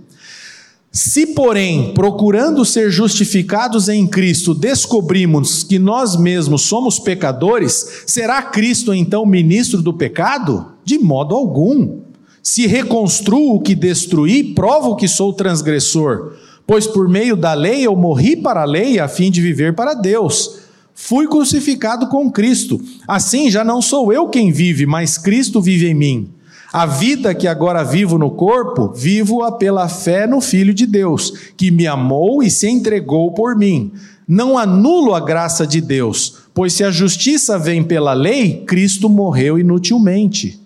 Se, 0.91 1.33
porém, 1.33 1.95
procurando 1.95 2.63
ser 2.63 2.91
justificados 2.91 3.89
em 3.89 4.05
Cristo, 4.05 4.53
descobrimos 4.53 5.63
que 5.63 5.79
nós 5.79 6.15
mesmos 6.15 6.61
somos 6.61 6.99
pecadores, 6.99 8.03
será 8.05 8.39
Cristo 8.43 8.93
então 8.93 9.25
ministro 9.25 9.81
do 9.81 9.95
pecado? 9.95 10.73
De 10.85 10.99
modo 10.99 11.33
algum. 11.33 12.01
Se 12.43 12.67
reconstruo 12.67 13.55
o 13.55 13.61
que 13.61 13.73
destruí, 13.73 14.53
provo 14.53 14.95
que 14.95 15.07
sou 15.07 15.33
transgressor, 15.33 16.33
pois 16.65 16.87
por 16.87 17.07
meio 17.07 17.35
da 17.35 17.53
lei 17.53 17.85
eu 17.85 17.95
morri 17.95 18.35
para 18.35 18.61
a 18.61 18.65
lei 18.65 18.99
a 18.99 19.07
fim 19.07 19.29
de 19.29 19.41
viver 19.41 19.73
para 19.75 19.93
Deus. 19.93 20.59
Fui 20.95 21.27
crucificado 21.27 22.07
com 22.07 22.31
Cristo. 22.31 22.79
Assim 23.07 23.49
já 23.49 23.63
não 23.63 23.81
sou 23.81 24.13
eu 24.13 24.27
quem 24.27 24.51
vive, 24.51 24.85
mas 24.85 25.17
Cristo 25.17 25.61
vive 25.61 25.87
em 25.87 25.93
mim. 25.93 26.29
A 26.71 26.85
vida 26.85 27.35
que 27.35 27.47
agora 27.47 27.83
vivo 27.83 28.17
no 28.17 28.31
corpo, 28.31 28.91
vivo-a 28.91 29.51
pela 29.51 29.87
fé 29.87 30.25
no 30.25 30.41
Filho 30.41 30.73
de 30.73 30.87
Deus, 30.87 31.31
que 31.55 31.69
me 31.69 31.85
amou 31.85 32.41
e 32.41 32.49
se 32.49 32.67
entregou 32.67 33.31
por 33.31 33.55
mim. 33.55 33.91
Não 34.27 34.57
anulo 34.57 35.13
a 35.13 35.19
graça 35.19 35.67
de 35.67 35.79
Deus, 35.79 36.37
pois 36.53 36.73
se 36.73 36.83
a 36.83 36.89
justiça 36.89 37.59
vem 37.59 37.83
pela 37.83 38.13
lei, 38.13 38.63
Cristo 38.65 39.07
morreu 39.07 39.59
inutilmente. 39.59 40.59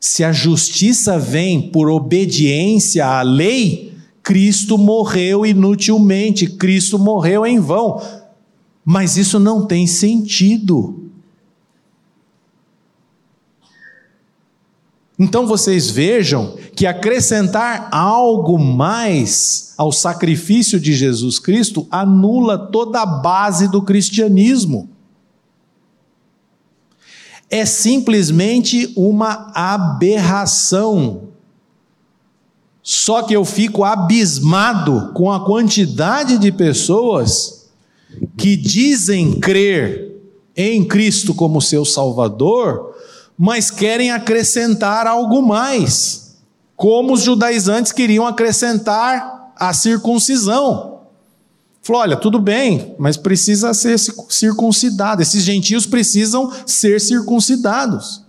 Se 0.00 0.24
a 0.24 0.32
justiça 0.32 1.18
vem 1.18 1.60
por 1.60 1.90
obediência 1.90 3.06
à 3.06 3.20
lei, 3.22 3.91
Cristo 4.22 4.78
morreu 4.78 5.44
inutilmente, 5.44 6.46
Cristo 6.46 6.98
morreu 6.98 7.44
em 7.44 7.58
vão. 7.58 8.00
Mas 8.84 9.16
isso 9.16 9.38
não 9.38 9.66
tem 9.66 9.86
sentido. 9.86 11.02
Então 15.18 15.46
vocês 15.46 15.88
vejam 15.88 16.56
que 16.74 16.84
acrescentar 16.84 17.88
algo 17.92 18.58
mais 18.58 19.74
ao 19.78 19.92
sacrifício 19.92 20.80
de 20.80 20.94
Jesus 20.94 21.38
Cristo 21.38 21.86
anula 21.90 22.58
toda 22.58 23.02
a 23.02 23.06
base 23.06 23.68
do 23.68 23.82
cristianismo. 23.82 24.88
É 27.48 27.64
simplesmente 27.64 28.92
uma 28.96 29.52
aberração. 29.54 31.28
Só 32.82 33.22
que 33.22 33.34
eu 33.34 33.44
fico 33.44 33.84
abismado 33.84 35.12
com 35.14 35.30
a 35.30 35.44
quantidade 35.44 36.36
de 36.38 36.50
pessoas 36.50 37.68
que 38.36 38.56
dizem 38.56 39.38
crer 39.38 40.20
em 40.56 40.84
Cristo 40.84 41.34
como 41.34 41.62
seu 41.62 41.84
Salvador, 41.84 42.94
mas 43.38 43.70
querem 43.70 44.10
acrescentar 44.10 45.06
algo 45.06 45.40
mais, 45.40 46.36
como 46.76 47.14
os 47.14 47.22
judaizantes 47.22 47.92
queriam 47.92 48.26
acrescentar 48.26 49.52
a 49.56 49.72
circuncisão. 49.72 51.00
Falou: 51.82 52.02
olha, 52.02 52.16
tudo 52.16 52.38
bem, 52.38 52.94
mas 52.98 53.16
precisa 53.16 53.72
ser 53.74 53.98
circuncidado. 53.98 55.22
Esses 55.22 55.42
gentios 55.42 55.86
precisam 55.86 56.52
ser 56.66 57.00
circuncidados. 57.00 58.22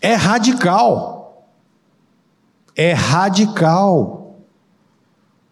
É 0.00 0.14
radical. 0.14 1.11
É 2.74 2.92
radical. 2.92 4.40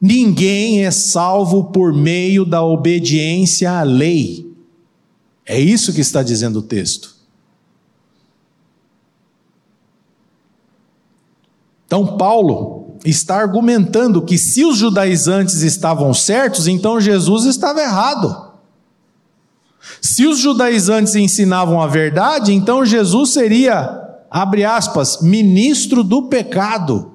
Ninguém 0.00 0.84
é 0.84 0.90
salvo 0.90 1.64
por 1.64 1.92
meio 1.92 2.44
da 2.44 2.62
obediência 2.62 3.70
à 3.70 3.82
lei. 3.82 4.50
É 5.44 5.58
isso 5.60 5.92
que 5.92 6.00
está 6.00 6.22
dizendo 6.22 6.60
o 6.60 6.62
texto. 6.62 7.14
Então, 11.86 12.16
Paulo 12.16 12.94
está 13.04 13.36
argumentando 13.36 14.22
que 14.22 14.38
se 14.38 14.64
os 14.64 14.76
judaizantes 14.76 15.62
estavam 15.62 16.14
certos, 16.14 16.68
então 16.68 17.00
Jesus 17.00 17.46
estava 17.46 17.80
errado. 17.80 18.50
Se 20.00 20.26
os 20.26 20.38
judaizantes 20.38 21.14
ensinavam 21.16 21.82
a 21.82 21.86
verdade, 21.86 22.52
então 22.52 22.84
Jesus 22.84 23.30
seria, 23.30 24.09
abre 24.31 24.64
aspas, 24.64 25.20
ministro 25.20 26.05
do 26.05 26.28
pecado. 26.28 27.12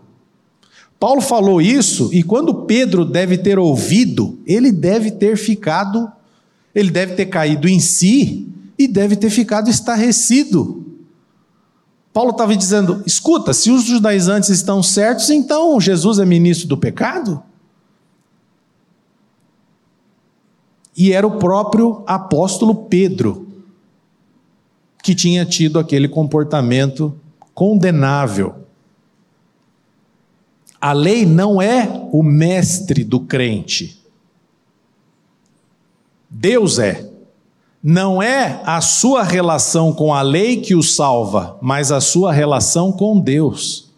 Paulo 0.99 1.22
falou 1.22 1.61
isso 1.61 2.09
e 2.13 2.22
quando 2.22 2.66
Pedro 2.66 3.05
deve 3.05 3.38
ter 3.38 3.57
ouvido, 3.57 4.38
ele 4.45 4.72
deve 4.72 5.11
ter 5.11 5.38
ficado, 5.38 6.11
ele 6.74 6.91
deve 6.91 7.16
ter 7.16 7.28
caído 7.28 7.68
em 7.70 7.80
si 7.80 8.49
e 8.78 8.88
deve 8.88 9.16
ter 9.16 9.30
ficado 9.30 9.70
estarrecido. 9.70 10.84
Paulo 12.11 12.32
estava 12.32 12.55
dizendo: 12.55 13.01
escuta, 13.05 13.53
se 13.53 13.72
os 13.72 13.84
judaizantes 13.84 14.49
estão 14.49 14.82
certos, 14.82 15.30
então 15.30 15.80
Jesus 15.80 16.20
é 16.20 16.26
ministro 16.26 16.68
do 16.68 16.78
pecado? 16.78 17.41
E 20.97 21.11
era 21.11 21.28
o 21.28 21.38
próprio 21.38 22.03
apóstolo 22.07 22.74
Pedro 22.74 23.44
que 25.05 25.13
tinha 25.13 25.45
tido 25.45 25.77
aquele 25.77 26.07
comportamento 26.07 27.15
condenável. 27.53 28.65
A 30.81 30.93
lei 30.93 31.27
não 31.27 31.61
é 31.61 31.87
o 32.11 32.23
mestre 32.23 33.03
do 33.03 33.19
crente. 33.19 34.03
Deus 36.27 36.79
é. 36.79 37.07
Não 37.83 38.19
é 38.19 38.63
a 38.65 38.81
sua 38.81 39.21
relação 39.21 39.93
com 39.93 40.11
a 40.11 40.23
lei 40.23 40.59
que 40.59 40.73
o 40.73 40.81
salva, 40.81 41.55
mas 41.61 41.91
a 41.91 42.01
sua 42.01 42.33
relação 42.33 42.91
com 42.91 43.19
Deus. 43.19 43.91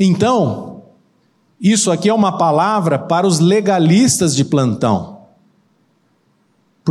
Então, 0.00 0.82
Isso 1.60 1.90
aqui 1.92 2.08
é 2.08 2.14
uma 2.14 2.38
palavra 2.38 2.98
para 2.98 3.26
os 3.26 3.38
legalistas 3.38 4.34
de 4.34 4.46
plantão. 4.46 5.19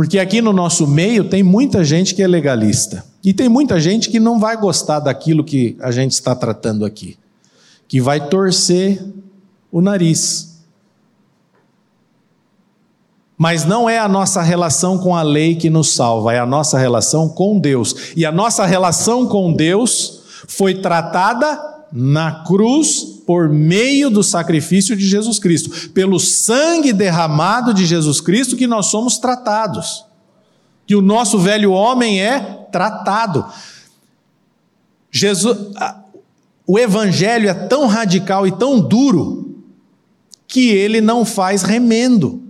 Porque 0.00 0.18
aqui 0.18 0.40
no 0.40 0.50
nosso 0.50 0.86
meio 0.86 1.28
tem 1.28 1.42
muita 1.42 1.84
gente 1.84 2.14
que 2.14 2.22
é 2.22 2.26
legalista. 2.26 3.04
E 3.22 3.34
tem 3.34 3.50
muita 3.50 3.78
gente 3.78 4.08
que 4.08 4.18
não 4.18 4.40
vai 4.40 4.56
gostar 4.56 4.98
daquilo 4.98 5.44
que 5.44 5.76
a 5.78 5.90
gente 5.90 6.12
está 6.12 6.34
tratando 6.34 6.86
aqui. 6.86 7.18
Que 7.86 8.00
vai 8.00 8.26
torcer 8.30 9.04
o 9.70 9.82
nariz. 9.82 10.62
Mas 13.36 13.66
não 13.66 13.90
é 13.90 13.98
a 13.98 14.08
nossa 14.08 14.40
relação 14.40 14.96
com 14.96 15.14
a 15.14 15.20
lei 15.20 15.54
que 15.54 15.68
nos 15.68 15.92
salva, 15.92 16.32
é 16.32 16.38
a 16.38 16.46
nossa 16.46 16.78
relação 16.78 17.28
com 17.28 17.58
Deus. 17.58 17.94
E 18.16 18.24
a 18.24 18.32
nossa 18.32 18.64
relação 18.64 19.26
com 19.26 19.52
Deus 19.52 20.22
foi 20.48 20.76
tratada 20.76 21.69
na 21.92 22.44
cruz 22.44 23.20
por 23.26 23.48
meio 23.48 24.10
do 24.10 24.22
sacrifício 24.22 24.96
de 24.96 25.06
Jesus 25.06 25.38
Cristo, 25.38 25.90
pelo 25.90 26.18
sangue 26.18 26.92
derramado 26.92 27.72
de 27.74 27.86
Jesus 27.86 28.20
Cristo 28.20 28.56
que 28.56 28.66
nós 28.66 28.86
somos 28.86 29.18
tratados. 29.18 30.04
Que 30.86 30.96
o 30.96 31.02
nosso 31.02 31.38
velho 31.38 31.72
homem 31.72 32.20
é 32.20 32.40
tratado. 32.72 33.44
Jesus, 35.10 35.56
o 36.66 36.78
evangelho 36.78 37.48
é 37.48 37.54
tão 37.54 37.86
radical 37.86 38.46
e 38.46 38.52
tão 38.52 38.80
duro 38.80 39.62
que 40.46 40.68
ele 40.70 41.00
não 41.00 41.24
faz 41.24 41.62
remendo. 41.62 42.42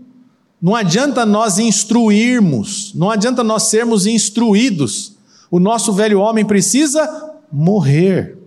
Não 0.61 0.75
adianta 0.75 1.25
nós 1.25 1.59
instruirmos, 1.59 2.93
não 2.95 3.11
adianta 3.11 3.43
nós 3.43 3.65
sermos 3.65 4.07
instruídos. 4.07 5.17
O 5.51 5.59
nosso 5.59 5.93
velho 5.93 6.21
homem 6.21 6.45
precisa 6.45 7.33
morrer 7.51 8.40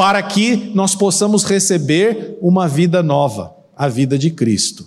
para 0.00 0.22
que 0.22 0.72
nós 0.74 0.94
possamos 0.94 1.44
receber 1.44 2.38
uma 2.40 2.66
vida 2.66 3.02
nova, 3.02 3.54
a 3.76 3.86
vida 3.86 4.16
de 4.16 4.30
Cristo. 4.30 4.86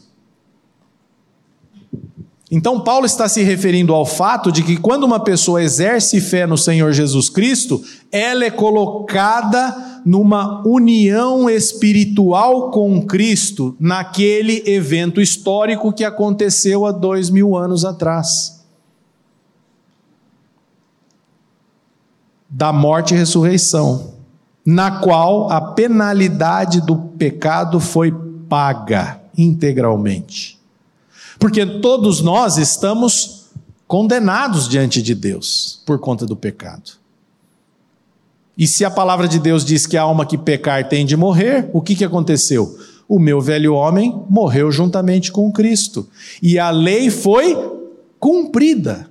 Então, 2.49 2.79
Paulo 2.79 3.05
está 3.05 3.29
se 3.29 3.43
referindo 3.43 3.93
ao 3.93 4.07
fato 4.07 4.51
de 4.51 4.63
que 4.63 4.75
quando 4.75 5.03
uma 5.03 5.19
pessoa 5.19 5.61
exerce 5.61 6.19
fé 6.19 6.47
no 6.47 6.57
Senhor 6.57 6.93
Jesus 6.93 7.29
Cristo, 7.29 7.79
ela 8.11 8.43
é 8.43 8.49
colocada 8.49 10.01
numa 10.03 10.67
união 10.67 11.47
espiritual 11.47 12.71
com 12.71 12.99
Cristo, 13.05 13.75
naquele 13.79 14.63
evento 14.65 15.21
histórico 15.21 15.93
que 15.93 16.03
aconteceu 16.03 16.87
há 16.87 16.91
dois 16.91 17.29
mil 17.29 17.55
anos 17.55 17.85
atrás. 17.85 18.65
Da 22.49 22.73
morte 22.73 23.13
e 23.13 23.17
ressurreição, 23.17 24.13
na 24.65 24.99
qual 24.99 25.51
a 25.51 25.59
penalidade 25.59 26.81
do 26.81 26.95
pecado 26.95 27.79
foi 27.79 28.13
paga 28.47 29.19
integralmente. 29.37 30.59
Porque 31.39 31.65
todos 31.65 32.21
nós 32.21 32.57
estamos 32.57 33.47
condenados 33.87 34.67
diante 34.67 35.01
de 35.01 35.13
Deus 35.13 35.81
por 35.85 35.99
conta 35.99 36.25
do 36.25 36.35
pecado. 36.35 36.91
E 38.57 38.67
se 38.67 38.85
a 38.85 38.91
palavra 38.91 39.27
de 39.27 39.39
Deus 39.39 39.65
diz 39.65 39.85
que 39.85 39.97
a 39.97 40.03
alma 40.03 40.25
que 40.25 40.37
pecar 40.37 40.87
tem 40.87 41.05
de 41.05 41.17
morrer, 41.17 41.69
o 41.73 41.81
que, 41.81 41.95
que 41.95 42.05
aconteceu? 42.05 42.77
O 43.07 43.19
meu 43.19 43.41
velho 43.41 43.73
homem 43.73 44.23
morreu 44.29 44.71
juntamente 44.71 45.31
com 45.31 45.51
Cristo. 45.51 46.07
E 46.41 46.59
a 46.59 46.69
lei 46.69 47.09
foi 47.09 47.57
cumprida. 48.19 49.09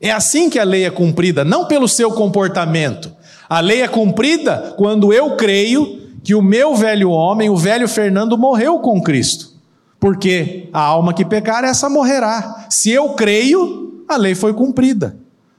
É 0.00 0.10
assim 0.10 0.48
que 0.48 0.58
a 0.58 0.64
lei 0.64 0.84
é 0.84 0.90
cumprida, 0.90 1.44
não 1.44 1.66
pelo 1.66 1.88
seu 1.88 2.10
comportamento. 2.12 3.15
A 3.48 3.60
lei 3.60 3.82
é 3.82 3.88
cumprida 3.88 4.74
quando 4.76 5.12
eu 5.12 5.36
creio 5.36 6.00
que 6.24 6.34
o 6.34 6.42
meu 6.42 6.74
velho 6.74 7.10
homem, 7.10 7.48
o 7.48 7.56
velho 7.56 7.88
Fernando, 7.88 8.36
morreu 8.36 8.80
com 8.80 9.00
Cristo. 9.00 9.54
Porque 10.00 10.68
a 10.72 10.80
alma 10.80 11.14
que 11.14 11.24
pecar, 11.24 11.64
essa 11.64 11.88
morrerá. 11.88 12.66
Se 12.68 12.90
eu 12.90 13.10
creio, 13.10 14.04
a 14.08 14.16
lei 14.16 14.34
foi 14.34 14.52
cumprida. 14.52 15.16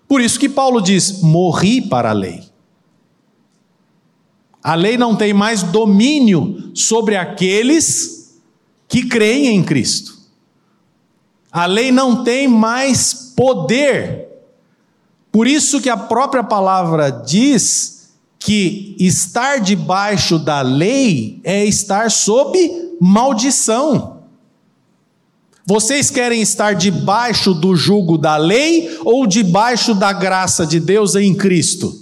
Por 0.08 0.22
isso 0.22 0.40
que 0.40 0.50
Paulo 0.50 0.82
diz: 0.82 1.22
morri 1.22 1.82
para 1.82 2.10
a 2.10 2.14
lei. 2.14 2.44
A 4.64 4.76
lei 4.76 4.98
não 4.98 5.16
tem 5.16 5.34
mais 5.34 5.64
domínio 5.64 6.72
sobre 6.74 7.16
aqueles 7.16 8.38
que 8.88 9.06
creem 9.06 9.56
em 9.56 9.64
Cristo. 9.64 10.18
A 11.52 11.66
lei 11.66 11.92
não 11.92 12.24
tem 12.24 12.48
mais 12.48 13.34
poder. 13.36 14.27
Por 15.38 15.46
isso 15.46 15.80
que 15.80 15.88
a 15.88 15.96
própria 15.96 16.44
palavra 16.44 17.12
diz 17.12 18.10
que 18.40 18.96
estar 19.00 19.60
debaixo 19.60 20.40
da 20.40 20.64
lei 20.64 21.40
é 21.44 21.64
estar 21.64 22.10
sob 22.10 22.58
maldição. 23.00 24.22
Vocês 25.64 26.10
querem 26.10 26.42
estar 26.42 26.74
debaixo 26.74 27.54
do 27.54 27.76
jugo 27.76 28.18
da 28.18 28.36
lei 28.36 28.98
ou 29.06 29.28
debaixo 29.28 29.94
da 29.94 30.12
graça 30.12 30.66
de 30.66 30.80
Deus 30.80 31.14
em 31.16 31.36
Cristo? 31.36 31.96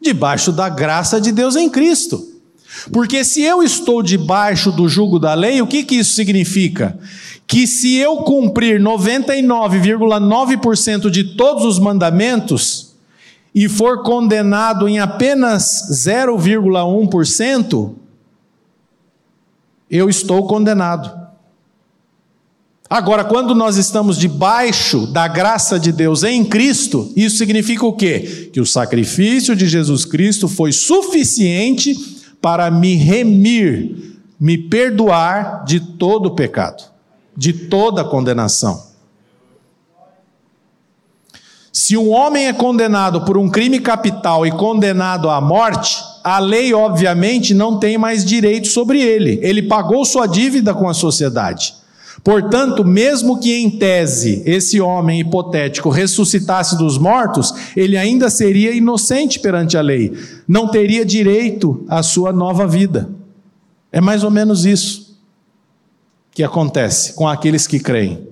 Debaixo 0.00 0.50
da 0.50 0.70
graça 0.70 1.20
de 1.20 1.30
Deus 1.30 1.56
em 1.56 1.68
Cristo. 1.68 2.26
Porque 2.92 3.24
se 3.24 3.42
eu 3.42 3.60
estou 3.62 4.02
debaixo 4.02 4.72
do 4.72 4.88
jugo 4.88 5.18
da 5.18 5.34
lei, 5.34 5.60
o 5.60 5.66
que, 5.66 5.82
que 5.82 5.96
isso 5.96 6.14
significa? 6.14 6.98
Que 7.46 7.66
se 7.66 7.96
eu 7.96 8.16
cumprir 8.18 8.80
99,9% 8.80 11.10
de 11.10 11.36
todos 11.36 11.64
os 11.64 11.78
mandamentos 11.78 12.94
e 13.54 13.68
for 13.68 14.02
condenado 14.02 14.88
em 14.88 14.98
apenas 14.98 15.90
0,1%, 15.90 17.94
eu 19.90 20.08
estou 20.08 20.46
condenado. 20.46 21.28
Agora, 22.90 23.22
quando 23.22 23.54
nós 23.54 23.76
estamos 23.76 24.16
debaixo 24.16 25.06
da 25.06 25.28
graça 25.28 25.78
de 25.78 25.92
Deus 25.92 26.22
em 26.22 26.42
Cristo, 26.42 27.12
isso 27.14 27.36
significa 27.36 27.84
o 27.84 27.92
quê? 27.92 28.48
Que 28.50 28.62
o 28.62 28.66
sacrifício 28.66 29.54
de 29.54 29.68
Jesus 29.68 30.06
Cristo 30.06 30.48
foi 30.48 30.72
suficiente 30.72 32.17
para 32.48 32.70
me 32.70 32.94
remir, 32.94 34.18
me 34.40 34.56
perdoar 34.56 35.66
de 35.66 35.80
todo 35.80 36.28
o 36.28 36.34
pecado, 36.34 36.82
de 37.36 37.52
toda 37.52 38.00
a 38.00 38.04
condenação. 38.06 38.84
Se 41.70 41.94
um 41.94 42.08
homem 42.08 42.46
é 42.46 42.52
condenado 42.54 43.20
por 43.26 43.36
um 43.36 43.50
crime 43.50 43.78
capital 43.80 44.46
e 44.46 44.50
condenado 44.50 45.28
à 45.28 45.42
morte, 45.42 46.02
a 46.24 46.38
lei, 46.38 46.72
obviamente, 46.72 47.52
não 47.52 47.78
tem 47.78 47.98
mais 47.98 48.24
direito 48.24 48.68
sobre 48.68 48.98
ele. 48.98 49.38
Ele 49.42 49.64
pagou 49.64 50.02
sua 50.06 50.26
dívida 50.26 50.72
com 50.72 50.88
a 50.88 50.94
sociedade. 50.94 51.74
Portanto, 52.28 52.84
mesmo 52.84 53.40
que 53.40 53.54
em 53.54 53.70
tese 53.70 54.42
esse 54.44 54.78
homem 54.82 55.18
hipotético 55.18 55.88
ressuscitasse 55.88 56.76
dos 56.76 56.98
mortos, 56.98 57.54
ele 57.74 57.96
ainda 57.96 58.28
seria 58.28 58.74
inocente 58.74 59.40
perante 59.40 59.78
a 59.78 59.80
lei, 59.80 60.12
não 60.46 60.70
teria 60.70 61.06
direito 61.06 61.86
à 61.88 62.02
sua 62.02 62.30
nova 62.30 62.66
vida. 62.66 63.08
É 63.90 63.98
mais 63.98 64.24
ou 64.24 64.30
menos 64.30 64.66
isso 64.66 65.18
que 66.30 66.44
acontece 66.44 67.14
com 67.14 67.26
aqueles 67.26 67.66
que 67.66 67.80
creem. 67.80 68.28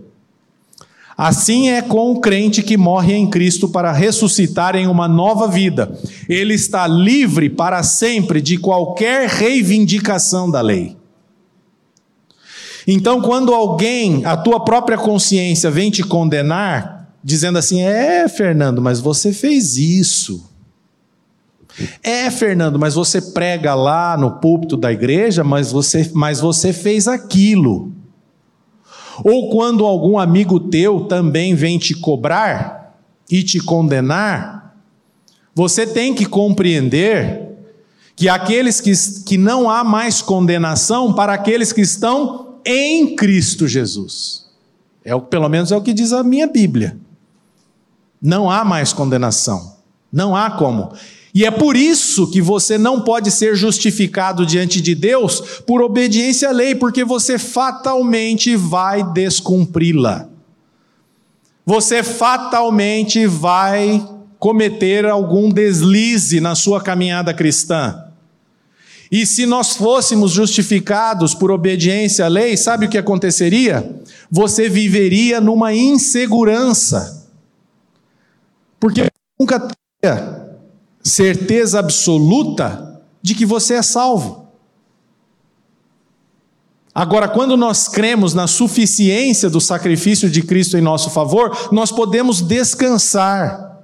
Assim 1.17 1.71
é 1.71 1.81
com 1.81 2.13
o 2.13 2.21
crente 2.21 2.63
que 2.63 2.77
morre 2.77 3.15
em 3.15 3.31
Cristo 3.31 3.67
para 3.67 3.93
ressuscitar 3.93 4.77
em 4.77 4.87
uma 4.87 5.09
nova 5.09 5.49
vida. 5.49 5.99
Ele 6.29 6.53
está 6.53 6.87
livre 6.87 7.49
para 7.49 7.83
sempre 7.83 8.43
de 8.43 8.59
qualquer 8.59 9.27
reivindicação 9.27 10.51
da 10.51 10.61
lei. 10.61 10.95
Então, 12.87 13.21
quando 13.21 13.53
alguém, 13.53 14.25
a 14.25 14.37
tua 14.37 14.61
própria 14.61 14.97
consciência, 14.97 15.71
vem 15.71 15.91
te 15.91 16.05
condenar, 16.05 17.09
dizendo 17.23 17.59
assim: 17.59 17.83
é, 17.83 18.29
Fernando, 18.29 18.81
mas 18.81 19.01
você 19.01 19.33
fez 19.33 19.77
isso. 19.77 20.49
É, 22.03 22.31
Fernando, 22.31 22.79
mas 22.79 22.95
você 22.95 23.21
prega 23.21 23.75
lá 23.75 24.17
no 24.17 24.33
púlpito 24.33 24.77
da 24.77 24.93
igreja, 24.93 25.45
mas 25.45 25.73
você, 25.73 26.11
mas 26.15 26.41
você 26.41 26.73
fez 26.73 27.07
aquilo. 27.07 27.93
Ou 29.25 29.51
quando 29.51 29.85
algum 29.85 30.19
amigo 30.19 30.61
teu 30.61 31.01
também 31.01 31.55
vem 31.55 31.79
te 31.79 31.95
cobrar 31.95 32.97
e 33.31 33.43
te 33.43 33.61
condenar, 33.61 34.77
você 35.55 35.87
tem 35.87 36.15
que 36.15 36.27
compreender 36.27 37.47
que 38.15 38.29
aqueles 38.29 38.81
que, 38.81 38.93
que 39.25 39.37
não 39.37 39.69
há 39.69 39.85
mais 39.85 40.23
condenação 40.23 41.13
para 41.13 41.35
aqueles 41.35 41.73
que 41.73 41.83
estão 41.83 42.46
em 42.67 43.15
Cristo 43.15 43.67
Jesus. 43.69 44.45
É 45.05 45.15
o, 45.15 45.21
pelo 45.21 45.49
menos 45.49 45.71
é 45.71 45.77
o 45.77 45.83
que 45.83 45.95
diz 45.95 46.13
a 46.13 46.23
minha 46.23 46.47
Bíblia. 46.47 46.99
Não 48.21 48.51
há 48.51 48.65
mais 48.65 48.93
condenação. 48.93 49.77
Não 50.13 50.35
há 50.35 50.51
como. 50.51 50.93
E 51.33 51.45
é 51.45 51.51
por 51.51 51.77
isso 51.77 52.31
que 52.31 52.41
você 52.41 52.79
não 52.79 53.03
pode 53.03 53.31
ser 53.31 53.55
justificado 53.55 54.47
diante 54.47 54.81
de 54.81 54.95
Deus 54.95 55.61
por 55.67 55.83
obediência 55.83 56.49
à 56.49 56.53
lei, 56.53 56.75
porque 56.75 57.05
você 57.05 57.39
fatalmente 57.39 58.57
vai 58.57 59.05
descumpri-la. 59.13 60.29
Você 61.65 62.03
fatalmente 62.03 63.27
vai 63.27 64.03
cometer 64.39 65.05
algum 65.05 65.51
deslize 65.51 66.41
na 66.41 66.55
sua 66.55 66.81
caminhada 66.81 67.35
cristã. 67.35 68.06
E 69.11 69.25
se 69.25 69.47
nós 69.47 69.77
fôssemos 69.77 70.33
justificados 70.33 71.35
por 71.35 71.51
obediência 71.51 72.25
à 72.25 72.29
lei, 72.29 72.57
sabe 72.57 72.87
o 72.87 72.89
que 72.89 72.99
aconteceria? 72.99 74.01
Você 74.31 74.69
viveria 74.69 75.41
numa 75.41 75.73
insegurança. 75.73 77.29
Porque 78.81 79.07
nunca 79.39 79.61
teria 80.01 80.59
certeza 81.03 81.79
absoluta 81.79 83.01
de 83.23 83.35
que 83.35 83.47
você 83.47 83.75
é 83.75 83.83
salvo. 83.83 84.47
Agora, 86.95 87.29
quando 87.29 87.57
nós 87.57 87.89
cremos 87.89 88.33
na 88.33 88.47
suficiência 88.47 89.51
do 89.51 89.61
sacrifício 89.61 90.31
de 90.31 90.43
Cristo 90.43 90.79
em 90.79 90.81
nosso 90.81 91.11
favor, 91.11 91.69
nós 91.71 91.93
podemos 91.93 92.41
descansar. 92.41 93.83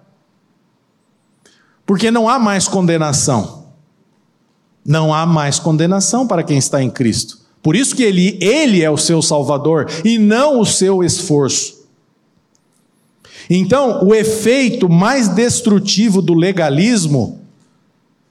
Porque 1.84 2.10
não 2.10 2.28
há 2.28 2.38
mais 2.38 2.66
condenação. 2.66 3.61
Não 4.84 5.14
há 5.14 5.24
mais 5.24 5.58
condenação 5.58 6.26
para 6.26 6.42
quem 6.42 6.58
está 6.58 6.82
em 6.82 6.90
Cristo. 6.90 7.38
Por 7.62 7.76
isso 7.76 7.94
que 7.94 8.02
ele, 8.02 8.38
ele 8.40 8.82
é 8.82 8.90
o 8.90 8.96
seu 8.96 9.22
salvador 9.22 9.88
e 10.04 10.18
não 10.18 10.60
o 10.60 10.66
seu 10.66 11.04
esforço. 11.04 11.82
Então, 13.48 14.04
o 14.04 14.14
efeito 14.14 14.88
mais 14.88 15.28
destrutivo 15.28 16.20
do 16.20 16.34
legalismo, 16.34 17.40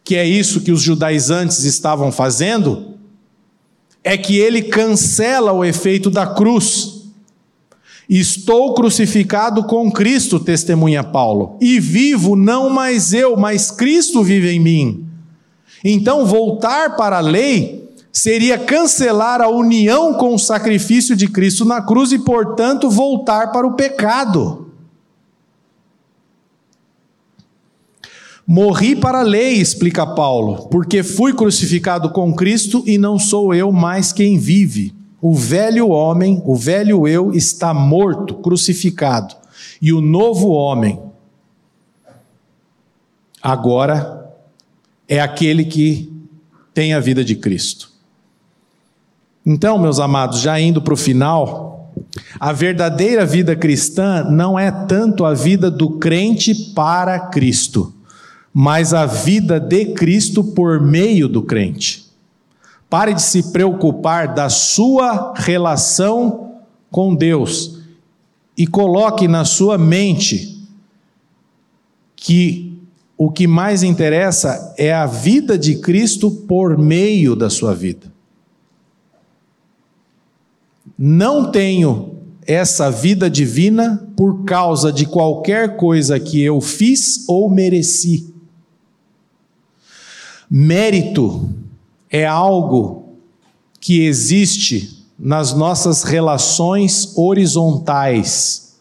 que 0.04 0.16
é 0.16 0.26
isso 0.26 0.62
que 0.62 0.72
os 0.72 0.82
judaizantes 0.82 1.64
estavam 1.64 2.12
fazendo, 2.12 2.95
é 4.04 4.18
que 4.18 4.38
ele 4.38 4.64
cancela 4.64 5.52
o 5.52 5.64
efeito 5.64 6.10
da 6.10 6.26
cruz. 6.26 7.02
Estou 8.10 8.74
crucificado 8.74 9.64
com 9.64 9.89
Cristo, 9.91 10.39
testemunha 10.39 11.04
Paulo, 11.04 11.58
e 11.62 11.80
vivo 11.80 12.36
não 12.36 12.70
mais 12.70 13.14
eu, 13.14 13.38
mas 13.38 13.72
Cristo 13.72 14.24
vive 14.24 14.49
em 14.49 14.60
mim. 14.60 15.11
Então, 15.84 16.25
voltar 16.25 16.95
para 16.95 17.17
a 17.17 17.21
lei 17.21 17.89
seria 18.11 18.57
cancelar 18.57 19.41
a 19.41 19.47
união 19.47 20.13
com 20.13 20.36
o 20.36 20.39
sacrifício 20.39 21.15
de 21.15 21.27
Cristo 21.27 21.63
na 21.63 21.82
cruz 21.82 22.11
e, 22.11 22.19
portanto, 22.19 22.89
voltar 22.89 23.51
para 23.51 23.65
o 23.65 23.73
pecado. 23.73 24.67
Morri 28.45 28.95
para 28.97 29.19
a 29.19 29.23
lei, 29.23 29.53
explica 29.53 30.05
Paulo, 30.05 30.67
porque 30.67 31.03
fui 31.03 31.34
crucificado 31.34 32.09
com 32.09 32.34
Cristo 32.34 32.84
e 32.86 32.97
não 32.97 33.17
sou 33.17 33.53
eu 33.53 33.71
mais 33.71 34.11
quem 34.11 34.38
vive. 34.38 34.93
O 35.21 35.34
velho 35.34 35.88
homem, 35.89 36.41
o 36.45 36.55
velho 36.55 37.07
eu, 37.07 37.32
está 37.32 37.73
morto, 37.73 38.36
crucificado, 38.36 39.36
e 39.82 39.93
o 39.93 40.01
novo 40.01 40.49
homem, 40.49 40.99
agora, 43.41 44.20
é 45.12 45.20
aquele 45.20 45.64
que 45.64 46.12
tem 46.74 46.93
a 46.93 46.99
vida 46.99 47.24
de 47.24 47.36
Cristo. 47.36 47.91
Então, 49.45 49.78
meus 49.78 49.99
amados, 49.99 50.39
já 50.39 50.59
indo 50.59 50.82
para 50.82 50.93
o 50.93 50.97
final, 50.97 51.93
a 52.39 52.51
verdadeira 52.51 53.26
vida 53.26 53.55
cristã 53.55 54.24
não 54.24 54.57
é 54.57 54.72
tanto 54.72 55.26
a 55.26 55.34
vida 55.34 55.70
do 55.70 55.99
crente 55.99 56.55
para 56.74 57.20
Cristo 57.20 57.93
mas 58.53 58.93
a 58.93 59.05
vida 59.05 59.59
de 59.59 59.93
Cristo 59.93 60.43
por 60.43 60.82
meio 60.82 61.28
do 61.28 61.41
crente. 61.41 62.05
Pare 62.89 63.14
de 63.14 63.22
se 63.22 63.51
preocupar 63.51 64.34
da 64.34 64.49
sua 64.49 65.34
relação 65.38 66.55
com 66.89 67.16
Deus 67.16 67.80
e 68.57 68.68
coloque 68.68 69.28
na 69.28 69.45
sua 69.45 69.78
mente 69.78 70.68
que 72.18 72.78
o 73.24 73.30
que 73.30 73.45
mais 73.45 73.84
interessa 73.84 74.74
é 74.80 74.91
a 74.91 75.05
vida 75.05 75.55
de 75.55 75.76
Cristo 75.76 76.32
por 76.32 76.76
meio 76.76 77.36
da 77.36 77.51
sua 77.51 77.72
vida. 77.72 78.11
Não 80.97 81.51
tenho 81.51 82.15
essa 82.47 82.89
vida 82.89 83.30
divina 83.30 84.11
por 84.17 84.43
causa 84.43 84.91
de 84.91 85.05
qualquer 85.05 85.78
coisa 85.78 86.19
que 86.19 86.41
eu 86.41 86.59
fiz 86.59 87.24
ou 87.28 87.47
mereci. 87.47 88.34
Mérito 90.49 91.47
é 92.09 92.26
algo 92.26 93.17
que 93.80 94.03
existe 94.03 95.05
nas 95.19 95.53
nossas 95.53 96.01
relações 96.01 97.15
horizontais, 97.15 98.78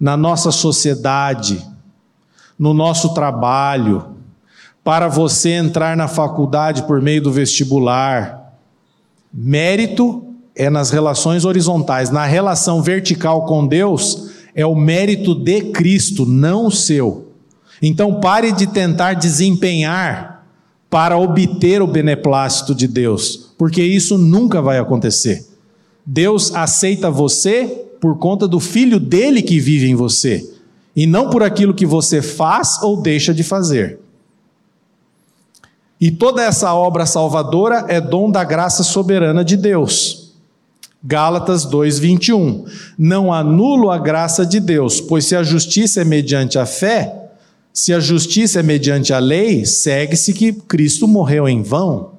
na 0.00 0.16
nossa 0.16 0.50
sociedade, 0.50 1.73
no 2.58 2.72
nosso 2.72 3.14
trabalho, 3.14 4.06
para 4.82 5.08
você 5.08 5.50
entrar 5.50 5.96
na 5.96 6.06
faculdade 6.08 6.82
por 6.82 7.00
meio 7.00 7.22
do 7.22 7.32
vestibular. 7.32 8.54
Mérito 9.32 10.24
é 10.54 10.70
nas 10.70 10.90
relações 10.90 11.44
horizontais, 11.44 12.10
na 12.10 12.24
relação 12.24 12.82
vertical 12.82 13.46
com 13.46 13.66
Deus, 13.66 14.30
é 14.54 14.64
o 14.64 14.76
mérito 14.76 15.34
de 15.34 15.62
Cristo, 15.72 16.24
não 16.24 16.66
o 16.66 16.70
seu. 16.70 17.28
Então 17.82 18.20
pare 18.20 18.52
de 18.52 18.66
tentar 18.66 19.14
desempenhar 19.14 20.46
para 20.88 21.18
obter 21.18 21.82
o 21.82 21.88
beneplácito 21.88 22.72
de 22.74 22.86
Deus, 22.86 23.52
porque 23.58 23.82
isso 23.82 24.16
nunca 24.16 24.62
vai 24.62 24.78
acontecer. 24.78 25.44
Deus 26.06 26.54
aceita 26.54 27.10
você 27.10 27.64
por 28.00 28.18
conta 28.18 28.46
do 28.46 28.60
filho 28.60 29.00
dele 29.00 29.42
que 29.42 29.58
vive 29.58 29.88
em 29.88 29.94
você, 29.94 30.53
e 30.94 31.06
não 31.06 31.30
por 31.30 31.42
aquilo 31.42 31.74
que 31.74 31.86
você 31.86 32.22
faz 32.22 32.82
ou 32.82 33.00
deixa 33.00 33.34
de 33.34 33.42
fazer. 33.42 33.98
E 36.00 36.10
toda 36.10 36.42
essa 36.42 36.74
obra 36.74 37.06
salvadora 37.06 37.86
é 37.88 38.00
dom 38.00 38.30
da 38.30 38.44
graça 38.44 38.82
soberana 38.82 39.44
de 39.44 39.56
Deus. 39.56 40.34
Gálatas 41.02 41.64
2:21. 41.66 42.64
Não 42.98 43.32
anulo 43.32 43.90
a 43.90 43.98
graça 43.98 44.46
de 44.46 44.60
Deus, 44.60 45.00
pois 45.00 45.26
se 45.26 45.36
a 45.36 45.42
justiça 45.42 46.00
é 46.00 46.04
mediante 46.04 46.58
a 46.58 46.66
fé, 46.66 47.30
se 47.72 47.92
a 47.92 47.98
justiça 47.98 48.60
é 48.60 48.62
mediante 48.62 49.12
a 49.12 49.18
lei, 49.18 49.66
segue-se 49.66 50.32
que 50.32 50.52
Cristo 50.52 51.08
morreu 51.08 51.48
em 51.48 51.62
vão. 51.62 52.12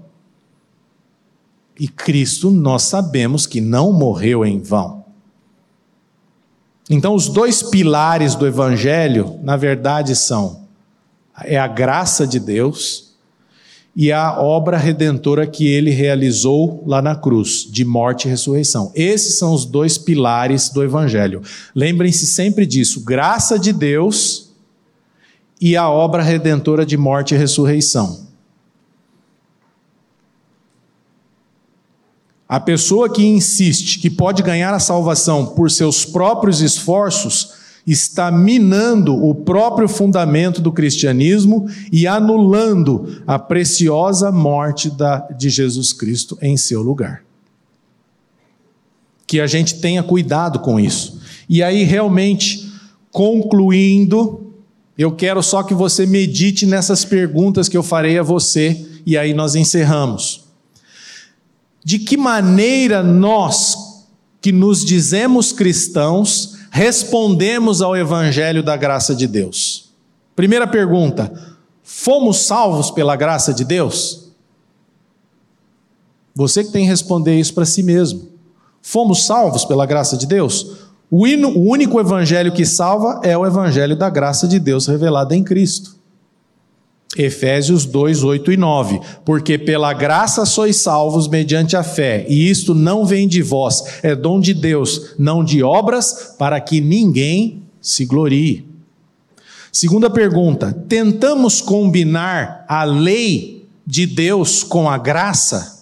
E 1.79 1.87
Cristo, 1.87 2.51
nós 2.51 2.83
sabemos 2.83 3.45
que 3.45 3.61
não 3.61 3.93
morreu 3.93 4.45
em 4.45 4.59
vão. 4.59 5.04
Então, 6.89 7.15
os 7.15 7.27
dois 7.27 7.63
pilares 7.63 8.35
do 8.35 8.45
Evangelho, 8.45 9.39
na 9.43 9.57
verdade, 9.57 10.15
são 10.15 10.65
é 11.43 11.57
a 11.57 11.67
graça 11.67 12.25
de 12.25 12.39
Deus 12.39 13.13
e 13.95 14.11
a 14.11 14.39
obra 14.39 14.77
redentora 14.77 15.47
que 15.47 15.67
ele 15.67 15.89
realizou 15.89 16.83
lá 16.85 17.01
na 17.01 17.15
cruz, 17.15 17.65
de 17.69 17.85
morte 17.85 18.25
e 18.25 18.31
ressurreição. 18.31 18.91
Esses 18.93 19.37
são 19.37 19.53
os 19.53 19.65
dois 19.65 19.97
pilares 19.97 20.69
do 20.69 20.83
Evangelho. 20.83 21.41
Lembrem-se 21.73 22.27
sempre 22.27 22.65
disso: 22.65 23.03
graça 23.03 23.57
de 23.57 23.71
Deus 23.71 24.49
e 25.59 25.77
a 25.77 25.89
obra 25.89 26.21
redentora 26.21 26.85
de 26.85 26.97
morte 26.97 27.33
e 27.33 27.37
ressurreição. 27.37 28.24
A 32.47 32.59
pessoa 32.59 33.09
que 33.09 33.25
insiste 33.25 33.99
que 33.99 34.09
pode 34.09 34.43
ganhar 34.43 34.73
a 34.73 34.79
salvação 34.79 35.47
por 35.47 35.71
seus 35.71 36.05
próprios 36.05 36.61
esforços 36.61 37.53
está 37.85 38.31
minando 38.31 39.15
o 39.15 39.33
próprio 39.33 39.87
fundamento 39.87 40.61
do 40.61 40.71
cristianismo 40.71 41.67
e 41.91 42.07
anulando 42.07 43.21
a 43.27 43.37
preciosa 43.37 44.31
morte 44.31 44.89
da, 44.89 45.19
de 45.37 45.49
Jesus 45.49 45.93
Cristo 45.93 46.37
em 46.41 46.57
seu 46.57 46.81
lugar. 46.81 47.23
Que 49.27 49.39
a 49.39 49.47
gente 49.47 49.79
tenha 49.79 50.03
cuidado 50.03 50.59
com 50.59 50.79
isso. 50.79 51.19
E 51.49 51.61
aí, 51.61 51.83
realmente, 51.83 52.71
concluindo, 53.11 54.53
eu 54.97 55.11
quero 55.11 55.41
só 55.43 55.61
que 55.63 55.73
você 55.73 56.05
medite 56.05 56.65
nessas 56.65 57.03
perguntas 57.03 57.67
que 57.67 57.77
eu 57.77 57.83
farei 57.83 58.17
a 58.17 58.23
você 58.23 58.85
e 59.05 59.17
aí 59.17 59.33
nós 59.33 59.55
encerramos. 59.55 60.44
De 61.85 61.99
que 61.99 62.17
maneira 62.17 63.03
nós, 63.03 64.07
que 64.41 64.51
nos 64.51 64.83
dizemos 64.83 65.51
cristãos, 65.51 66.57
respondemos 66.71 67.79
ao 67.79 67.95
Evangelho 67.95 68.63
da 68.63 68.75
graça 68.75 69.13
de 69.13 69.27
Deus? 69.27 69.91
Primeira 70.35 70.65
pergunta: 70.65 71.31
fomos 71.83 72.39
salvos 72.39 72.89
pela 72.89 73.15
graça 73.15 73.53
de 73.53 73.63
Deus? 73.63 74.31
Você 76.33 76.63
que 76.63 76.71
tem 76.71 76.85
que 76.85 76.89
responder 76.89 77.39
isso 77.39 77.53
para 77.53 77.65
si 77.65 77.83
mesmo. 77.83 78.29
Fomos 78.81 79.23
salvos 79.23 79.63
pela 79.63 79.85
graça 79.85 80.17
de 80.17 80.25
Deus? 80.25 80.77
O, 81.09 81.27
hino, 81.27 81.49
o 81.49 81.69
único 81.69 81.99
evangelho 81.99 82.51
que 82.51 82.65
salva 82.65 83.21
é 83.23 83.37
o 83.37 83.45
evangelho 83.45 83.95
da 83.95 84.09
graça 84.09 84.47
de 84.47 84.57
Deus 84.57 84.87
revelada 84.87 85.35
em 85.35 85.43
Cristo. 85.43 85.94
Efésios 87.15 87.85
2, 87.85 88.23
8 88.23 88.51
e 88.51 88.57
9. 88.57 88.99
Porque 89.23 89.57
pela 89.57 89.93
graça 89.93 90.45
sois 90.45 90.77
salvos 90.77 91.27
mediante 91.27 91.75
a 91.75 91.83
fé, 91.83 92.25
e 92.27 92.49
isto 92.49 92.73
não 92.73 93.05
vem 93.05 93.27
de 93.27 93.41
vós, 93.41 93.83
é 94.03 94.15
dom 94.15 94.39
de 94.39 94.53
Deus, 94.53 95.15
não 95.17 95.43
de 95.43 95.63
obras, 95.63 96.35
para 96.37 96.59
que 96.59 96.81
ninguém 96.81 97.63
se 97.81 98.05
glorie. 98.05 98.67
Segunda 99.71 100.09
pergunta: 100.09 100.71
tentamos 100.87 101.61
combinar 101.61 102.65
a 102.67 102.83
lei 102.83 103.67
de 103.85 104.05
Deus 104.05 104.63
com 104.63 104.89
a 104.89 104.97
graça? 104.97 105.75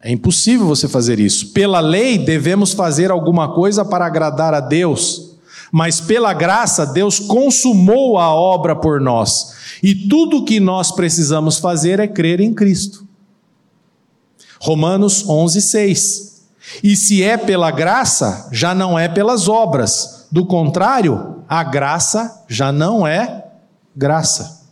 É 0.00 0.12
impossível 0.12 0.66
você 0.66 0.88
fazer 0.88 1.18
isso. 1.18 1.48
Pela 1.52 1.80
lei, 1.80 2.18
devemos 2.18 2.72
fazer 2.72 3.10
alguma 3.10 3.52
coisa 3.52 3.84
para 3.84 4.06
agradar 4.06 4.54
a 4.54 4.60
Deus, 4.60 5.27
mas 5.72 6.00
pela 6.00 6.32
graça, 6.32 6.86
Deus 6.86 7.18
consumou 7.18 8.18
a 8.18 8.32
obra 8.34 8.74
por 8.74 9.00
nós, 9.00 9.54
e 9.82 9.94
tudo 9.94 10.38
o 10.38 10.44
que 10.44 10.60
nós 10.60 10.92
precisamos 10.92 11.58
fazer 11.58 12.00
é 12.00 12.06
crer 12.06 12.40
em 12.40 12.54
Cristo. 12.54 13.06
Romanos 14.60 15.28
11, 15.28 15.62
6. 15.62 16.28
E 16.82 16.96
se 16.96 17.22
é 17.22 17.36
pela 17.36 17.70
graça, 17.70 18.48
já 18.52 18.74
não 18.74 18.98
é 18.98 19.08
pelas 19.08 19.48
obras. 19.48 20.26
Do 20.30 20.44
contrário, 20.44 21.42
a 21.48 21.62
graça 21.62 22.44
já 22.48 22.70
não 22.70 23.06
é 23.06 23.44
graça. 23.96 24.62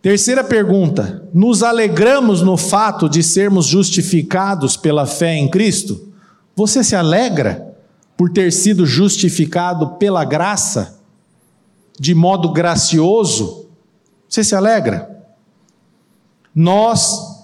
Terceira 0.00 0.44
pergunta: 0.44 1.26
nos 1.32 1.62
alegramos 1.62 2.42
no 2.42 2.56
fato 2.56 3.08
de 3.08 3.22
sermos 3.22 3.66
justificados 3.66 4.76
pela 4.76 5.06
fé 5.06 5.34
em 5.34 5.48
Cristo? 5.48 6.12
Você 6.54 6.84
se 6.84 6.94
alegra 6.94 7.73
por 8.16 8.30
ter 8.30 8.52
sido 8.52 8.86
justificado 8.86 9.96
pela 9.96 10.24
graça, 10.24 11.00
de 11.98 12.14
modo 12.14 12.52
gracioso? 12.52 13.66
Você 14.28 14.42
se 14.42 14.54
alegra? 14.54 15.10
Nós 16.54 17.34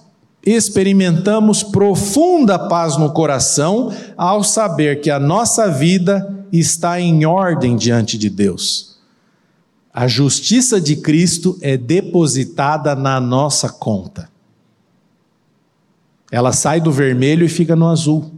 experimentamos 0.45 1.61
profunda 1.61 2.57
paz 2.57 2.97
no 2.97 3.11
coração 3.11 3.93
ao 4.17 4.43
saber 4.43 5.01
que 5.01 5.09
a 5.09 5.19
nossa 5.19 5.69
vida 5.69 6.45
está 6.51 6.99
em 6.99 7.25
ordem 7.25 7.75
diante 7.75 8.17
de 8.17 8.29
Deus. 8.29 8.99
A 9.93 10.07
justiça 10.07 10.79
de 10.79 10.95
Cristo 10.95 11.57
é 11.61 11.77
depositada 11.77 12.95
na 12.95 13.19
nossa 13.19 13.69
conta. 13.69 14.29
Ela 16.31 16.53
sai 16.53 16.79
do 16.79 16.91
vermelho 16.91 17.45
e 17.45 17.49
fica 17.49 17.75
no 17.75 17.89
azul. 17.89 18.31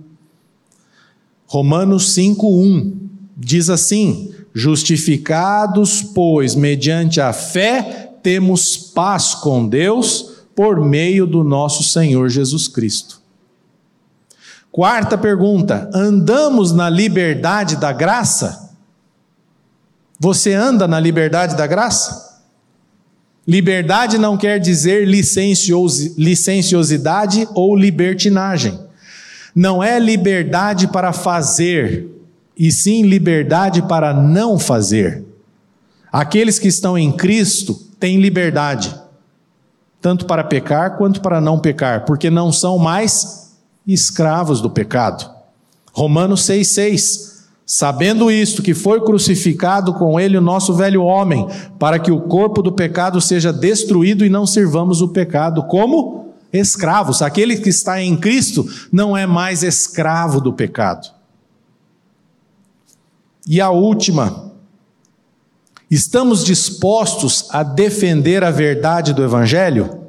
Romanos 1.53 2.15
5:1 2.15 2.93
diz 3.37 3.69
assim: 3.69 4.33
Justificados, 4.55 6.01
pois, 6.01 6.55
mediante 6.55 7.21
a 7.21 7.31
fé, 7.31 8.11
temos 8.23 8.75
paz 8.75 9.35
com 9.35 9.67
Deus 9.67 10.31
por 10.55 10.83
meio 10.83 11.27
do 11.27 11.43
nosso 11.43 11.83
Senhor 11.83 12.27
Jesus 12.27 12.67
Cristo. 12.67 13.21
Quarta 14.71 15.15
pergunta: 15.15 15.91
andamos 15.93 16.71
na 16.71 16.89
liberdade 16.89 17.75
da 17.75 17.93
graça? 17.93 18.71
Você 20.19 20.53
anda 20.53 20.87
na 20.87 20.99
liberdade 20.99 21.55
da 21.55 21.67
graça? 21.67 22.41
Liberdade 23.47 24.17
não 24.17 24.35
quer 24.37 24.57
dizer 24.57 25.07
licenciosidade 25.07 27.47
ou 27.53 27.75
libertinagem. 27.75 28.91
Não 29.55 29.83
é 29.83 29.99
liberdade 29.99 30.87
para 30.87 31.13
fazer, 31.13 32.09
e 32.57 32.71
sim 32.71 33.03
liberdade 33.03 33.81
para 33.83 34.13
não 34.13 34.57
fazer. 34.57 35.23
Aqueles 36.11 36.59
que 36.59 36.67
estão 36.67 36.97
em 36.97 37.11
Cristo 37.11 37.73
têm 37.99 38.19
liberdade 38.19 39.03
tanto 40.03 40.25
para 40.25 40.43
pecar 40.43 40.97
quanto 40.97 41.21
para 41.21 41.39
não 41.39 41.57
pecar, 41.57 42.03
porque 42.03 42.29
não 42.29 42.51
são 42.51 42.77
mais 42.77 43.55
escravos 43.87 44.59
do 44.59 44.69
pecado. 44.69 45.31
Romanos 45.93 46.41
6,6. 46.41 47.31
Sabendo 47.65 48.29
isto, 48.29 48.61
que 48.61 48.73
foi 48.73 48.99
crucificado 48.99 49.93
com 49.93 50.19
ele 50.19 50.37
o 50.37 50.41
nosso 50.41 50.73
velho 50.73 51.01
homem, 51.01 51.47
para 51.79 51.97
que 51.97 52.11
o 52.11 52.19
corpo 52.19 52.61
do 52.61 52.73
pecado 52.73 53.21
seja 53.21 53.53
destruído 53.53 54.25
e 54.25 54.29
não 54.29 54.45
sirvamos 54.45 55.01
o 55.01 55.07
pecado 55.07 55.63
como 55.63 56.22
escravos. 56.53 57.21
Aquele 57.21 57.57
que 57.57 57.69
está 57.69 58.01
em 58.01 58.15
Cristo 58.15 58.65
não 58.91 59.17
é 59.17 59.25
mais 59.25 59.63
escravo 59.63 60.39
do 60.39 60.53
pecado. 60.53 61.11
E 63.45 63.59
a 63.59 63.71
última, 63.71 64.53
Estamos 65.93 66.43
dispostos 66.43 67.45
a 67.51 67.61
defender 67.61 68.43
a 68.43 68.49
verdade 68.49 69.13
do 69.13 69.23
Evangelho? 69.23 70.07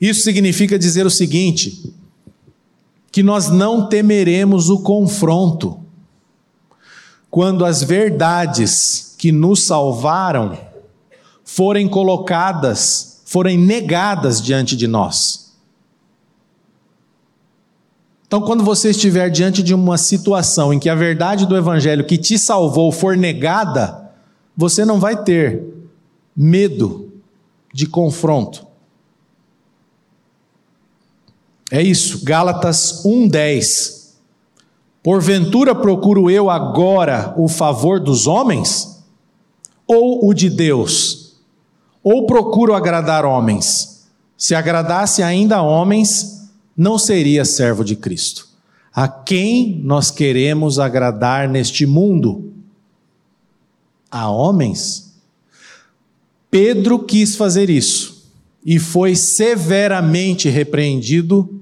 Isso 0.00 0.22
significa 0.22 0.76
dizer 0.76 1.06
o 1.06 1.10
seguinte: 1.10 1.94
que 3.12 3.22
nós 3.22 3.48
não 3.48 3.88
temeremos 3.88 4.68
o 4.68 4.80
confronto 4.80 5.78
quando 7.30 7.64
as 7.64 7.84
verdades 7.84 9.14
que 9.16 9.30
nos 9.30 9.62
salvaram 9.62 10.58
forem 11.44 11.86
colocadas, 11.86 13.09
forem 13.30 13.56
negadas 13.56 14.42
diante 14.42 14.74
de 14.74 14.88
nós. 14.88 15.54
Então, 18.26 18.40
quando 18.40 18.64
você 18.64 18.90
estiver 18.90 19.30
diante 19.30 19.62
de 19.62 19.72
uma 19.72 19.96
situação 19.96 20.74
em 20.74 20.80
que 20.80 20.88
a 20.88 20.96
verdade 20.96 21.46
do 21.46 21.56
Evangelho 21.56 22.04
que 22.04 22.18
te 22.18 22.36
salvou 22.36 22.90
for 22.90 23.16
negada, 23.16 24.10
você 24.56 24.84
não 24.84 24.98
vai 24.98 25.22
ter 25.22 25.62
medo 26.36 27.12
de 27.72 27.86
confronto. 27.86 28.66
É 31.70 31.80
isso, 31.80 32.24
Gálatas 32.24 33.04
1,10. 33.04 34.14
Porventura 35.04 35.72
procuro 35.72 36.28
eu 36.28 36.50
agora 36.50 37.32
o 37.36 37.46
favor 37.46 38.00
dos 38.00 38.26
homens? 38.26 39.04
Ou 39.86 40.26
o 40.26 40.34
de 40.34 40.50
Deus? 40.50 41.19
Ou 42.02 42.26
procuro 42.26 42.74
agradar 42.74 43.24
homens? 43.24 44.08
Se 44.36 44.54
agradasse 44.54 45.22
ainda 45.22 45.62
homens, 45.62 46.50
não 46.76 46.98
seria 46.98 47.44
servo 47.44 47.84
de 47.84 47.94
Cristo. 47.94 48.48
A 48.92 49.06
quem 49.06 49.80
nós 49.84 50.10
queremos 50.10 50.78
agradar 50.78 51.48
neste 51.48 51.86
mundo? 51.86 52.52
A 54.10 54.30
homens? 54.30 55.14
Pedro 56.50 56.98
quis 56.98 57.36
fazer 57.36 57.70
isso 57.70 58.28
e 58.64 58.78
foi 58.78 59.14
severamente 59.14 60.48
repreendido 60.48 61.60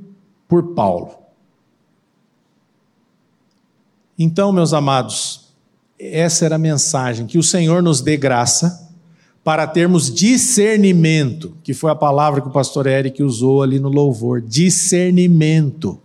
por 0.48 0.74
Paulo. 0.74 1.14
Então, 4.18 4.50
meus 4.50 4.72
amados, 4.72 5.52
essa 5.98 6.44
era 6.44 6.56
a 6.56 6.58
mensagem: 6.58 7.26
que 7.26 7.38
o 7.38 7.42
Senhor 7.42 7.82
nos 7.82 8.00
dê 8.00 8.16
graça 8.16 8.87
para 9.48 9.66
termos 9.66 10.12
discernimento, 10.12 11.56
que 11.62 11.72
foi 11.72 11.90
a 11.90 11.94
palavra 11.94 12.42
que 12.42 12.48
o 12.48 12.52
pastor 12.52 12.86
Eric 12.86 13.22
usou 13.22 13.62
ali 13.62 13.80
no 13.80 13.88
louvor, 13.88 14.42
discernimento. 14.42 15.98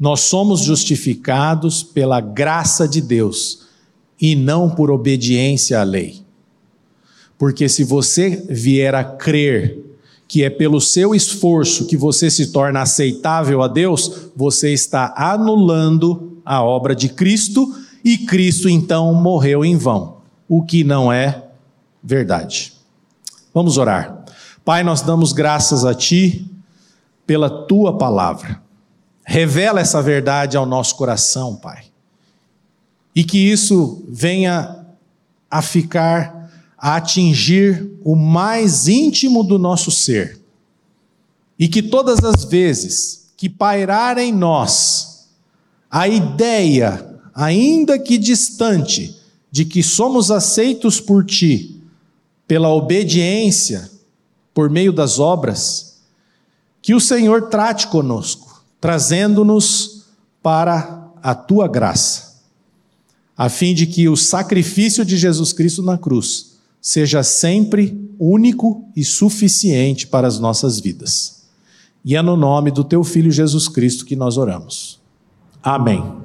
Nós 0.00 0.20
somos 0.20 0.60
justificados 0.60 1.82
pela 1.82 2.22
graça 2.22 2.88
de 2.88 3.02
Deus 3.02 3.66
e 4.18 4.34
não 4.34 4.70
por 4.70 4.90
obediência 4.90 5.78
à 5.78 5.82
lei. 5.82 6.22
Porque 7.36 7.68
se 7.68 7.84
você 7.84 8.46
vier 8.48 8.94
a 8.94 9.04
crer 9.04 9.84
que 10.26 10.42
é 10.42 10.48
pelo 10.48 10.80
seu 10.80 11.14
esforço 11.14 11.84
que 11.84 11.98
você 11.98 12.30
se 12.30 12.46
torna 12.50 12.80
aceitável 12.80 13.60
a 13.60 13.68
Deus, 13.68 14.30
você 14.34 14.72
está 14.72 15.12
anulando 15.18 16.40
a 16.46 16.64
obra 16.64 16.94
de 16.94 17.10
Cristo 17.10 17.74
e 18.02 18.16
Cristo 18.16 18.70
então 18.70 19.12
morreu 19.12 19.62
em 19.62 19.76
vão, 19.76 20.22
o 20.48 20.64
que 20.64 20.82
não 20.82 21.12
é 21.12 21.51
verdade. 22.02 22.72
Vamos 23.54 23.78
orar. 23.78 24.24
Pai, 24.64 24.82
nós 24.82 25.02
damos 25.02 25.32
graças 25.32 25.84
a 25.84 25.94
Ti 25.94 26.50
pela 27.26 27.66
Tua 27.66 27.96
palavra. 27.96 28.62
Revela 29.24 29.80
essa 29.80 30.02
verdade 30.02 30.56
ao 30.56 30.66
nosso 30.66 30.96
coração, 30.96 31.56
Pai. 31.56 31.84
E 33.14 33.22
que 33.24 33.38
isso 33.38 34.04
venha 34.08 34.86
a 35.50 35.60
ficar, 35.60 36.50
a 36.78 36.96
atingir 36.96 37.90
o 38.02 38.16
mais 38.16 38.88
íntimo 38.88 39.42
do 39.42 39.58
nosso 39.58 39.90
ser. 39.90 40.40
E 41.58 41.68
que 41.68 41.82
todas 41.82 42.24
as 42.24 42.44
vezes 42.44 43.32
que 43.36 43.48
pairar 43.48 44.18
em 44.18 44.32
nós 44.32 45.28
a 45.90 46.08
ideia, 46.08 47.20
ainda 47.34 47.98
que 47.98 48.16
distante, 48.16 49.20
de 49.50 49.66
que 49.66 49.82
somos 49.82 50.30
aceitos 50.30 50.98
por 50.98 51.24
Ti, 51.26 51.81
pela 52.52 52.68
obediência, 52.68 53.90
por 54.52 54.68
meio 54.68 54.92
das 54.92 55.18
obras, 55.18 56.02
que 56.82 56.94
o 56.94 57.00
Senhor 57.00 57.48
trate 57.48 57.86
conosco, 57.86 58.62
trazendo-nos 58.78 60.04
para 60.42 61.10
a 61.22 61.34
tua 61.34 61.66
graça, 61.66 62.42
a 63.34 63.48
fim 63.48 63.72
de 63.72 63.86
que 63.86 64.06
o 64.06 64.18
sacrifício 64.18 65.02
de 65.02 65.16
Jesus 65.16 65.50
Cristo 65.50 65.82
na 65.82 65.96
cruz 65.96 66.58
seja 66.78 67.22
sempre 67.22 68.06
único 68.18 68.86
e 68.94 69.02
suficiente 69.02 70.06
para 70.06 70.28
as 70.28 70.38
nossas 70.38 70.78
vidas. 70.78 71.44
E 72.04 72.16
é 72.16 72.20
no 72.20 72.36
nome 72.36 72.70
do 72.70 72.84
teu 72.84 73.02
filho 73.02 73.32
Jesus 73.32 73.66
Cristo 73.66 74.04
que 74.04 74.14
nós 74.14 74.36
oramos. 74.36 75.00
Amém. 75.62 76.21